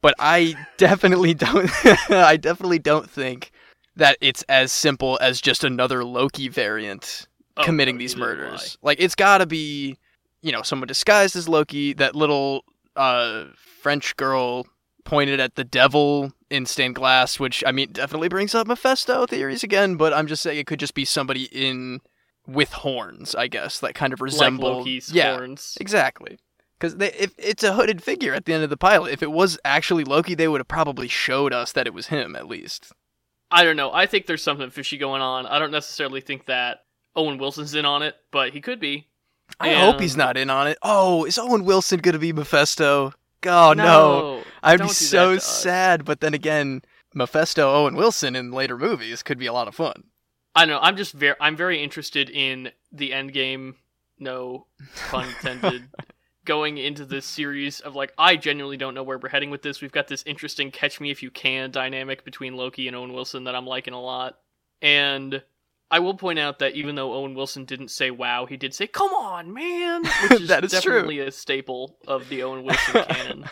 but 0.02 0.16
i 0.20 0.56
definitely 0.78 1.34
don't 1.34 1.70
i 2.10 2.38
definitely 2.38 2.80
don't 2.80 3.10
think 3.10 3.52
that 3.96 4.18
it's 4.22 4.44
as 4.44 4.72
simple 4.72 5.18
as 5.22 5.40
just 5.42 5.64
another 5.64 6.04
loki 6.04 6.48
variant 6.48 7.28
Oh, 7.56 7.64
committing 7.64 7.96
no, 7.96 8.00
these 8.00 8.16
neither 8.16 8.36
do 8.36 8.42
I. 8.42 8.46
murders 8.46 8.78
like 8.82 9.00
it's 9.00 9.16
gotta 9.16 9.46
be 9.46 9.98
you 10.42 10.52
know 10.52 10.64
someone 10.64 10.88
disguised 10.88 11.36
as 11.36 11.48
loki. 11.48 11.94
That 11.94 12.16
little 12.16 12.64
uh 12.96 13.46
french 13.56 14.16
girl 14.18 14.66
pointed 15.04 15.40
at 15.40 15.56
the 15.56 15.64
devil 15.64 16.32
in 16.50 16.66
stained 16.66 16.96
glass 16.96 17.40
which 17.40 17.64
i 17.68 17.72
mean 17.72 17.92
definitely 17.92 18.30
brings 18.30 18.56
up 18.56 18.66
mephisto 18.68 19.26
theories 19.26 19.64
again 19.64 19.96
but 19.98 20.14
i'm 20.14 20.28
just 20.28 20.42
saying 20.42 20.58
it 20.58 20.66
could 20.68 20.80
just 20.80 20.94
be 20.94 21.04
somebody 21.04 21.44
in 21.52 22.00
with 22.48 22.72
horns 22.72 23.36
i 23.36 23.48
guess 23.48 23.80
that 23.80 23.94
kind 23.96 24.14
of 24.14 24.22
resemble 24.22 24.70
like 24.70 24.78
Loki's 24.80 25.12
yeah 25.12 25.36
horns. 25.36 25.78
exactly. 25.82 26.38
Because 26.80 26.96
if 27.00 27.34
it's 27.38 27.64
a 27.64 27.74
hooded 27.74 28.04
figure 28.04 28.34
at 28.34 28.44
the 28.46 28.54
end 28.54 28.64
of 28.64 28.70
the 28.70 28.76
pilot. 28.78 29.14
If 29.14 29.24
it 29.24 29.32
was 29.32 29.58
actually 29.64 30.04
loki 30.04 30.36
they 30.36 30.48
would 30.48 30.60
have 30.60 30.68
probably 30.68 31.08
showed 31.08 31.54
us 31.54 31.72
that 31.74 31.88
it 31.88 31.94
was 31.94 32.08
him 32.08 32.36
at 32.36 32.48
least 32.48 32.92
I 33.52 33.64
don't 33.64 33.78
know. 33.78 33.92
I 33.92 34.06
think 34.06 34.26
there's 34.26 34.44
something 34.44 34.70
fishy 34.70 34.98
going 34.98 35.22
on. 35.22 35.46
I 35.46 35.60
don't 35.60 35.72
necessarily 35.72 36.22
think 36.22 36.48
that 36.48 36.80
Owen 37.16 37.38
Wilson's 37.38 37.76
in 37.76 37.86
on 37.86 38.02
it, 38.02 38.16
but 38.32 38.52
he 38.52 38.62
could 38.62 38.80
be. 38.80 39.08
i 39.60 39.74
hope 39.74 40.00
he's 40.00 40.18
not 40.18 40.38
in 40.38 40.50
on 40.50 40.68
it 40.68 40.78
oh 40.82 41.26
is 41.26 41.38
owen 41.38 41.66
wilson 41.66 42.00
gonna 42.00 42.18
be 42.18 42.32
mephisto 42.32 43.14
oh 43.46 43.74
no 43.74 44.42
I'd 44.64 44.82
be 44.82 44.88
so 44.88 45.36
to 45.36 45.42
sad, 45.42 46.06
but 46.06 46.22
then 46.22 46.34
again, 46.34 46.82
Mephisto 47.14 47.70
Owen 47.70 47.96
Wilson 47.96 48.36
in 48.36 48.52
later 48.52 48.78
movies 48.78 49.22
could 49.22 49.38
be 49.38 49.46
a 49.46 49.54
lot 49.54 49.68
of 49.68 49.76
fun. 49.76 50.06
I 50.56 50.66
know. 50.66 50.80
I'm 50.82 50.96
just 50.96 51.14
very. 51.14 51.36
I'm 51.42 51.58
very 51.58 51.84
interested 51.84 52.30
in 52.30 52.72
the 52.92 53.12
end 53.14 53.34
game. 53.34 53.76
No 54.20 54.68
pun 55.10 55.28
intended. 55.28 55.90
going 56.46 56.78
into 56.78 57.06
this 57.06 57.26
series 57.26 57.80
of 57.80 57.96
like, 57.96 58.14
I 58.18 58.36
genuinely 58.36 58.78
don't 58.78 58.94
know 58.94 59.04
where 59.04 59.18
we're 59.18 59.30
heading 59.30 59.50
with 59.50 59.62
this. 59.62 59.82
We've 59.82 59.92
got 59.92 60.08
this 60.08 60.24
interesting 60.26 60.72
"catch 60.72 61.00
me 61.00 61.12
if 61.12 61.24
you 61.24 61.32
can" 61.32 61.72
dynamic 61.72 62.24
between 62.26 62.56
Loki 62.56 62.88
and 62.88 62.96
Owen 62.96 63.14
Wilson 63.14 63.46
that 63.46 63.56
I'm 63.56 63.66
liking 63.68 63.94
a 63.94 64.02
lot. 64.02 64.40
And 64.82 65.42
I 65.92 66.00
will 66.00 66.16
point 66.16 66.40
out 66.40 66.60
that 66.60 66.76
even 66.76 66.96
though 66.96 67.14
Owen 67.14 67.36
Wilson 67.36 67.66
didn't 67.66 67.90
say 67.90 68.12
"wow," 68.12 68.46
he 68.46 68.58
did 68.58 68.74
say 68.74 68.88
"come 68.88 69.12
on, 69.14 69.54
man," 69.54 70.04
which 70.30 70.42
is, 70.42 70.48
That 70.50 70.64
is 70.66 70.72
true. 70.82 70.94
definitely 70.94 71.20
a 71.20 71.32
staple 71.32 71.98
of 72.08 72.28
the 72.30 72.44
Owen 72.44 72.64
Wilson 72.64 73.04
canon. 73.08 73.50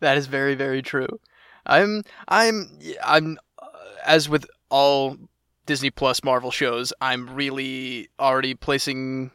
that 0.00 0.16
is 0.18 0.26
very 0.26 0.54
very 0.54 0.82
true. 0.82 1.20
I'm 1.66 2.02
I'm 2.28 2.78
I'm 3.04 3.38
uh, 3.60 3.66
as 4.04 4.28
with 4.28 4.46
all 4.70 5.16
Disney 5.66 5.90
Plus 5.90 6.24
Marvel 6.24 6.50
shows, 6.50 6.92
I'm 7.00 7.28
really 7.34 8.08
already 8.18 8.54
placing 8.54 9.30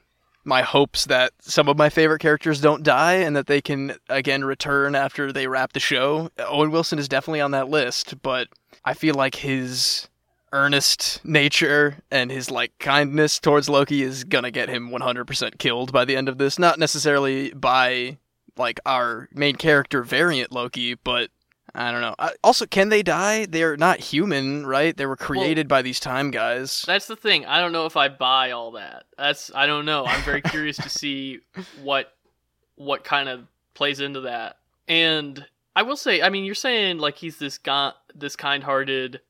my 0.45 0.61
hopes 0.61 1.05
that 1.05 1.31
some 1.39 1.69
of 1.69 1.77
my 1.77 1.89
favorite 1.89 2.19
characters 2.19 2.59
don't 2.59 2.83
die 2.83 3.13
and 3.13 3.35
that 3.35 3.47
they 3.47 3.61
can 3.61 3.95
again 4.09 4.43
return 4.43 4.95
after 4.95 5.31
they 5.31 5.47
wrap 5.47 5.73
the 5.73 5.79
show. 5.79 6.29
Owen 6.39 6.71
Wilson 6.71 6.99
is 6.99 7.07
definitely 7.07 7.41
on 7.41 7.51
that 7.51 7.69
list, 7.69 8.21
but 8.21 8.47
I 8.83 8.93
feel 8.93 9.15
like 9.15 9.35
his 9.35 10.09
earnest 10.51 11.23
nature 11.25 11.97
and 12.11 12.31
his 12.31 12.51
like 12.51 12.77
kindness 12.79 13.39
towards 13.39 13.69
Loki 13.69 14.03
is 14.03 14.23
gonna 14.23 14.51
get 14.51 14.69
him 14.69 14.89
100% 14.89 15.57
killed 15.57 15.91
by 15.91 16.05
the 16.05 16.15
end 16.15 16.29
of 16.29 16.37
this. 16.37 16.59
Not 16.59 16.77
necessarily 16.77 17.51
by 17.53 18.17
like 18.57 18.79
our 18.85 19.29
main 19.33 19.55
character 19.55 20.03
variant 20.03 20.51
Loki, 20.51 20.93
but 20.93 21.31
I 21.75 21.91
don't 21.91 22.01
know. 22.01 22.13
I, 22.19 22.31
also, 22.43 22.67
can 22.67 22.89
they 22.89 23.01
die? 23.01 23.45
They're 23.45 23.77
not 23.77 23.99
human, 23.99 24.65
right? 24.65 24.95
They 24.95 25.07
were 25.07 25.15
created 25.15 25.69
well, 25.69 25.79
by 25.79 25.81
these 25.81 25.99
time 25.99 26.29
guys. 26.29 26.83
That's 26.85 27.07
the 27.07 27.15
thing. 27.15 27.45
I 27.45 27.59
don't 27.59 27.71
know 27.71 27.87
if 27.87 27.97
I 27.97 28.09
buy 28.09 28.51
all 28.51 28.71
that. 28.73 29.05
That's 29.17 29.51
I 29.55 29.65
don't 29.65 29.85
know. 29.85 30.05
I'm 30.05 30.21
very 30.23 30.41
curious 30.41 30.77
to 30.77 30.89
see 30.89 31.39
what 31.81 32.13
what 32.75 33.03
kind 33.03 33.27
of 33.27 33.47
plays 33.73 33.99
into 33.99 34.21
that. 34.21 34.57
And 34.87 35.45
I 35.75 35.81
will 35.81 35.95
say, 35.95 36.21
I 36.21 36.29
mean, 36.29 36.43
you're 36.43 36.55
saying 36.55 36.99
like 36.99 37.15
he's 37.15 37.37
this 37.37 37.57
guy, 37.57 37.93
this 38.13 38.35
kind-hearted 38.35 39.21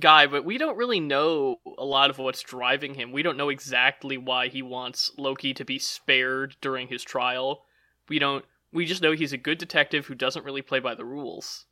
guy, 0.00 0.26
but 0.26 0.44
we 0.44 0.58
don't 0.58 0.76
really 0.76 1.00
know 1.00 1.56
a 1.76 1.84
lot 1.84 2.10
of 2.10 2.18
what's 2.18 2.42
driving 2.42 2.94
him. 2.94 3.10
We 3.10 3.22
don't 3.22 3.36
know 3.36 3.48
exactly 3.48 4.16
why 4.16 4.48
he 4.48 4.62
wants 4.62 5.10
Loki 5.18 5.52
to 5.54 5.64
be 5.64 5.78
spared 5.80 6.56
during 6.60 6.86
his 6.86 7.02
trial. 7.02 7.64
We 8.08 8.20
don't. 8.20 8.44
We 8.72 8.84
just 8.84 9.02
know 9.02 9.12
he's 9.12 9.32
a 9.32 9.38
good 9.38 9.58
detective 9.58 10.06
who 10.06 10.14
doesn't 10.14 10.44
really 10.44 10.62
play 10.62 10.78
by 10.78 10.94
the 10.94 11.04
rules. 11.04 11.64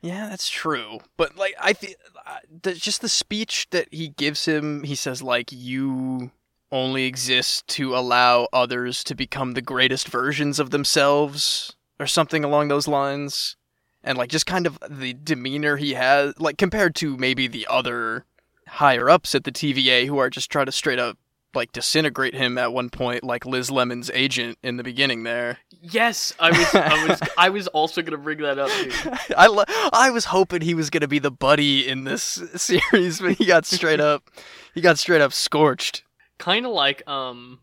Yeah, 0.00 0.28
that's 0.28 0.48
true. 0.48 1.00
But 1.16 1.36
like, 1.36 1.54
I 1.60 1.72
feel 1.72 1.94
uh, 2.26 2.72
just 2.72 3.00
the 3.00 3.08
speech 3.08 3.66
that 3.70 3.88
he 3.92 4.08
gives 4.08 4.44
him. 4.44 4.84
He 4.84 4.94
says 4.94 5.22
like, 5.22 5.50
"You 5.50 6.30
only 6.70 7.04
exist 7.04 7.66
to 7.68 7.96
allow 7.96 8.46
others 8.52 9.02
to 9.04 9.14
become 9.14 9.52
the 9.52 9.62
greatest 9.62 10.08
versions 10.08 10.60
of 10.60 10.70
themselves," 10.70 11.76
or 11.98 12.06
something 12.06 12.44
along 12.44 12.68
those 12.68 12.86
lines. 12.86 13.56
And 14.04 14.16
like, 14.16 14.30
just 14.30 14.46
kind 14.46 14.66
of 14.66 14.78
the 14.88 15.14
demeanor 15.14 15.76
he 15.76 15.94
has, 15.94 16.34
like 16.38 16.56
compared 16.56 16.94
to 16.96 17.16
maybe 17.16 17.48
the 17.48 17.66
other 17.68 18.24
higher 18.68 19.10
ups 19.10 19.34
at 19.34 19.44
the 19.44 19.52
TVA 19.52 20.06
who 20.06 20.18
are 20.18 20.30
just 20.30 20.50
trying 20.50 20.66
to 20.66 20.72
straight 20.72 20.98
up 21.00 21.18
like 21.54 21.72
disintegrate 21.72 22.34
him 22.34 22.58
at 22.58 22.72
one 22.72 22.90
point, 22.90 23.24
like 23.24 23.46
Liz 23.46 23.70
Lemon's 23.70 24.10
agent 24.12 24.58
in 24.62 24.76
the 24.76 24.84
beginning 24.84 25.22
there. 25.22 25.58
Yes, 25.80 26.34
I 26.38 26.50
was, 26.50 26.74
I 26.74 27.06
was, 27.08 27.20
I 27.38 27.48
was 27.48 27.66
also 27.68 28.02
gonna 28.02 28.18
bring 28.18 28.38
that 28.38 28.58
up. 28.58 28.70
Dude. 28.70 29.18
I, 29.36 29.46
lo- 29.46 29.64
I 29.92 30.10
was 30.10 30.26
hoping 30.26 30.60
he 30.60 30.74
was 30.74 30.90
gonna 30.90 31.08
be 31.08 31.18
the 31.18 31.30
buddy 31.30 31.88
in 31.88 32.04
this 32.04 32.22
series, 32.56 33.20
but 33.20 33.32
he 33.32 33.46
got 33.46 33.66
straight 33.66 34.00
up, 34.00 34.30
he 34.74 34.80
got 34.80 34.98
straight 34.98 35.20
up 35.20 35.32
scorched. 35.32 36.04
Kind 36.38 36.66
of 36.66 36.72
like 36.72 37.06
um, 37.08 37.60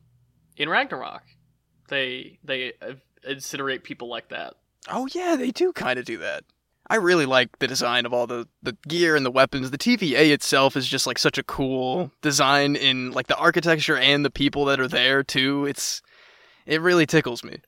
in 0.58 0.68
Ragnarok, 0.70 1.24
they 1.90 2.40
they 2.44 2.74
incinerate 3.28 3.84
people 3.84 4.10
like 4.10 4.30
that. 4.30 4.56
Oh 4.90 5.08
yeah, 5.14 5.36
they 5.36 5.52
do 5.52 5.72
kind 5.74 5.98
of 6.00 6.06
do 6.06 6.18
that. 6.20 6.44
I 6.88 6.96
really 6.98 7.26
like 7.26 7.60
the 7.60 7.68
design 7.68 8.06
of 8.06 8.14
all 8.14 8.28
the, 8.28 8.48
the 8.62 8.78
gear 8.88 9.16
and 9.16 9.26
the 9.26 9.32
weapons. 9.32 9.72
The 9.72 9.78
TVA 9.78 10.32
itself 10.32 10.78
is 10.78 10.88
just 10.88 11.08
like 11.08 11.18
such 11.18 11.38
a 11.38 11.44
cool 11.44 12.12
design 12.22 12.76
in 12.76 13.12
like 13.12 13.28
the 13.28 13.38
architecture 13.38 13.98
and 13.98 14.24
the 14.24 14.30
people 14.30 14.66
that 14.66 14.80
are 14.80 14.88
there 14.88 15.24
too. 15.24 15.66
It's 15.66 16.02
it 16.66 16.82
really 16.82 17.06
tickles 17.06 17.44
me. 17.44 17.60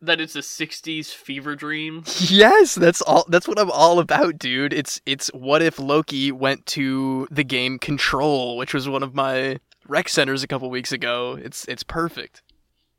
That 0.00 0.20
it's 0.20 0.36
a 0.36 0.40
'60s 0.40 1.06
fever 1.12 1.56
dream. 1.56 2.04
Yes, 2.20 2.74
that's 2.74 3.02
all. 3.02 3.24
That's 3.28 3.48
what 3.48 3.58
I'm 3.58 3.70
all 3.70 3.98
about, 3.98 4.38
dude. 4.38 4.72
It's 4.72 5.00
it's 5.06 5.28
what 5.28 5.62
if 5.62 5.78
Loki 5.78 6.30
went 6.30 6.66
to 6.66 7.26
the 7.30 7.44
game 7.44 7.78
Control, 7.78 8.56
which 8.56 8.74
was 8.74 8.88
one 8.88 9.02
of 9.02 9.14
my 9.14 9.58
rec 9.88 10.08
centers 10.08 10.42
a 10.42 10.46
couple 10.46 10.70
weeks 10.70 10.92
ago. 10.92 11.38
It's 11.42 11.64
it's 11.64 11.82
perfect. 11.82 12.42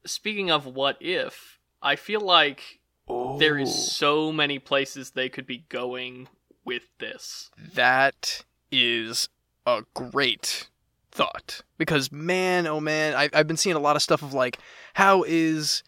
Speaking 0.05 0.49
of 0.49 0.65
what 0.65 0.97
if, 0.99 1.60
I 1.82 1.95
feel 1.95 2.21
like 2.21 2.78
there 3.39 3.58
is 3.58 3.69
oh. 3.69 3.74
so 3.74 4.32
many 4.32 4.60
places 4.60 5.12
they 5.12 5.30
could 5.30 5.45
be 5.45 5.65
going 5.69 6.28
with 6.63 6.84
this. 7.00 7.50
That 7.74 8.43
is 8.72 9.30
a 9.65 9.84
great 9.93 10.69
thought. 11.12 11.62
Because, 11.78 12.12
man, 12.12 12.67
oh 12.67 12.80
man, 12.80 13.15
I, 13.15 13.30
I've 13.34 13.48
been 13.48 13.58
seeing 13.58 13.76
a 13.76 13.80
lot 13.80 13.95
of 13.95 14.02
stuff 14.02 14.22
of 14.22 14.34
like, 14.34 14.60
how 14.93 15.24
is 15.24 15.84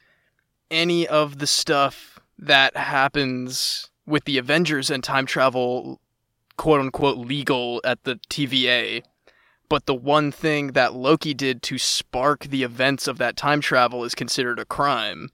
any 0.70 1.08
of 1.08 1.40
the 1.40 1.48
stuff 1.48 2.20
that 2.40 2.76
happens 2.76 3.90
with 4.06 4.26
the 4.26 4.38
Avengers 4.38 4.90
and 4.90 5.04
time 5.04 5.26
travel, 5.26 6.00
quote 6.58 6.80
unquote, 6.80 7.18
legal 7.18 7.82
at 7.84 8.04
the 8.04 8.16
TVA? 8.30 9.04
But 9.70 9.86
the 9.86 9.96
one 9.96 10.34
thing 10.34 10.74
that 10.74 10.94
Loki 10.94 11.34
did 11.34 11.62
to 11.64 11.78
spark 11.78 12.46
the 12.46 12.64
events 12.64 13.08
of 13.08 13.18
that 13.20 13.38
time 13.38 13.62
travel 13.62 14.04
is 14.04 14.16
considered 14.16 14.60
a 14.60 14.66
crime. 14.66 15.30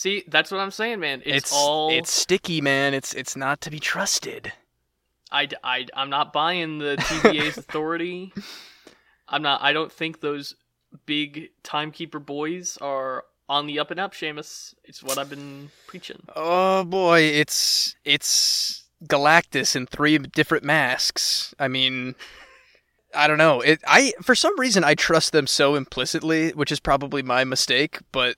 See, 0.00 0.24
that's 0.28 0.50
what 0.50 0.62
I'm 0.62 0.70
saying, 0.70 0.98
man. 1.00 1.20
It's, 1.26 1.36
it's 1.36 1.52
all 1.52 1.90
it's 1.90 2.10
sticky, 2.10 2.62
man. 2.62 2.94
It's 2.94 3.12
it's 3.12 3.36
not 3.36 3.60
to 3.60 3.70
be 3.70 3.78
trusted. 3.78 4.50
I, 5.30 5.46
I 5.62 5.88
I'm 5.92 6.08
not 6.08 6.32
buying 6.32 6.78
the 6.78 6.96
TVA's 6.96 7.58
authority. 7.58 8.32
I'm 9.28 9.42
not. 9.42 9.60
I 9.60 9.74
don't 9.74 9.92
think 9.92 10.22
those 10.22 10.54
big 11.04 11.50
timekeeper 11.62 12.18
boys 12.18 12.78
are 12.80 13.26
on 13.46 13.66
the 13.66 13.78
up 13.78 13.90
and 13.90 14.00
up, 14.00 14.14
Seamus. 14.14 14.74
It's 14.84 15.02
what 15.02 15.18
I've 15.18 15.28
been 15.28 15.70
preaching. 15.86 16.22
Oh 16.34 16.82
boy, 16.84 17.20
it's 17.20 17.94
it's 18.02 18.84
Galactus 19.04 19.76
in 19.76 19.84
three 19.84 20.16
different 20.16 20.64
masks. 20.64 21.54
I 21.58 21.68
mean, 21.68 22.14
I 23.14 23.26
don't 23.26 23.36
know. 23.36 23.60
It 23.60 23.82
I 23.86 24.14
for 24.22 24.34
some 24.34 24.58
reason 24.58 24.82
I 24.82 24.94
trust 24.94 25.32
them 25.32 25.46
so 25.46 25.74
implicitly, 25.74 26.52
which 26.52 26.72
is 26.72 26.80
probably 26.80 27.22
my 27.22 27.44
mistake, 27.44 27.98
but 28.12 28.36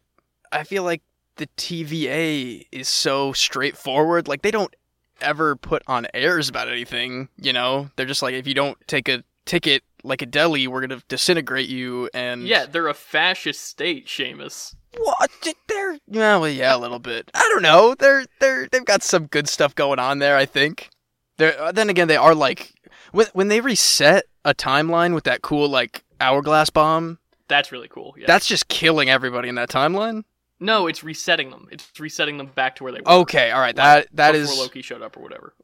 I 0.50 0.64
feel 0.64 0.82
like 0.82 1.02
the 1.42 1.48
TVA 1.56 2.66
is 2.70 2.88
so 2.88 3.32
straightforward. 3.32 4.28
Like 4.28 4.42
they 4.42 4.52
don't 4.52 4.72
ever 5.20 5.56
put 5.56 5.82
on 5.88 6.06
airs 6.14 6.48
about 6.48 6.68
anything. 6.68 7.28
You 7.36 7.52
know, 7.52 7.90
they're 7.96 8.06
just 8.06 8.22
like 8.22 8.34
if 8.34 8.46
you 8.46 8.54
don't 8.54 8.78
take 8.86 9.08
a 9.08 9.24
ticket 9.44 9.82
like 10.04 10.22
a 10.22 10.26
deli, 10.26 10.68
we're 10.68 10.82
gonna 10.82 11.02
disintegrate 11.08 11.68
you. 11.68 12.08
And 12.14 12.46
yeah, 12.46 12.66
they're 12.66 12.86
a 12.86 12.94
fascist 12.94 13.60
state, 13.64 14.06
Seamus. 14.06 14.76
What? 14.96 15.30
They're 15.66 15.98
well, 16.06 16.48
yeah, 16.48 16.76
a 16.76 16.78
little 16.78 17.00
bit. 17.00 17.28
I 17.34 17.40
don't 17.52 17.62
know. 17.62 17.96
They're 17.98 18.24
they're 18.38 18.68
they've 18.70 18.84
got 18.84 19.02
some 19.02 19.26
good 19.26 19.48
stuff 19.48 19.74
going 19.74 19.98
on 19.98 20.20
there. 20.20 20.36
I 20.36 20.46
think. 20.46 20.90
They're 21.38 21.60
uh, 21.60 21.72
then 21.72 21.90
again 21.90 22.06
they 22.06 22.16
are 22.16 22.36
like 22.36 22.72
when 23.10 23.26
when 23.32 23.48
they 23.48 23.60
reset 23.60 24.26
a 24.44 24.54
timeline 24.54 25.12
with 25.12 25.24
that 25.24 25.42
cool 25.42 25.68
like 25.68 26.04
hourglass 26.20 26.70
bomb. 26.70 27.18
That's 27.48 27.72
really 27.72 27.88
cool. 27.88 28.14
Yeah. 28.16 28.26
That's 28.28 28.46
just 28.46 28.68
killing 28.68 29.10
everybody 29.10 29.48
in 29.48 29.56
that 29.56 29.70
timeline. 29.70 30.22
No, 30.62 30.86
it's 30.86 31.02
resetting 31.02 31.50
them. 31.50 31.68
It's 31.70 31.90
resetting 31.98 32.38
them 32.38 32.46
back 32.46 32.76
to 32.76 32.84
where 32.84 32.92
they 32.92 33.00
were. 33.00 33.10
Okay, 33.10 33.50
all 33.50 33.60
right. 33.60 33.74
That 33.74 34.08
that 34.12 34.34
is 34.34 34.48
before 34.48 34.64
Loki 34.64 34.82
showed 34.82 35.02
up 35.02 35.16
or 35.16 35.20
whatever. 35.20 35.54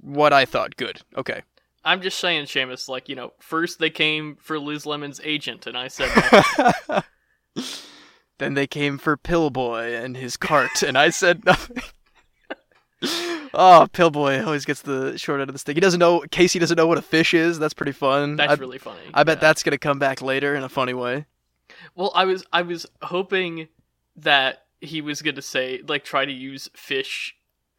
What 0.00 0.32
I 0.32 0.44
thought. 0.44 0.76
Good. 0.76 1.00
Okay. 1.16 1.42
I'm 1.84 2.02
just 2.02 2.18
saying, 2.18 2.44
Seamus. 2.44 2.88
Like 2.88 3.08
you 3.08 3.16
know, 3.16 3.32
first 3.40 3.78
they 3.78 3.90
came 3.90 4.36
for 4.40 4.58
Liz 4.58 4.84
Lemon's 4.84 5.20
agent, 5.24 5.66
and 5.66 5.76
I 5.76 5.88
said. 5.88 6.10
Nothing. 6.62 7.02
Then 8.42 8.54
they 8.54 8.66
came 8.66 8.98
for 8.98 9.16
Pillboi 9.16 10.02
and 10.02 10.16
his 10.16 10.36
cart, 10.36 10.82
and 10.82 10.98
I 10.98 11.10
said 11.10 11.44
nothing. 11.44 11.80
oh, 13.54 13.86
Pillboi 13.92 14.44
always 14.44 14.64
gets 14.64 14.82
the 14.82 15.16
short 15.16 15.40
end 15.40 15.48
of 15.48 15.54
the 15.54 15.60
stick. 15.60 15.76
He 15.76 15.80
doesn't 15.80 16.00
know. 16.00 16.24
Casey 16.32 16.58
doesn't 16.58 16.76
know 16.76 16.88
what 16.88 16.98
a 16.98 17.02
fish 17.02 17.34
is. 17.34 17.60
That's 17.60 17.74
pretty 17.74 17.92
fun. 17.92 18.34
That's 18.34 18.52
I, 18.52 18.54
really 18.56 18.78
funny. 18.78 19.00
I 19.14 19.22
bet 19.22 19.36
yeah. 19.36 19.42
that's 19.42 19.62
gonna 19.62 19.78
come 19.78 20.00
back 20.00 20.20
later 20.20 20.56
in 20.56 20.64
a 20.64 20.68
funny 20.68 20.92
way. 20.92 21.26
Well, 21.94 22.10
I 22.16 22.24
was 22.24 22.44
I 22.52 22.62
was 22.62 22.84
hoping 23.02 23.68
that 24.16 24.64
he 24.80 25.00
was 25.00 25.22
going 25.22 25.36
to 25.36 25.42
say 25.42 25.80
like 25.86 26.04
try 26.04 26.24
to 26.24 26.32
use 26.32 26.68
fish 26.74 27.34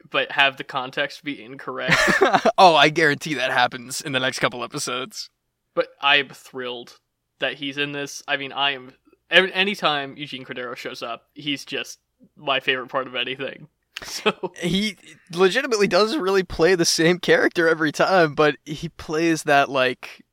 but 0.10 0.32
have 0.32 0.58
the 0.58 0.64
context 0.64 1.24
be 1.24 1.42
incorrect. 1.42 1.96
oh, 2.58 2.76
I 2.76 2.90
guarantee 2.90 3.36
that 3.36 3.52
happens 3.52 4.02
in 4.02 4.12
the 4.12 4.20
next 4.20 4.40
couple 4.40 4.64
episodes. 4.64 5.30
But 5.76 5.88
I 6.02 6.18
am 6.18 6.30
thrilled 6.30 7.00
that 7.40 7.56
he's 7.56 7.78
in 7.78 7.94
this. 7.94 8.22
I 8.28 8.38
mean, 8.38 8.52
I 8.52 8.72
am 8.72 8.94
anytime 9.30 10.16
Eugene 10.18 10.46
Cordero 10.46 10.76
shows 10.76 11.02
up, 11.02 11.30
he's 11.34 11.66
just 11.66 12.00
my 12.36 12.60
favorite 12.60 12.90
part 12.90 13.08
of 13.08 13.16
anything. 13.16 13.68
So 14.04 14.52
he 14.58 14.98
legitimately 15.32 15.88
does 15.88 16.18
really 16.18 16.44
play 16.44 16.76
the 16.76 16.84
same 16.84 17.20
character 17.20 17.70
every 17.70 17.92
time, 17.94 18.34
but 18.34 18.58
he 18.66 18.90
plays 18.90 19.44
that 19.44 19.70
like 19.70 20.26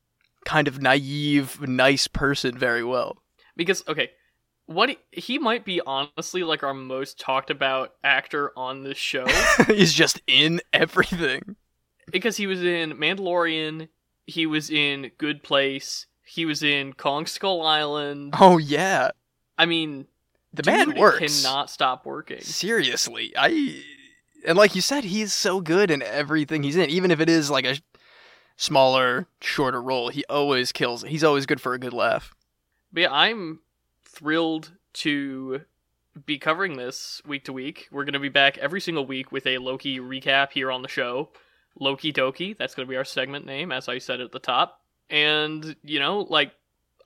kind 0.45 0.67
of 0.67 0.81
naive, 0.81 1.61
nice 1.61 2.09
person 2.09 2.59
very 2.59 2.83
well. 2.83 3.19
Because 3.55 3.85
okay, 3.87 4.11
what 4.71 4.97
he, 5.11 5.39
might 5.39 5.65
be 5.65 5.81
honestly 5.85 6.45
like 6.45 6.63
our 6.63 6.75
most 6.75 7.19
talked 7.19 7.51
about 7.51 7.95
actor 8.05 8.53
on 8.57 8.85
this 8.85 8.99
show. 8.99 9.27
He's 9.67 9.93
just 9.93 10.23
in 10.29 10.61
everything. 10.73 11.57
Because 12.11 12.37
he 12.37 12.47
was 12.47 12.63
in 12.63 12.93
Mandalorian, 12.93 13.89
he 14.27 14.47
was 14.47 14.71
in 14.71 15.11
Good 15.19 15.43
Place, 15.43 16.07
he 16.25 16.45
was 16.45 16.63
in 16.63 16.93
Kong 16.93 17.27
Skull 17.27 17.63
Island. 17.63 18.35
Oh 18.39 18.59
yeah. 18.59 19.11
I 19.59 19.67
mean, 19.67 20.07
the 20.53 20.63
man 20.65 20.97
works. 20.97 21.43
Cannot 21.43 21.69
stop 21.69 22.07
working. 22.07 22.41
Seriously, 22.41 23.33
I 23.37 23.83
and 24.47 24.57
like 24.57 24.77
you 24.77 24.81
said, 24.81 25.05
he's 25.05 25.33
so 25.33 25.61
good 25.61 25.91
in 25.91 26.01
everything 26.01 26.63
he's 26.63 26.77
in, 26.77 26.91
even 26.91 27.11
if 27.11 27.19
it 27.19 27.29
is 27.29 27.51
like 27.51 27.65
a 27.65 27.77
smaller, 28.57 29.27
shorter 29.41 29.83
role, 29.83 30.11
he 30.11 30.25
always 30.29 30.71
kills. 30.71 31.03
He's 31.03 31.25
always 31.25 31.47
good 31.47 31.61
for 31.61 31.75
a 31.75 31.79
good 31.79 31.93
laugh. 31.93 32.35
But 32.93 33.01
yeah, 33.01 33.13
I'm 33.13 33.61
thrilled 34.13 34.73
to 34.93 35.63
be 36.27 36.39
covering 36.39 36.77
this 36.77 37.23
week 37.27 37.45
to 37.45 37.53
week. 37.53 37.89
We're 37.91 38.05
going 38.05 38.15
to 38.15 38.19
be 38.19 38.29
back 38.29 38.59
every 38.59 38.81
single 38.81 39.07
week 39.07 39.31
with 39.31 39.47
a 39.47 39.59
Loki 39.59 39.99
recap 39.99 40.53
here 40.53 40.71
on 40.71 40.83
the 40.83 40.89
show. 40.89 41.31
Loki 41.79 42.13
Doki, 42.13 42.57
that's 42.57 42.75
going 42.75 42.87
to 42.87 42.91
be 42.91 42.97
our 42.97 43.05
segment 43.05 43.47
name, 43.47 43.73
as 43.73 43.89
I 43.89 43.99
said 43.99 44.21
at 44.21 44.33
the 44.33 44.39
top. 44.39 44.81
And, 45.09 45.77
you 45.83 46.01
know, 46.01 46.27
like, 46.29 46.53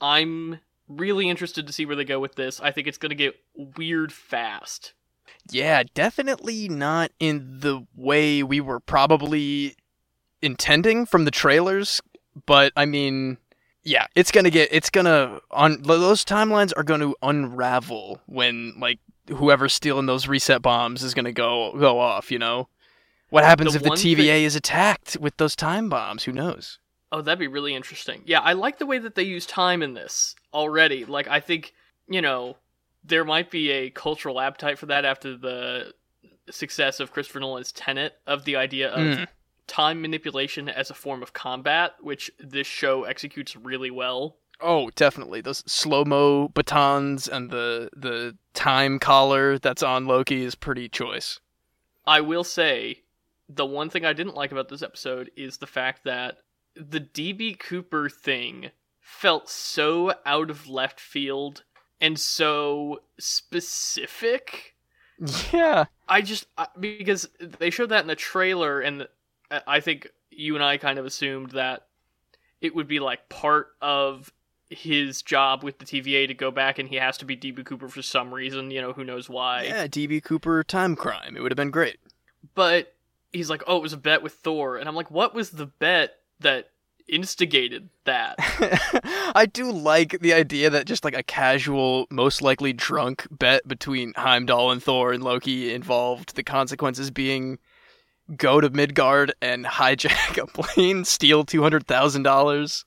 I'm 0.00 0.60
really 0.88 1.28
interested 1.28 1.66
to 1.66 1.72
see 1.72 1.86
where 1.86 1.96
they 1.96 2.04
go 2.04 2.18
with 2.18 2.34
this. 2.34 2.60
I 2.60 2.70
think 2.70 2.86
it's 2.86 2.98
going 2.98 3.10
to 3.10 3.16
get 3.16 3.34
weird 3.54 4.12
fast. 4.12 4.92
Yeah, 5.50 5.82
definitely 5.94 6.68
not 6.68 7.12
in 7.20 7.60
the 7.60 7.86
way 7.94 8.42
we 8.42 8.60
were 8.60 8.80
probably 8.80 9.76
intending 10.40 11.06
from 11.06 11.24
the 11.24 11.30
trailers, 11.30 12.00
but 12.46 12.72
I 12.76 12.86
mean, 12.86 13.38
yeah, 13.84 14.06
it's 14.14 14.30
going 14.30 14.44
to 14.44 14.50
get 14.50 14.70
it's 14.72 14.90
going 14.90 15.06
to 15.06 15.40
on 15.50 15.82
those 15.82 16.24
timelines 16.24 16.72
are 16.76 16.82
going 16.82 17.00
to 17.00 17.14
unravel 17.22 18.20
when 18.26 18.74
like 18.78 18.98
whoever's 19.28 19.72
stealing 19.72 20.06
those 20.06 20.26
reset 20.26 20.62
bombs 20.62 21.02
is 21.02 21.14
going 21.14 21.26
to 21.26 21.32
go 21.32 21.76
go 21.78 21.98
off, 21.98 22.30
you 22.30 22.38
know. 22.38 22.68
What 23.30 23.44
happens 23.44 23.72
the 23.72 23.78
if 23.78 23.82
the 23.82 23.90
TVA 23.90 24.16
thing... 24.16 24.44
is 24.44 24.56
attacked 24.56 25.16
with 25.20 25.36
those 25.36 25.54
time 25.54 25.88
bombs? 25.88 26.24
Who 26.24 26.32
knows? 26.32 26.78
Oh, 27.12 27.20
that'd 27.20 27.38
be 27.38 27.46
really 27.46 27.74
interesting. 27.74 28.22
Yeah, 28.26 28.40
I 28.40 28.54
like 28.54 28.78
the 28.78 28.86
way 28.86 28.98
that 28.98 29.14
they 29.14 29.22
use 29.22 29.46
time 29.46 29.82
in 29.82 29.94
this 29.94 30.34
already. 30.52 31.04
Like 31.04 31.28
I 31.28 31.40
think, 31.40 31.74
you 32.08 32.22
know, 32.22 32.56
there 33.04 33.24
might 33.24 33.50
be 33.50 33.70
a 33.70 33.90
cultural 33.90 34.40
appetite 34.40 34.78
for 34.78 34.86
that 34.86 35.04
after 35.04 35.36
the 35.36 35.92
success 36.50 37.00
of 37.00 37.12
Christopher 37.12 37.40
Nolan's 37.40 37.72
Tenet 37.72 38.14
of 38.26 38.44
the 38.44 38.56
idea 38.56 38.90
of 38.90 39.18
mm. 39.18 39.26
Time 39.66 40.02
manipulation 40.02 40.68
as 40.68 40.90
a 40.90 40.94
form 40.94 41.22
of 41.22 41.32
combat, 41.32 41.94
which 42.00 42.30
this 42.38 42.66
show 42.66 43.04
executes 43.04 43.56
really 43.56 43.90
well. 43.90 44.36
Oh, 44.60 44.90
definitely. 44.90 45.40
Those 45.40 45.64
slow 45.66 46.04
mo 46.04 46.48
batons 46.48 47.28
and 47.28 47.50
the 47.50 47.90
the 47.94 48.36
time 48.54 48.98
collar 48.98 49.58
that's 49.58 49.82
on 49.82 50.06
Loki 50.06 50.44
is 50.44 50.54
pretty 50.54 50.88
choice. 50.88 51.40
I 52.06 52.20
will 52.20 52.44
say, 52.44 53.02
the 53.48 53.66
one 53.66 53.90
thing 53.90 54.04
I 54.04 54.12
didn't 54.12 54.36
like 54.36 54.52
about 54.52 54.68
this 54.68 54.82
episode 54.82 55.30
is 55.36 55.58
the 55.58 55.66
fact 55.66 56.04
that 56.04 56.38
the 56.76 57.00
DB 57.00 57.58
Cooper 57.58 58.08
thing 58.08 58.70
felt 59.00 59.48
so 59.48 60.14
out 60.24 60.50
of 60.50 60.68
left 60.68 61.00
field 61.00 61.62
and 62.00 62.18
so 62.18 63.02
specific. 63.18 64.72
Yeah. 65.52 65.84
I 66.08 66.22
just 66.22 66.46
because 66.78 67.28
they 67.38 67.70
showed 67.70 67.90
that 67.90 68.02
in 68.02 68.08
the 68.08 68.16
trailer 68.16 68.80
and 68.80 69.06
I 69.50 69.80
think 69.80 70.08
you 70.30 70.54
and 70.54 70.64
I 70.64 70.76
kind 70.76 70.98
of 70.98 71.06
assumed 71.06 71.52
that 71.52 71.86
it 72.60 72.74
would 72.74 72.88
be 72.88 73.00
like 73.00 73.28
part 73.28 73.68
of 73.80 74.32
his 74.70 75.22
job 75.22 75.62
with 75.62 75.78
the 75.78 75.84
TVA 75.84 76.26
to 76.26 76.34
go 76.34 76.50
back 76.50 76.78
and 76.78 76.88
he 76.88 76.96
has 76.96 77.16
to 77.18 77.24
be 77.24 77.36
DB 77.36 77.64
Cooper 77.64 77.88
for 77.88 78.02
some 78.02 78.32
reason, 78.32 78.70
you 78.70 78.80
know, 78.80 78.92
who 78.92 79.04
knows 79.04 79.28
why. 79.28 79.64
Yeah, 79.64 79.86
DB 79.86 80.22
Cooper 80.22 80.64
time 80.64 80.96
crime. 80.96 81.36
It 81.36 81.42
would 81.42 81.52
have 81.52 81.56
been 81.56 81.70
great. 81.70 81.98
But 82.54 82.94
he's 83.32 83.50
like, 83.50 83.62
"Oh, 83.66 83.76
it 83.76 83.82
was 83.82 83.92
a 83.92 83.98
bet 83.98 84.22
with 84.22 84.32
Thor." 84.32 84.76
And 84.76 84.88
I'm 84.88 84.94
like, 84.94 85.10
"What 85.10 85.34
was 85.34 85.50
the 85.50 85.66
bet 85.66 86.16
that 86.40 86.70
instigated 87.08 87.90
that. 88.04 88.36
I 89.34 89.46
do 89.46 89.70
like 89.70 90.20
the 90.20 90.32
idea 90.32 90.70
that 90.70 90.86
just 90.86 91.04
like 91.04 91.16
a 91.16 91.22
casual, 91.22 92.06
most 92.10 92.42
likely 92.42 92.72
drunk 92.72 93.26
bet 93.30 93.66
between 93.66 94.14
Heimdall 94.16 94.70
and 94.70 94.82
Thor 94.82 95.12
and 95.12 95.22
Loki 95.22 95.72
involved 95.74 96.34
the 96.34 96.42
consequences 96.42 97.10
being 97.10 97.58
go 98.36 98.60
to 98.60 98.70
Midgard 98.70 99.34
and 99.40 99.64
hijack 99.64 100.38
a 100.42 100.46
plane, 100.46 101.04
steal 101.04 101.44
two 101.44 101.62
hundred 101.62 101.86
thousand 101.86 102.22
dollars. 102.22 102.84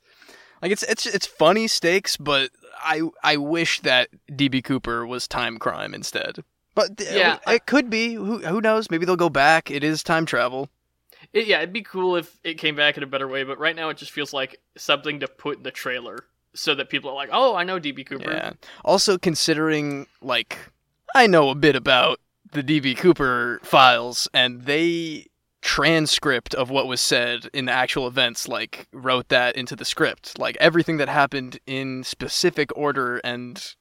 Like 0.62 0.72
it's 0.72 0.84
it's 0.84 1.06
it's 1.06 1.28
funny 1.28 1.68
stakes, 1.68 2.18
but 2.18 2.52
I 2.80 3.02
I 3.24 3.38
wish 3.38 3.82
that 3.82 4.10
DB 4.30 4.64
Cooper 4.64 5.06
was 5.06 5.28
time 5.28 5.58
crime 5.58 5.94
instead. 5.94 6.44
But 6.74 7.02
yeah, 7.12 7.40
it, 7.48 7.56
it 7.56 7.66
could 7.66 7.90
be. 7.90 8.14
Who 8.14 8.40
who 8.40 8.62
knows? 8.62 8.90
Maybe 8.90 9.06
they'll 9.06 9.16
go 9.16 9.30
back. 9.30 9.72
It 9.72 9.84
is 9.84 10.04
time 10.04 10.26
travel. 10.26 10.70
It, 11.34 11.48
yeah, 11.48 11.58
it'd 11.58 11.74
be 11.74 11.82
cool 11.82 12.16
if 12.16 12.40
it 12.44 12.56
came 12.56 12.76
back 12.76 12.98
in 12.98 13.04
a 13.04 13.08
better 13.08 13.28
way, 13.28 13.44
but 13.44 13.60
right 13.60 13.76
now 13.76 13.90
it 13.90 13.98
just 13.98 14.12
feels 14.12 14.34
like 14.34 14.62
something 14.78 15.20
to 15.20 15.28
put 15.28 15.58
in 15.58 15.64
the 15.64 15.72
trailer 15.72 16.26
so 16.54 16.74
that 16.76 16.90
people 16.90 17.10
are 17.10 17.16
like, 17.16 17.30
"Oh, 17.32 17.56
I 17.56 17.64
know 17.64 17.80
DB 17.80 18.06
Cooper." 18.06 18.32
Yeah. 18.32 18.54
Also 18.86 19.18
considering 19.18 20.08
like 20.22 20.58
I 21.16 21.28
know 21.28 21.50
a 21.50 21.56
bit 21.56 21.76
about 21.76 22.20
the 22.52 22.64
DB 22.64 22.98
Cooper 22.98 23.60
files 23.64 24.28
and 24.34 24.64
they 24.64 25.28
transcript 25.62 26.54
of 26.54 26.70
what 26.70 26.88
was 26.88 27.02
said 27.02 27.50
in 27.54 27.66
the 27.66 27.72
actual 27.72 28.08
events 28.08 28.48
like 28.48 28.88
wrote 28.94 29.28
that 29.30 29.56
into 29.56 29.76
the 29.76 29.86
script. 29.86 30.38
Like 30.40 30.56
everything 30.60 30.98
that 30.98 31.10
happened 31.10 31.60
in 31.66 32.04
specific 32.04 32.76
order 32.76 33.18
and 33.18 33.76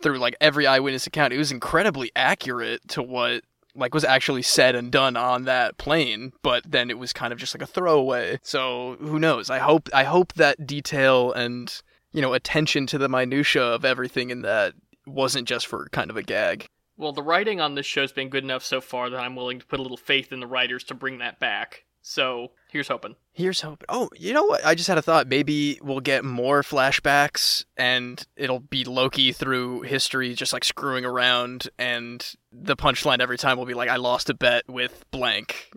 through 0.00 0.18
like 0.18 0.36
every 0.40 0.66
eyewitness 0.66 1.06
account, 1.06 1.32
it 1.32 1.38
was 1.38 1.52
incredibly 1.52 2.10
accurate 2.16 2.86
to 2.88 3.02
what 3.02 3.44
like 3.74 3.94
was 3.94 4.04
actually 4.04 4.42
said 4.42 4.74
and 4.74 4.90
done 4.90 5.16
on 5.16 5.44
that 5.44 5.78
plane, 5.78 6.32
but 6.42 6.64
then 6.68 6.90
it 6.90 6.98
was 6.98 7.12
kind 7.12 7.32
of 7.32 7.38
just 7.38 7.54
like 7.54 7.62
a 7.62 7.66
throwaway. 7.66 8.38
So 8.42 8.96
who 9.00 9.18
knows? 9.18 9.50
I 9.50 9.58
hope 9.58 9.88
I 9.94 10.04
hope 10.04 10.32
that 10.34 10.66
detail 10.66 11.32
and 11.32 11.80
you 12.12 12.20
know 12.20 12.32
attention 12.32 12.86
to 12.88 12.98
the 12.98 13.08
minutia 13.08 13.62
of 13.62 13.84
everything 13.84 14.30
in 14.30 14.42
that 14.42 14.74
wasn't 15.06 15.46
just 15.46 15.66
for 15.66 15.88
kind 15.92 16.10
of 16.10 16.16
a 16.16 16.22
gag. 16.22 16.68
Well, 16.98 17.12
the 17.12 17.22
writing 17.22 17.60
on 17.60 17.76
this 17.76 17.86
show's 17.86 18.12
been 18.12 18.28
good 18.28 18.42
enough 18.42 18.64
so 18.64 18.80
far 18.80 19.08
that 19.08 19.20
I'm 19.20 19.36
willing 19.36 19.60
to 19.60 19.66
put 19.66 19.78
a 19.78 19.82
little 19.82 19.96
faith 19.96 20.32
in 20.32 20.40
the 20.40 20.46
writers 20.46 20.82
to 20.84 20.94
bring 20.94 21.18
that 21.18 21.38
back. 21.38 21.84
So 22.02 22.50
here's 22.70 22.88
hoping. 22.88 23.14
Here's 23.32 23.60
hoping. 23.60 23.86
Oh, 23.88 24.10
you 24.16 24.32
know 24.32 24.44
what? 24.44 24.64
I 24.66 24.74
just 24.74 24.88
had 24.88 24.98
a 24.98 25.02
thought. 25.02 25.28
Maybe 25.28 25.78
we'll 25.80 26.00
get 26.00 26.24
more 26.24 26.62
flashbacks 26.62 27.64
and 27.76 28.24
it'll 28.36 28.60
be 28.60 28.84
Loki 28.84 29.30
through 29.30 29.82
history 29.82 30.34
just 30.34 30.52
like 30.52 30.64
screwing 30.64 31.04
around 31.04 31.68
and 31.78 32.34
the 32.50 32.76
punchline 32.76 33.20
every 33.20 33.38
time 33.38 33.58
will 33.58 33.66
be 33.66 33.74
like 33.74 33.90
I 33.90 33.96
lost 33.96 34.28
a 34.30 34.34
bet 34.34 34.68
with 34.68 35.04
blank. 35.10 35.70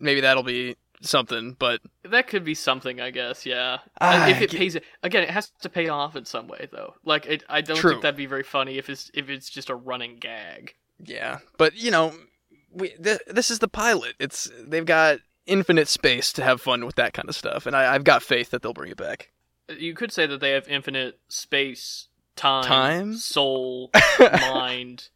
Maybe 0.00 0.22
that'll 0.22 0.42
be 0.42 0.76
something, 1.02 1.56
but 1.58 1.80
that 2.04 2.26
could 2.26 2.44
be 2.44 2.54
something, 2.54 3.00
I 3.00 3.10
guess. 3.10 3.44
Yeah, 3.44 3.78
uh, 4.00 4.26
if 4.30 4.40
it 4.40 4.50
get... 4.50 4.58
pays 4.58 4.76
again, 5.02 5.22
it 5.22 5.30
has 5.30 5.50
to 5.60 5.68
pay 5.68 5.88
off 5.88 6.16
in 6.16 6.24
some 6.24 6.48
way, 6.48 6.68
though. 6.70 6.94
Like, 7.04 7.26
it, 7.26 7.44
I 7.48 7.60
don't 7.60 7.76
True. 7.76 7.90
think 7.90 8.02
that'd 8.02 8.16
be 8.16 8.26
very 8.26 8.42
funny 8.42 8.78
if 8.78 8.88
it's 8.88 9.10
if 9.14 9.28
it's 9.28 9.50
just 9.50 9.70
a 9.70 9.74
running 9.74 10.16
gag. 10.16 10.74
Yeah, 11.04 11.38
but 11.58 11.74
you 11.76 11.90
know, 11.90 12.14
we 12.72 12.90
th- 12.90 13.20
this 13.26 13.50
is 13.50 13.58
the 13.58 13.68
pilot. 13.68 14.14
It's 14.18 14.50
they've 14.66 14.86
got 14.86 15.18
infinite 15.46 15.88
space 15.88 16.32
to 16.34 16.44
have 16.44 16.60
fun 16.60 16.84
with 16.84 16.96
that 16.96 17.12
kind 17.12 17.28
of 17.28 17.34
stuff, 17.34 17.66
and 17.66 17.76
I, 17.76 17.92
have 17.92 18.04
got 18.04 18.22
faith 18.22 18.50
that 18.50 18.62
they'll 18.62 18.72
bring 18.72 18.90
it 18.90 18.96
back. 18.96 19.30
You 19.68 19.94
could 19.94 20.12
say 20.12 20.26
that 20.26 20.40
they 20.40 20.50
have 20.50 20.68
infinite 20.68 21.18
space, 21.28 22.08
time, 22.36 22.64
time? 22.64 23.14
soul, 23.14 23.90
mind, 24.20 25.08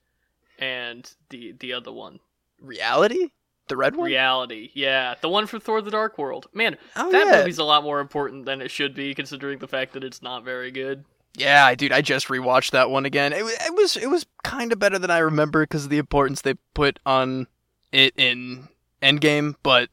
and 0.59 1.11
the 1.31 1.55
the 1.59 1.73
other 1.73 1.93
one, 1.93 2.21
reality. 2.61 3.31
The 3.69 3.77
red 3.77 3.97
one? 3.97 4.07
Reality, 4.07 4.71
yeah. 4.75 5.15
The 5.21 5.29
one 5.29 5.47
from 5.47 5.61
Thor 5.61 5.83
the 5.83 5.91
Dark 5.91 6.19
World. 6.19 6.47
Man, 6.53 6.77
oh, 6.95 7.11
that 7.11 7.27
yeah. 7.27 7.39
movie's 7.39 7.59
a 7.59 7.65
lot 7.65 7.83
more 7.83 8.01
important 8.01 8.45
than 8.45 8.61
it 8.61 8.71
should 8.71 8.95
be, 8.95 9.15
considering 9.15 9.59
the 9.59 9.67
fact 9.67 9.93
that 9.95 10.05
it's 10.05 10.23
not 10.23 10.45
very 10.45 10.71
good. 10.71 11.05
Yeah, 11.37 11.75
dude, 11.75 11.93
I 11.93 12.01
just 12.01 12.29
rewatched 12.29 12.71
that 12.71 12.91
one 12.91 13.05
again. 13.05 13.33
It, 13.33 13.45
it 13.45 13.75
was 13.75 13.97
it 13.97 14.09
was 14.09 14.25
kind 14.43 14.73
of 14.73 14.79
better 14.79 14.99
than 14.99 15.11
I 15.11 15.19
remember 15.19 15.65
because 15.65 15.85
of 15.85 15.91
the 15.91 15.99
importance 15.99 16.41
they 16.41 16.55
put 16.75 16.99
on 17.05 17.47
it 17.93 18.15
in 18.17 18.69
Endgame, 19.03 19.57
but 19.63 19.91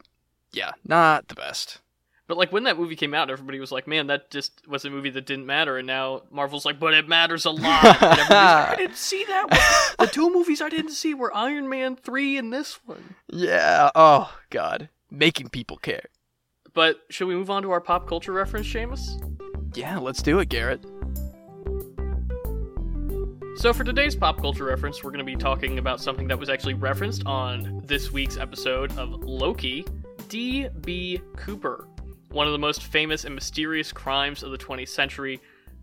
yeah, 0.51 0.71
not 0.87 1.27
the 1.27 1.35
best. 1.35 1.79
But 2.27 2.37
like 2.37 2.51
when 2.51 2.63
that 2.63 2.77
movie 2.77 2.95
came 2.95 3.13
out, 3.13 3.29
everybody 3.29 3.59
was 3.59 3.71
like, 3.71 3.87
"Man, 3.87 4.07
that 4.07 4.31
just 4.31 4.65
was 4.67 4.85
a 4.85 4.89
movie 4.89 5.09
that 5.09 5.25
didn't 5.25 5.45
matter." 5.45 5.77
And 5.77 5.85
now 5.85 6.21
Marvel's 6.31 6.65
like, 6.65 6.79
"But 6.79 6.93
it 6.93 7.07
matters 7.07 7.45
a 7.45 7.51
lot." 7.51 7.83
like, 7.83 8.31
I 8.31 8.75
didn't 8.77 8.95
see 8.97 9.25
that. 9.25 9.51
One. 9.51 10.07
The 10.07 10.13
two 10.13 10.31
movies 10.31 10.61
I 10.61 10.69
didn't 10.69 10.91
see 10.91 11.13
were 11.13 11.35
Iron 11.35 11.67
Man 11.67 11.95
three 11.95 12.37
and 12.37 12.51
this 12.53 12.79
one. 12.85 13.15
Yeah. 13.27 13.89
Oh 13.93 14.33
God, 14.49 14.89
making 15.11 15.49
people 15.49 15.77
care. 15.77 16.05
But 16.73 17.01
should 17.09 17.27
we 17.27 17.35
move 17.35 17.49
on 17.49 17.61
to 17.63 17.71
our 17.71 17.81
pop 17.81 18.07
culture 18.07 18.31
reference, 18.31 18.67
Seamus? 18.67 19.77
Yeah, 19.77 19.99
let's 19.99 20.21
do 20.21 20.39
it, 20.39 20.49
Garrett. 20.49 20.83
So, 23.55 23.71
for 23.71 23.83
today's 23.83 24.15
pop 24.15 24.41
culture 24.41 24.65
reference, 24.65 25.03
we're 25.03 25.11
going 25.11 25.19
to 25.19 25.25
be 25.25 25.35
talking 25.35 25.77
about 25.77 26.01
something 26.01 26.27
that 26.27 26.39
was 26.39 26.49
actually 26.49 26.73
referenced 26.73 27.25
on 27.27 27.83
this 27.85 28.11
week's 28.11 28.37
episode 28.37 28.97
of 28.97 29.23
Loki 29.23 29.85
D.B. 30.27 31.21
Cooper, 31.35 31.87
one 32.33 32.47
of 32.47 32.51
the 32.51 32.57
most 32.57 32.81
famous 32.81 33.25
and 33.25 33.35
mysterious 33.35 33.91
crimes 33.91 34.41
of 34.41 34.49
the 34.49 34.57
20th 34.57 34.89
century. 34.89 35.39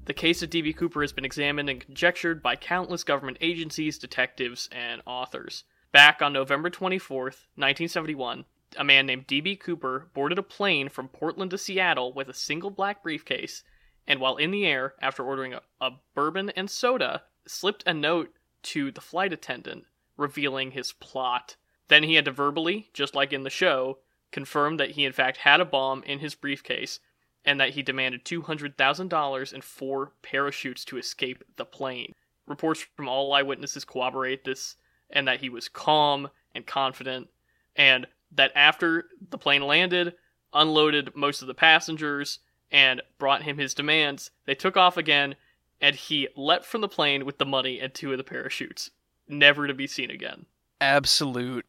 The 0.06 0.12
case 0.12 0.42
of 0.42 0.50
D.B. 0.50 0.72
Cooper 0.72 1.00
has 1.00 1.12
been 1.12 1.24
examined 1.24 1.70
and 1.70 1.80
conjectured 1.80 2.42
by 2.42 2.56
countless 2.56 3.04
government 3.04 3.38
agencies, 3.40 3.98
detectives, 3.98 4.68
and 4.72 5.00
authors. 5.06 5.62
Back 5.92 6.20
on 6.20 6.32
November 6.32 6.68
24th, 6.68 7.46
1971, 7.54 8.46
a 8.76 8.82
man 8.82 9.06
named 9.06 9.28
D.B. 9.28 9.56
Cooper 9.56 10.08
boarded 10.12 10.38
a 10.38 10.42
plane 10.42 10.88
from 10.88 11.06
Portland 11.06 11.52
to 11.52 11.58
Seattle 11.58 12.12
with 12.12 12.28
a 12.28 12.34
single 12.34 12.70
black 12.70 13.00
briefcase, 13.04 13.62
and 14.08 14.18
while 14.18 14.36
in 14.36 14.50
the 14.50 14.66
air, 14.66 14.94
after 15.00 15.22
ordering 15.22 15.54
a, 15.54 15.60
a 15.80 15.90
bourbon 16.16 16.50
and 16.56 16.68
soda, 16.68 17.22
slipped 17.46 17.84
a 17.86 17.94
note 17.94 18.34
to 18.64 18.90
the 18.90 19.00
flight 19.00 19.32
attendant 19.32 19.84
revealing 20.16 20.72
his 20.72 20.92
plot. 20.92 21.54
Then 21.86 22.02
he 22.02 22.16
had 22.16 22.24
to 22.24 22.32
verbally, 22.32 22.90
just 22.92 23.14
like 23.14 23.32
in 23.32 23.44
the 23.44 23.50
show, 23.50 23.98
confirmed 24.32 24.80
that 24.80 24.92
he 24.92 25.04
in 25.04 25.12
fact 25.12 25.38
had 25.38 25.60
a 25.60 25.64
bomb 25.64 26.02
in 26.04 26.18
his 26.18 26.34
briefcase 26.34 27.00
and 27.44 27.60
that 27.60 27.70
he 27.70 27.82
demanded 27.82 28.24
$200,000 28.24 29.52
and 29.52 29.64
four 29.64 30.12
parachutes 30.22 30.84
to 30.84 30.98
escape 30.98 31.42
the 31.56 31.64
plane. 31.64 32.14
Reports 32.46 32.86
from 32.96 33.08
all 33.08 33.32
eyewitnesses 33.32 33.84
corroborate 33.84 34.44
this, 34.44 34.76
and 35.10 35.26
that 35.26 35.40
he 35.40 35.48
was 35.48 35.68
calm 35.68 36.28
and 36.54 36.66
confident, 36.66 37.28
and 37.76 38.06
that 38.32 38.52
after 38.54 39.06
the 39.30 39.38
plane 39.38 39.62
landed, 39.62 40.14
unloaded 40.52 41.14
most 41.16 41.42
of 41.42 41.48
the 41.48 41.54
passengers, 41.54 42.40
and 42.70 43.02
brought 43.18 43.42
him 43.42 43.58
his 43.58 43.74
demands, 43.74 44.30
they 44.46 44.54
took 44.54 44.76
off 44.76 44.96
again, 44.96 45.34
and 45.80 45.96
he 45.96 46.28
leapt 46.36 46.64
from 46.64 46.82
the 46.82 46.88
plane 46.88 47.24
with 47.24 47.38
the 47.38 47.46
money 47.46 47.80
and 47.80 47.94
two 47.94 48.12
of 48.12 48.18
the 48.18 48.24
parachutes, 48.24 48.90
never 49.28 49.66
to 49.66 49.74
be 49.74 49.86
seen 49.86 50.10
again. 50.10 50.44
Absolute 50.80 51.66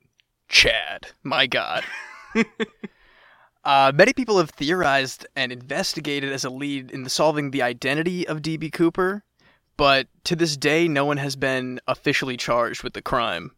Chad. 0.50 1.08
My 1.24 1.48
God. 1.48 1.84
uh, 3.64 3.92
many 3.94 4.14
people 4.14 4.38
have 4.38 4.52
theorized 4.52 5.26
and 5.36 5.52
investigated 5.52 6.32
as 6.32 6.44
a 6.44 6.50
lead 6.50 6.92
in 6.92 7.08
solving 7.10 7.52
the 7.52 7.62
identity 7.62 8.28
of 8.28 8.42
DB 8.42 8.72
Cooper, 8.72 9.24
but 9.78 10.08
to 10.26 10.36
this 10.36 10.58
day, 10.58 10.88
no 10.88 11.06
one 11.06 11.18
has 11.18 11.36
been 11.36 11.80
officially 11.88 12.38
charged 12.38 12.84
with 12.84 12.94
the 12.94 13.02
crime. 13.02 13.52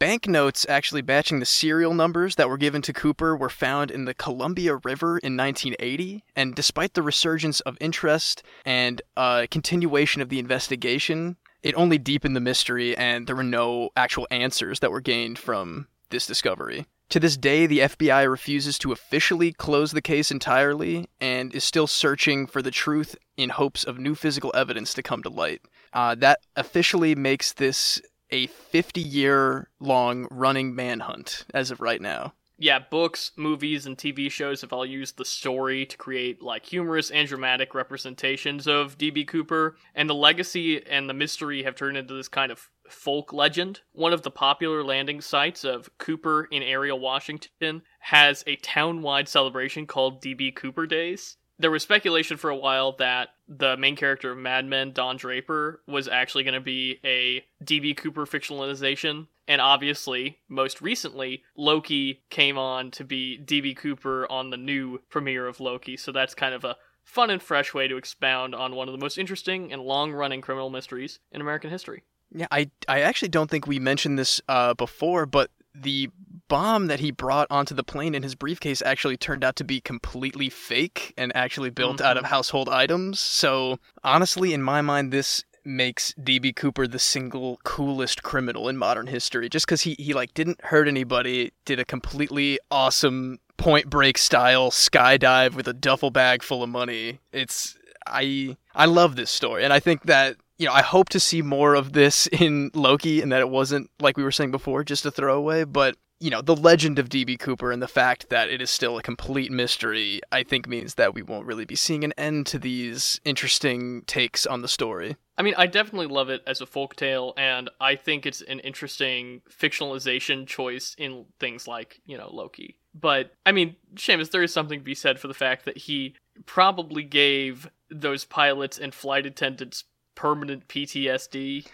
Banknotes 0.00 0.66
actually 0.68 1.02
matching 1.02 1.38
the 1.38 1.46
serial 1.46 1.94
numbers 1.94 2.34
that 2.34 2.48
were 2.48 2.58
given 2.58 2.82
to 2.82 2.92
Cooper 2.92 3.36
were 3.36 3.48
found 3.48 3.90
in 3.90 4.04
the 4.04 4.12
Columbia 4.12 4.76
River 4.82 5.18
in 5.18 5.36
1980, 5.36 6.24
and 6.34 6.54
despite 6.54 6.94
the 6.94 7.02
resurgence 7.02 7.60
of 7.60 7.78
interest 7.80 8.42
and 8.66 9.00
uh, 9.16 9.46
continuation 9.50 10.20
of 10.20 10.28
the 10.28 10.40
investigation, 10.40 11.36
it 11.62 11.74
only 11.76 11.96
deepened 11.96 12.34
the 12.34 12.40
mystery, 12.40 12.96
and 12.96 13.26
there 13.26 13.36
were 13.36 13.42
no 13.44 13.90
actual 13.96 14.26
answers 14.30 14.80
that 14.80 14.90
were 14.90 15.00
gained 15.00 15.38
from 15.38 15.86
this 16.10 16.26
discovery. 16.26 16.86
To 17.10 17.20
this 17.20 17.36
day, 17.36 17.66
the 17.66 17.80
FBI 17.80 18.28
refuses 18.28 18.78
to 18.78 18.92
officially 18.92 19.52
close 19.52 19.92
the 19.92 20.02
case 20.02 20.30
entirely 20.30 21.08
and 21.20 21.54
is 21.54 21.62
still 21.62 21.86
searching 21.86 22.46
for 22.46 22.62
the 22.62 22.70
truth 22.70 23.14
in 23.36 23.50
hopes 23.50 23.84
of 23.84 23.98
new 23.98 24.14
physical 24.14 24.52
evidence 24.54 24.94
to 24.94 25.02
come 25.02 25.22
to 25.22 25.28
light. 25.28 25.60
Uh, 25.92 26.14
that 26.16 26.40
officially 26.56 27.14
makes 27.14 27.52
this 27.52 28.00
a 28.30 28.46
50 28.48 29.00
year 29.00 29.68
long 29.78 30.26
running 30.30 30.74
manhunt 30.74 31.44
as 31.54 31.70
of 31.70 31.80
right 31.80 32.00
now. 32.00 32.32
Yeah, 32.56 32.78
books, 32.78 33.32
movies, 33.36 33.84
and 33.84 33.98
TV 33.98 34.30
shows 34.30 34.60
have 34.60 34.72
all 34.72 34.86
used 34.86 35.16
the 35.16 35.24
story 35.24 35.84
to 35.86 35.96
create 35.96 36.40
like 36.40 36.64
humorous 36.64 37.10
and 37.10 37.26
dramatic 37.26 37.74
representations 37.74 38.68
of 38.68 38.96
DB 38.96 39.26
Cooper, 39.26 39.76
and 39.94 40.08
the 40.08 40.14
legacy 40.14 40.84
and 40.86 41.08
the 41.08 41.14
mystery 41.14 41.64
have 41.64 41.74
turned 41.74 41.96
into 41.96 42.14
this 42.14 42.28
kind 42.28 42.52
of 42.52 42.70
folk 42.88 43.32
legend. 43.32 43.80
One 43.92 44.12
of 44.12 44.22
the 44.22 44.30
popular 44.30 44.84
landing 44.84 45.20
sites 45.20 45.64
of 45.64 45.90
Cooper 45.98 46.44
in 46.44 46.62
Ariel, 46.62 47.00
Washington, 47.00 47.82
has 47.98 48.44
a 48.46 48.56
town 48.56 49.02
wide 49.02 49.28
celebration 49.28 49.86
called 49.86 50.22
DB 50.22 50.54
Cooper 50.54 50.86
Days. 50.86 51.36
There 51.58 51.70
was 51.70 51.82
speculation 51.82 52.36
for 52.36 52.50
a 52.50 52.56
while 52.56 52.92
that 52.96 53.30
the 53.48 53.76
main 53.76 53.96
character 53.96 54.32
of 54.32 54.38
Mad 54.38 54.64
Men, 54.64 54.92
Don 54.92 55.16
Draper, 55.16 55.82
was 55.86 56.08
actually 56.08 56.44
going 56.44 56.54
to 56.54 56.60
be 56.60 56.98
a 57.04 57.44
DB 57.64 57.96
Cooper 57.96 58.26
fictionalization. 58.26 59.26
And 59.46 59.60
obviously, 59.60 60.38
most 60.48 60.80
recently, 60.80 61.42
Loki 61.56 62.22
came 62.30 62.56
on 62.56 62.90
to 62.92 63.04
be 63.04 63.38
DB 63.42 63.76
Cooper 63.76 64.26
on 64.30 64.50
the 64.50 64.56
new 64.56 65.00
premiere 65.10 65.46
of 65.46 65.60
Loki. 65.60 65.96
So 65.96 66.12
that's 66.12 66.34
kind 66.34 66.54
of 66.54 66.64
a 66.64 66.76
fun 67.02 67.30
and 67.30 67.42
fresh 67.42 67.74
way 67.74 67.86
to 67.86 67.96
expound 67.96 68.54
on 68.54 68.74
one 68.74 68.88
of 68.88 68.92
the 68.92 68.98
most 68.98 69.18
interesting 69.18 69.72
and 69.72 69.82
long 69.82 70.12
running 70.12 70.40
criminal 70.40 70.70
mysteries 70.70 71.18
in 71.30 71.40
American 71.40 71.70
history. 71.70 72.02
Yeah, 72.34 72.46
I, 72.50 72.70
I 72.88 73.00
actually 73.02 73.28
don't 73.28 73.50
think 73.50 73.66
we 73.66 73.78
mentioned 73.78 74.18
this 74.18 74.40
uh, 74.48 74.74
before, 74.74 75.26
but 75.26 75.50
the 75.74 76.08
bomb 76.48 76.86
that 76.86 77.00
he 77.00 77.10
brought 77.10 77.46
onto 77.50 77.74
the 77.74 77.84
plane 77.84 78.14
in 78.14 78.22
his 78.22 78.34
briefcase 78.34 78.82
actually 78.82 79.16
turned 79.16 79.44
out 79.44 79.56
to 79.56 79.64
be 79.64 79.80
completely 79.80 80.48
fake 80.48 81.12
and 81.16 81.34
actually 81.36 81.70
built 81.70 81.96
mm-hmm. 81.96 82.06
out 82.06 82.16
of 82.16 82.24
household 82.24 82.68
items. 82.68 83.20
So, 83.20 83.78
honestly, 84.02 84.52
in 84.52 84.62
my 84.62 84.80
mind, 84.80 85.12
this 85.12 85.44
makes 85.64 86.12
DB 86.14 86.54
Cooper 86.54 86.86
the 86.86 86.98
single 86.98 87.58
coolest 87.64 88.22
criminal 88.22 88.68
in 88.68 88.76
modern 88.76 89.06
history 89.06 89.48
just 89.48 89.66
cuz 89.68 89.82
he 89.82 89.94
he 89.98 90.12
like 90.12 90.34
didn't 90.34 90.62
hurt 90.64 90.88
anybody, 90.88 91.52
did 91.64 91.78
a 91.78 91.84
completely 91.84 92.58
awesome 92.70 93.38
point 93.56 93.88
break 93.88 94.18
style 94.18 94.70
skydive 94.70 95.54
with 95.54 95.68
a 95.68 95.72
duffel 95.72 96.10
bag 96.10 96.42
full 96.42 96.62
of 96.62 96.68
money. 96.68 97.20
It's 97.32 97.76
I 98.06 98.56
I 98.74 98.86
love 98.86 99.16
this 99.16 99.30
story 99.30 99.64
and 99.64 99.72
I 99.72 99.80
think 99.80 100.04
that 100.04 100.36
you 100.58 100.66
know, 100.66 100.72
I 100.72 100.82
hope 100.82 101.08
to 101.10 101.20
see 101.20 101.42
more 101.42 101.74
of 101.74 101.92
this 101.92 102.26
in 102.28 102.70
Loki 102.74 103.20
and 103.20 103.32
that 103.32 103.40
it 103.40 103.50
wasn't 103.50 103.90
like 104.00 104.16
we 104.16 104.22
were 104.22 104.32
saying 104.32 104.50
before 104.50 104.84
just 104.84 105.04
a 105.04 105.10
throwaway, 105.10 105.64
but 105.64 105.96
you 106.20 106.30
know, 106.30 106.40
the 106.40 106.56
legend 106.56 106.98
of 106.98 107.08
DB 107.08 107.38
Cooper 107.38 107.72
and 107.72 107.82
the 107.82 107.88
fact 107.88 108.30
that 108.30 108.48
it 108.48 108.62
is 108.62 108.70
still 108.70 108.96
a 108.98 109.02
complete 109.02 109.50
mystery, 109.50 110.20
I 110.32 110.42
think 110.42 110.68
means 110.68 110.94
that 110.94 111.14
we 111.14 111.22
won't 111.22 111.46
really 111.46 111.64
be 111.64 111.76
seeing 111.76 112.04
an 112.04 112.12
end 112.16 112.46
to 112.48 112.58
these 112.58 113.20
interesting 113.24 114.02
takes 114.06 114.46
on 114.46 114.62
the 114.62 114.68
story. 114.68 115.16
I 115.36 115.42
mean, 115.42 115.54
I 115.58 115.66
definitely 115.66 116.06
love 116.06 116.30
it 116.30 116.42
as 116.46 116.60
a 116.60 116.66
folk 116.66 116.94
tale, 116.94 117.34
and 117.36 117.68
I 117.80 117.96
think 117.96 118.24
it's 118.24 118.40
an 118.42 118.60
interesting 118.60 119.42
fictionalization 119.50 120.46
choice 120.46 120.94
in 120.96 121.26
things 121.40 121.66
like, 121.66 122.00
you 122.06 122.16
know, 122.16 122.30
Loki. 122.32 122.78
But, 122.94 123.32
I 123.44 123.50
mean, 123.50 123.74
Seamus, 123.96 124.30
there 124.30 124.44
is 124.44 124.52
something 124.52 124.78
to 124.78 124.84
be 124.84 124.94
said 124.94 125.18
for 125.18 125.26
the 125.26 125.34
fact 125.34 125.64
that 125.64 125.76
he 125.76 126.14
probably 126.46 127.02
gave 127.02 127.68
those 127.90 128.24
pilots 128.24 128.78
and 128.78 128.94
flight 128.94 129.26
attendants 129.26 129.84
permanent 130.14 130.68
PTSD. 130.68 131.66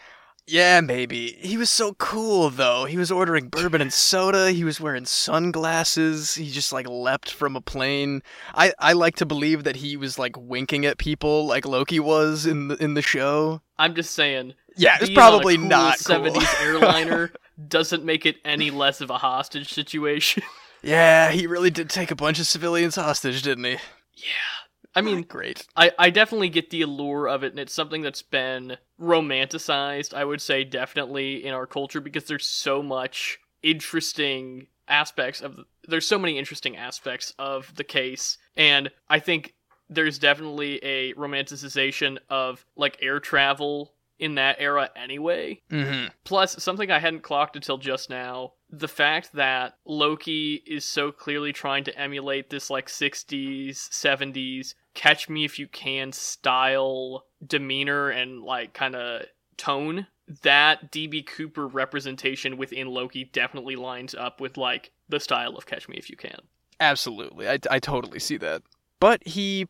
Yeah, 0.51 0.81
maybe. 0.81 1.39
He 1.39 1.57
was 1.57 1.71
so 1.71 1.95
cool 1.95 2.51
though. 2.51 2.85
He 2.85 2.97
was 2.97 3.13
ordering 3.13 3.49
bourbon 3.49 3.81
and 3.81 3.93
soda. 3.93 4.51
He 4.51 4.65
was 4.65 4.81
wearing 4.81 5.05
sunglasses. 5.05 6.35
He 6.35 6.51
just 6.51 6.73
like 6.73 6.89
leapt 6.89 7.31
from 7.31 7.55
a 7.55 7.61
plane. 7.61 8.23
I 8.53 8.73
I 8.81 8.95
like 8.95 9.15
to 9.17 9.27
believe 9.27 9.63
that 9.63 9.77
he 9.77 9.97
was 9.97 10.19
like 10.19 10.37
winking 10.37 10.85
at 10.85 10.99
people 10.99 11.47
like 11.47 11.67
Loki 11.67 12.01
was 12.01 12.47
in 12.47 12.67
the 12.67 12.83
in 12.83 12.95
the 12.95 13.03
show. 13.03 13.63
I'm 13.79 13.95
just 13.95 14.11
saying. 14.13 14.55
Yeah, 14.77 14.99
it's 15.01 15.11
probably 15.11 15.57
cool 15.57 15.69
not 15.69 15.99
70s 15.99 16.33
cool. 16.33 16.43
airliner 16.67 17.33
doesn't 17.69 18.05
make 18.05 18.27
it 18.27 18.37
any 18.45 18.73
less 18.73 19.01
of 19.01 19.11
a 19.11 19.19
hostage 19.19 19.73
situation. 19.73 20.43
yeah, 20.83 21.31
he 21.31 21.47
really 21.47 21.71
did 21.71 21.91
take 21.91 22.11
a 22.11 22.17
bunch 22.17 22.41
of 22.41 22.47
civilians 22.47 22.97
hostage, 22.97 23.43
didn't 23.43 23.65
he? 23.65 23.77
Yeah. 24.17 24.60
I 24.95 25.03
mean, 25.03 25.23
great. 25.23 25.67
I, 25.77 25.93
I 25.99 26.11
definitely 26.11 26.49
get 26.49 26.71
the 26.71 26.83
allure 26.83 27.29
of 27.29 27.45
it, 27.45 27.53
and 27.53 27.61
it's 27.61 27.73
something 27.73 28.03
that's 28.03 28.23
been 28.23 28.77
romanticized, 29.01 30.15
I 30.15 30.25
would 30.25 30.41
say, 30.41 30.65
definitely 30.65 31.45
in 31.45 31.55
our 31.55 31.67
culture 31.67 32.01
because 32.01 32.25
there's 32.25 32.47
so 32.47 32.83
much 32.83 33.39
interesting 33.63 34.67
aspects 34.89 35.41
of 35.41 35.57
the, 35.57 35.65
there's 35.89 36.07
so 36.07 36.19
many 36.19 36.39
interesting 36.39 36.77
aspects 36.77 37.33
of 37.39 37.75
the 37.77 37.85
case 37.85 38.39
and 38.57 38.91
i 39.09 39.19
think 39.19 39.55
there's 39.89 40.19
definitely 40.19 40.81
a 40.85 41.15
romanticization 41.15 42.19
of 42.29 42.67
like 42.77 42.99
air 43.01 43.21
travel 43.21 43.95
in 44.19 44.35
that 44.35 44.57
era 44.59 44.91
anyway 44.97 45.61
mm-hmm. 45.71 46.09
plus 46.25 46.63
something 46.63 46.91
i 46.91 46.99
hadn't 46.99 47.23
clocked 47.23 47.57
until 47.57 47.79
just 47.79 48.11
now 48.11 48.53
the 48.73 48.89
fact 48.89 49.33
that 49.35 49.77
loki 49.85 50.63
is 50.67 50.85
so 50.85 51.11
clearly 51.11 51.53
trying 51.53 51.85
to 51.85 51.99
emulate 51.99 52.51
this 52.51 52.71
like 52.71 52.87
60s 52.87 53.73
70s 53.73 54.75
catch 54.95 55.29
me 55.29 55.45
if 55.45 55.59
you 55.59 55.67
can 55.67 56.13
style 56.13 57.25
demeanor 57.45 58.11
and 58.11 58.43
like 58.43 58.73
kind 58.73 58.95
of 58.95 59.23
tone 59.57 60.07
that 60.43 60.93
DB 60.93 61.27
Cooper 61.27 61.67
representation 61.67 62.57
within 62.57 62.89
Loki 62.89 63.25
definitely 63.25 63.77
lines 63.77 64.15
up 64.15 64.41
with 64.41 64.57
like 64.57 64.93
the 65.09 65.21
style 65.21 65.57
of 65.57 65.67
Catch 65.67 65.89
Me 65.89 65.97
If 65.97 66.09
You 66.09 66.17
Can. 66.17 66.41
Absolutely. 66.79 67.49
I, 67.49 67.59
I 67.71 67.79
totally 67.79 68.21
see 68.21 68.37
that. 68.39 68.63
But 69.01 69.27
he 69.27 69.69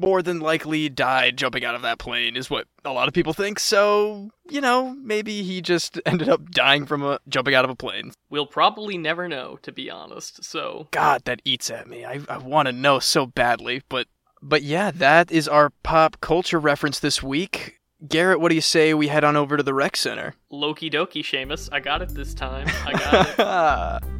more 0.00 0.22
than 0.22 0.40
likely 0.40 0.88
died 0.88 1.36
jumping 1.36 1.64
out 1.64 1.74
of 1.74 1.82
that 1.82 1.98
plane 1.98 2.36
is 2.36 2.50
what 2.50 2.66
a 2.84 2.92
lot 2.92 3.08
of 3.08 3.14
people 3.14 3.32
think. 3.32 3.58
So, 3.58 4.30
you 4.48 4.60
know, 4.60 4.94
maybe 5.02 5.42
he 5.42 5.60
just 5.60 6.00
ended 6.06 6.28
up 6.28 6.50
dying 6.50 6.86
from 6.86 7.02
a 7.02 7.18
jumping 7.28 7.54
out 7.54 7.64
of 7.64 7.70
a 7.70 7.76
plane. 7.76 8.12
We'll 8.30 8.46
probably 8.46 8.98
never 8.98 9.28
know, 9.28 9.58
to 9.62 9.72
be 9.72 9.90
honest. 9.90 10.44
So, 10.44 10.88
God, 10.90 11.22
that 11.24 11.40
eats 11.44 11.70
at 11.70 11.88
me. 11.88 12.04
I, 12.04 12.20
I 12.28 12.38
want 12.38 12.66
to 12.66 12.72
know 12.72 12.98
so 12.98 13.26
badly, 13.26 13.82
but 13.88 14.06
but 14.42 14.62
yeah, 14.62 14.90
that 14.92 15.32
is 15.32 15.48
our 15.48 15.70
pop 15.82 16.20
culture 16.20 16.60
reference 16.60 17.00
this 17.00 17.22
week. 17.22 17.80
Garrett, 18.06 18.40
what 18.40 18.50
do 18.50 18.54
you 18.54 18.60
say 18.60 18.92
we 18.92 19.08
head 19.08 19.24
on 19.24 19.36
over 19.36 19.56
to 19.56 19.62
the 19.62 19.72
rec 19.72 19.96
center? 19.96 20.34
Loki 20.50 20.90
dokie, 20.90 21.22
Seamus. 21.22 21.70
I 21.72 21.80
got 21.80 22.02
it 22.02 22.10
this 22.10 22.34
time. 22.34 22.68
I 22.84 22.92
got 22.92 24.02
it. 24.04 24.10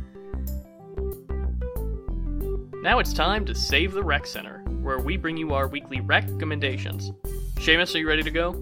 now 2.86 3.00
it's 3.00 3.12
time 3.12 3.44
to 3.44 3.52
save 3.52 3.90
the 3.90 4.02
rec 4.02 4.24
center, 4.24 4.60
where 4.80 5.00
we 5.00 5.16
bring 5.16 5.36
you 5.36 5.52
our 5.52 5.66
weekly 5.66 6.00
recommendations. 6.00 7.10
Seamus, 7.56 7.92
are 7.96 7.98
you 7.98 8.06
ready 8.06 8.22
to 8.22 8.30
go? 8.30 8.52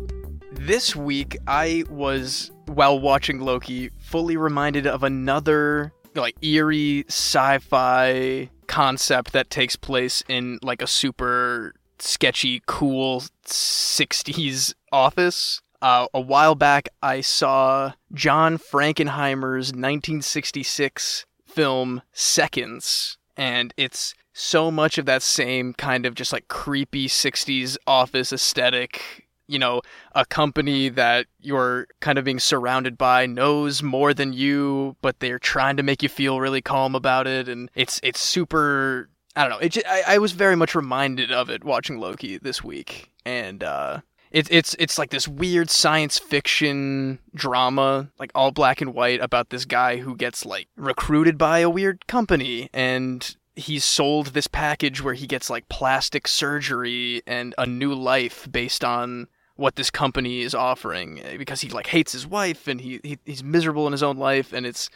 This 0.51 0.97
week, 0.97 1.37
I 1.47 1.85
was, 1.91 2.51
while 2.65 2.99
watching 2.99 3.41
Loki, 3.41 3.91
fully 3.99 4.39
reminded 4.39 4.87
of 4.87 5.03
another 5.03 5.93
like 6.15 6.43
eerie 6.43 7.05
sci-fi 7.07 8.49
concept 8.67 9.35
that 9.35 9.51
takes 9.51 9.77
place 9.77 10.25
in 10.27 10.59
like 10.63 10.81
a 10.81 10.87
super 10.87 11.75
sketchy, 11.99 12.63
cool 12.65 13.25
60s 13.45 14.73
office. 14.91 15.61
Uh, 15.83 16.07
a 16.15 16.21
while 16.21 16.55
back, 16.55 16.89
I 17.03 17.21
saw 17.21 17.93
John 18.15 18.57
Frankenheimer's 18.57 19.69
1966 19.75 21.27
film 21.47 22.01
Seconds. 22.15 23.19
And 23.37 23.73
it's 23.77 24.15
so 24.33 24.71
much 24.71 24.99
of 24.99 25.07
that 25.07 25.23
same 25.23 25.73
kind 25.75 26.07
of 26.07 26.15
just 26.15 26.33
like 26.33 26.49
creepy 26.49 27.07
60s 27.07 27.77
office 27.87 28.33
aesthetic 28.33 29.29
you 29.47 29.59
know 29.59 29.81
a 30.15 30.25
company 30.25 30.89
that 30.89 31.27
you're 31.41 31.87
kind 32.01 32.19
of 32.19 32.25
being 32.25 32.41
surrounded 32.41 32.99
by 32.99 33.27
knows 33.27 33.83
more 33.83 34.15
than 34.15 34.33
you 34.33 34.97
but 35.03 35.21
they're 35.21 35.39
trying 35.39 35.77
to 35.77 35.83
make 35.83 36.03
you 36.03 36.09
feel 36.09 36.41
really 36.41 36.63
calm 36.63 36.95
about 36.95 37.27
it 37.27 37.49
and 37.49 37.71
it's 37.75 38.01
it's 38.03 38.21
super 38.21 39.09
i 39.37 39.43
don't 39.43 39.51
know 39.51 39.59
it 39.59 39.71
just, 39.71 39.87
I, 39.87 40.15
I 40.15 40.19
was 40.19 40.33
very 40.33 40.57
much 40.57 40.75
reminded 40.75 41.31
of 41.31 41.51
it 41.51 41.65
watching 41.65 41.99
loki 41.99 42.39
this 42.39 42.65
week 42.65 43.11
and 43.25 43.63
uh 43.63 44.01
it's 44.35 44.49
it's 44.51 44.75
it's 44.81 44.99
like 44.99 45.11
this 45.11 45.29
weird 45.29 45.71
science 45.71 46.19
fiction 46.19 47.21
drama, 47.35 48.11
like 48.19 48.33
all 48.35 48.51
black 48.51 48.81
and 48.81 48.93
white, 48.93 49.21
about 49.21 49.51
this 49.51 49.65
guy 49.65 49.99
who 49.99 50.17
gets 50.17 50.45
like 50.45 50.67
recruited 50.77 51.39
by 51.39 51.61
a 51.61 51.71
weird 51.71 52.09
company 52.09 52.69
and 52.75 53.37
he's 53.55 53.85
sold 53.85 54.29
this 54.29 54.49
package 54.49 55.01
where 55.01 55.15
he 55.15 55.29
gets 55.29 55.49
like 55.49 55.69
plastic 55.69 56.27
surgery 56.27 57.23
and 57.29 57.55
a 57.57 57.65
new 57.65 57.95
life 57.95 58.49
based 58.51 58.85
on 58.85 59.29
what 59.55 59.77
this 59.77 59.89
company 59.89 60.41
is 60.41 60.53
offering 60.53 61.21
eh, 61.21 61.37
because 61.37 61.61
he 61.61 61.69
like 61.69 61.87
hates 61.87 62.11
his 62.11 62.27
wife 62.27 62.67
and 62.67 62.81
he, 62.81 62.99
he 63.05 63.19
he's 63.25 63.45
miserable 63.45 63.87
in 63.87 63.93
his 63.93 64.03
own 64.03 64.17
life 64.17 64.53
and 64.53 64.67
it's 64.67 64.91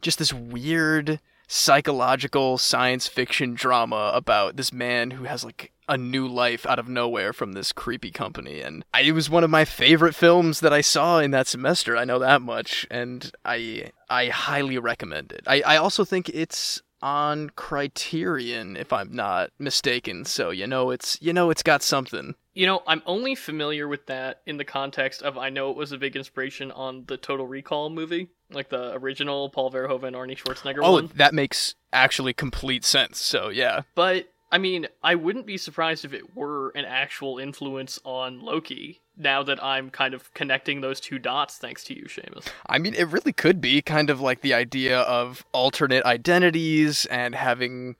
just 0.00 0.18
this 0.18 0.32
weird 0.32 1.20
psychological 1.48 2.58
science 2.58 3.08
fiction 3.08 3.54
drama 3.54 4.12
about 4.14 4.56
this 4.56 4.72
man 4.72 5.10
who 5.12 5.24
has 5.24 5.44
like 5.44 5.72
a 5.88 5.96
new 5.96 6.28
life 6.28 6.66
out 6.66 6.78
of 6.78 6.88
nowhere 6.88 7.32
from 7.32 7.52
this 7.52 7.72
creepy 7.72 8.10
company. 8.10 8.60
And 8.60 8.84
I, 8.92 9.00
it 9.00 9.12
was 9.12 9.30
one 9.30 9.42
of 9.42 9.50
my 9.50 9.64
favorite 9.64 10.14
films 10.14 10.60
that 10.60 10.72
I 10.72 10.82
saw 10.82 11.18
in 11.18 11.30
that 11.30 11.46
semester. 11.46 11.96
I 11.96 12.04
know 12.04 12.18
that 12.18 12.42
much. 12.42 12.86
And 12.90 13.32
I 13.44 13.90
I 14.10 14.26
highly 14.28 14.78
recommend 14.78 15.32
it. 15.32 15.42
I, 15.46 15.62
I 15.62 15.76
also 15.78 16.04
think 16.04 16.28
it's 16.28 16.82
on 17.02 17.50
Criterion 17.50 18.76
if 18.76 18.92
I'm 18.92 19.14
not 19.14 19.50
mistaken 19.58 20.24
so 20.24 20.50
you 20.50 20.66
know 20.66 20.90
it's 20.90 21.18
you 21.20 21.32
know 21.32 21.50
it's 21.50 21.62
got 21.62 21.82
something 21.82 22.34
You 22.54 22.66
know, 22.66 22.82
I'm 22.88 23.02
only 23.06 23.36
familiar 23.36 23.86
with 23.86 24.06
that 24.06 24.40
in 24.44 24.56
the 24.56 24.64
context 24.64 25.22
of 25.22 25.38
I 25.38 25.48
know 25.48 25.70
it 25.70 25.76
was 25.76 25.92
a 25.92 25.98
big 25.98 26.16
inspiration 26.16 26.72
on 26.72 27.04
the 27.06 27.16
Total 27.16 27.46
Recall 27.46 27.88
movie, 27.88 28.30
like 28.50 28.68
the 28.68 28.94
original 28.94 29.48
Paul 29.48 29.70
Verhoeven, 29.70 30.14
Arnie 30.14 30.36
Schwarzenegger 30.36 30.80
oh 30.82 30.94
one. 30.94 31.10
that 31.14 31.34
makes 31.34 31.76
actually 31.92 32.32
complete 32.32 32.84
sense 32.84 33.20
so 33.20 33.48
yeah 33.48 33.82
But 33.94 34.28
I 34.50 34.58
mean, 34.58 34.88
I 35.02 35.14
wouldn't 35.14 35.46
be 35.46 35.56
surprised 35.58 36.04
if 36.04 36.12
it 36.12 36.34
were 36.34 36.70
an 36.70 36.84
actual 36.86 37.38
influence 37.38 38.00
on 38.02 38.40
Loki. 38.40 39.02
Now 39.20 39.42
that 39.42 39.62
I'm 39.62 39.90
kind 39.90 40.14
of 40.14 40.32
connecting 40.32 40.80
those 40.80 41.00
two 41.00 41.18
dots, 41.18 41.58
thanks 41.58 41.82
to 41.84 41.96
you, 41.96 42.04
Seamus. 42.04 42.46
I 42.66 42.78
mean, 42.78 42.94
it 42.94 43.08
really 43.08 43.32
could 43.32 43.60
be 43.60 43.82
kind 43.82 44.10
of 44.10 44.20
like 44.20 44.42
the 44.42 44.54
idea 44.54 45.00
of 45.00 45.44
alternate 45.52 46.04
identities 46.04 47.04
and 47.06 47.34
having 47.34 47.96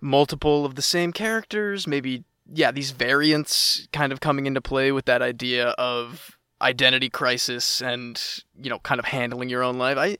multiple 0.00 0.64
of 0.64 0.74
the 0.74 0.82
same 0.82 1.12
characters. 1.12 1.86
Maybe, 1.86 2.24
yeah, 2.50 2.70
these 2.70 2.92
variants 2.92 3.86
kind 3.92 4.12
of 4.12 4.20
coming 4.20 4.46
into 4.46 4.62
play 4.62 4.92
with 4.92 5.04
that 5.04 5.20
idea 5.20 5.68
of 5.70 6.38
identity 6.62 7.10
crisis 7.10 7.82
and, 7.82 8.18
you 8.58 8.70
know, 8.70 8.78
kind 8.78 8.98
of 8.98 9.04
handling 9.04 9.50
your 9.50 9.62
own 9.62 9.76
life. 9.76 9.98
I, 9.98 10.16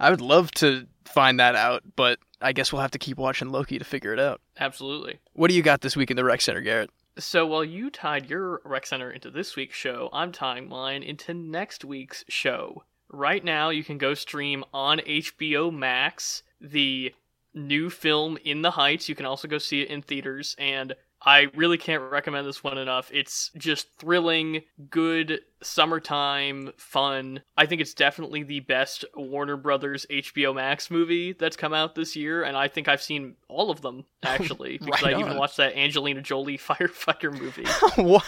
I 0.00 0.10
would 0.10 0.20
love 0.20 0.50
to 0.52 0.88
find 1.04 1.38
that 1.38 1.54
out, 1.54 1.84
but 1.94 2.18
I 2.40 2.52
guess 2.52 2.72
we'll 2.72 2.82
have 2.82 2.90
to 2.90 2.98
keep 2.98 3.18
watching 3.18 3.50
Loki 3.50 3.78
to 3.78 3.84
figure 3.84 4.12
it 4.12 4.18
out. 4.18 4.40
Absolutely. 4.58 5.20
What 5.34 5.48
do 5.48 5.54
you 5.54 5.62
got 5.62 5.82
this 5.82 5.94
week 5.94 6.10
in 6.10 6.16
the 6.16 6.24
Rec 6.24 6.40
Center, 6.40 6.60
Garrett? 6.60 6.90
So 7.18 7.46
while 7.46 7.64
you 7.64 7.90
tied 7.90 8.30
your 8.30 8.62
rec 8.64 8.86
center 8.86 9.10
into 9.10 9.30
this 9.30 9.54
week's 9.54 9.76
show, 9.76 10.08
I'm 10.12 10.32
tying 10.32 10.68
mine 10.68 11.02
into 11.02 11.34
next 11.34 11.84
week's 11.84 12.24
show. 12.28 12.84
Right 13.10 13.44
now, 13.44 13.68
you 13.68 13.84
can 13.84 13.98
go 13.98 14.14
stream 14.14 14.64
on 14.72 14.98
HBO 15.00 15.70
Max 15.70 16.42
the 16.58 17.14
new 17.52 17.90
film 17.90 18.38
In 18.44 18.62
the 18.62 18.72
Heights. 18.72 19.10
You 19.10 19.14
can 19.14 19.26
also 19.26 19.46
go 19.46 19.58
see 19.58 19.82
it 19.82 19.90
in 19.90 20.00
theaters, 20.00 20.56
and 20.58 20.94
I 21.24 21.48
really 21.54 21.78
can't 21.78 22.02
recommend 22.10 22.46
this 22.46 22.64
one 22.64 22.78
enough. 22.78 23.10
It's 23.12 23.50
just 23.56 23.88
thrilling, 23.98 24.62
good 24.90 25.40
summertime 25.62 26.72
fun. 26.76 27.42
I 27.56 27.66
think 27.66 27.80
it's 27.80 27.94
definitely 27.94 28.42
the 28.42 28.60
best 28.60 29.04
Warner 29.14 29.56
Brothers 29.56 30.04
HBO 30.10 30.54
Max 30.54 30.90
movie 30.90 31.32
that's 31.32 31.56
come 31.56 31.72
out 31.72 31.94
this 31.94 32.16
year, 32.16 32.42
and 32.42 32.56
I 32.56 32.66
think 32.68 32.88
I've 32.88 33.02
seen 33.02 33.36
all 33.48 33.70
of 33.70 33.82
them 33.82 34.04
actually 34.22 34.78
because 34.78 35.02
Right 35.02 35.14
I 35.14 35.20
even 35.20 35.36
watched 35.36 35.58
that 35.58 35.76
Angelina 35.76 36.22
Jolie 36.22 36.58
firefighter 36.58 37.32
movie. 37.32 37.66
what? 38.02 38.24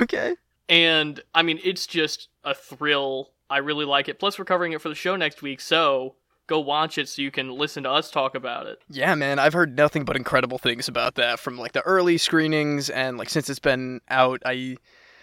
Okay. 0.00 0.36
and 0.68 1.20
I 1.34 1.42
mean, 1.42 1.60
it's 1.62 1.86
just 1.86 2.28
a 2.44 2.54
thrill. 2.54 3.30
I 3.50 3.58
really 3.58 3.84
like 3.84 4.08
it. 4.08 4.18
Plus, 4.18 4.38
we're 4.38 4.44
covering 4.44 4.72
it 4.72 4.80
for 4.80 4.88
the 4.88 4.94
show 4.94 5.16
next 5.16 5.42
week, 5.42 5.60
so 5.60 6.14
go 6.50 6.58
watch 6.60 6.98
it 6.98 7.08
so 7.08 7.22
you 7.22 7.30
can 7.30 7.48
listen 7.48 7.84
to 7.84 7.90
us 7.90 8.10
talk 8.10 8.34
about 8.34 8.66
it. 8.66 8.82
Yeah, 8.90 9.14
man, 9.14 9.38
I've 9.38 9.52
heard 9.52 9.76
nothing 9.76 10.04
but 10.04 10.16
incredible 10.16 10.58
things 10.58 10.88
about 10.88 11.14
that 11.14 11.38
from 11.38 11.56
like 11.56 11.72
the 11.72 11.80
early 11.82 12.18
screenings 12.18 12.90
and 12.90 13.16
like 13.16 13.30
since 13.30 13.48
it's 13.48 13.60
been 13.60 14.00
out, 14.08 14.42
I 14.44 14.76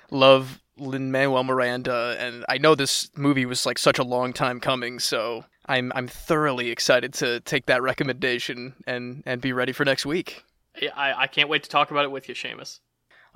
love 0.10 0.62
Lin 0.78 1.12
Manuel 1.12 1.44
Miranda 1.44 2.16
and 2.20 2.46
I 2.48 2.58
know 2.58 2.76
this 2.76 3.12
movie 3.16 3.46
was 3.46 3.66
like 3.66 3.78
such 3.78 4.00
a 4.00 4.04
long 4.04 4.32
time 4.32 4.60
coming, 4.62 5.00
so 5.00 5.44
I'm 5.66 5.92
I'm 5.94 6.08
thoroughly 6.08 6.72
excited 6.72 7.14
to 7.16 7.42
take 7.42 7.66
that 7.66 7.82
recommendation 7.82 8.76
and 8.88 9.22
and 9.26 9.42
be 9.42 9.52
ready 9.52 9.74
for 9.74 9.84
next 9.84 10.06
week. 10.06 10.46
I, 10.96 11.24
I 11.24 11.28
can't 11.28 11.50
wait 11.50 11.64
to 11.64 11.70
talk 11.70 11.92
about 11.92 12.06
it 12.06 12.12
with 12.12 12.30
you, 12.30 12.36
Seamus. 12.36 12.80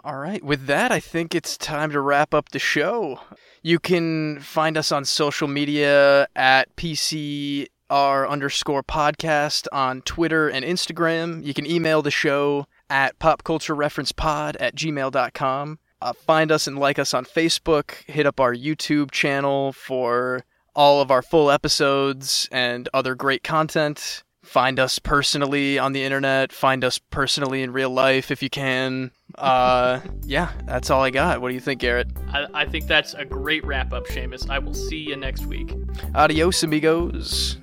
All 0.03 0.17
right, 0.17 0.43
with 0.43 0.65
that, 0.65 0.91
I 0.91 0.99
think 0.99 1.35
it's 1.35 1.57
time 1.57 1.91
to 1.91 1.99
wrap 1.99 2.33
up 2.33 2.49
the 2.49 2.59
show. 2.59 3.19
You 3.61 3.77
can 3.77 4.39
find 4.39 4.75
us 4.75 4.91
on 4.91 5.05
social 5.05 5.47
media 5.47 6.27
at 6.35 6.75
PCR 7.91 8.27
underscore 8.27 8.83
podcast 8.83 9.67
on 9.71 10.01
Twitter 10.03 10.47
and 10.47 10.63
Instagram. 10.65 11.43
You 11.43 11.53
can 11.53 11.65
email 11.65 12.01
the 12.01 12.11
show 12.11 12.65
at 12.89 13.19
popculturereferencepod 13.19 14.55
at 14.59 14.75
gmail.com. 14.75 15.79
Uh, 16.01 16.13
find 16.13 16.51
us 16.51 16.67
and 16.67 16.79
like 16.79 16.97
us 16.97 17.13
on 17.13 17.25
Facebook. 17.25 18.03
Hit 18.07 18.25
up 18.25 18.39
our 18.39 18.55
YouTube 18.55 19.11
channel 19.11 19.73
for 19.73 20.45
all 20.75 21.01
of 21.01 21.11
our 21.11 21.21
full 21.21 21.51
episodes 21.51 22.47
and 22.51 22.87
other 22.93 23.13
great 23.13 23.43
content. 23.43 24.23
Find 24.41 24.79
us 24.79 24.97
personally 24.97 25.77
on 25.77 25.93
the 25.93 26.03
internet. 26.03 26.51
Find 26.51 26.83
us 26.83 26.97
personally 26.97 27.61
in 27.61 27.71
real 27.71 27.91
life 27.91 28.31
if 28.31 28.41
you 28.41 28.49
can. 28.49 29.11
Uh, 29.35 29.99
yeah, 30.23 30.51
that's 30.65 30.89
all 30.89 31.03
I 31.03 31.11
got. 31.11 31.41
What 31.41 31.49
do 31.49 31.53
you 31.53 31.59
think, 31.61 31.81
Garrett? 31.81 32.07
I, 32.29 32.47
I 32.53 32.65
think 32.65 32.87
that's 32.87 33.13
a 33.13 33.23
great 33.23 33.63
wrap 33.65 33.93
up, 33.93 34.07
Seamus. 34.07 34.49
I 34.49 34.57
will 34.59 34.73
see 34.73 34.97
you 34.97 35.15
next 35.15 35.45
week. 35.45 35.73
Adios, 36.15 36.63
amigos. 36.63 37.60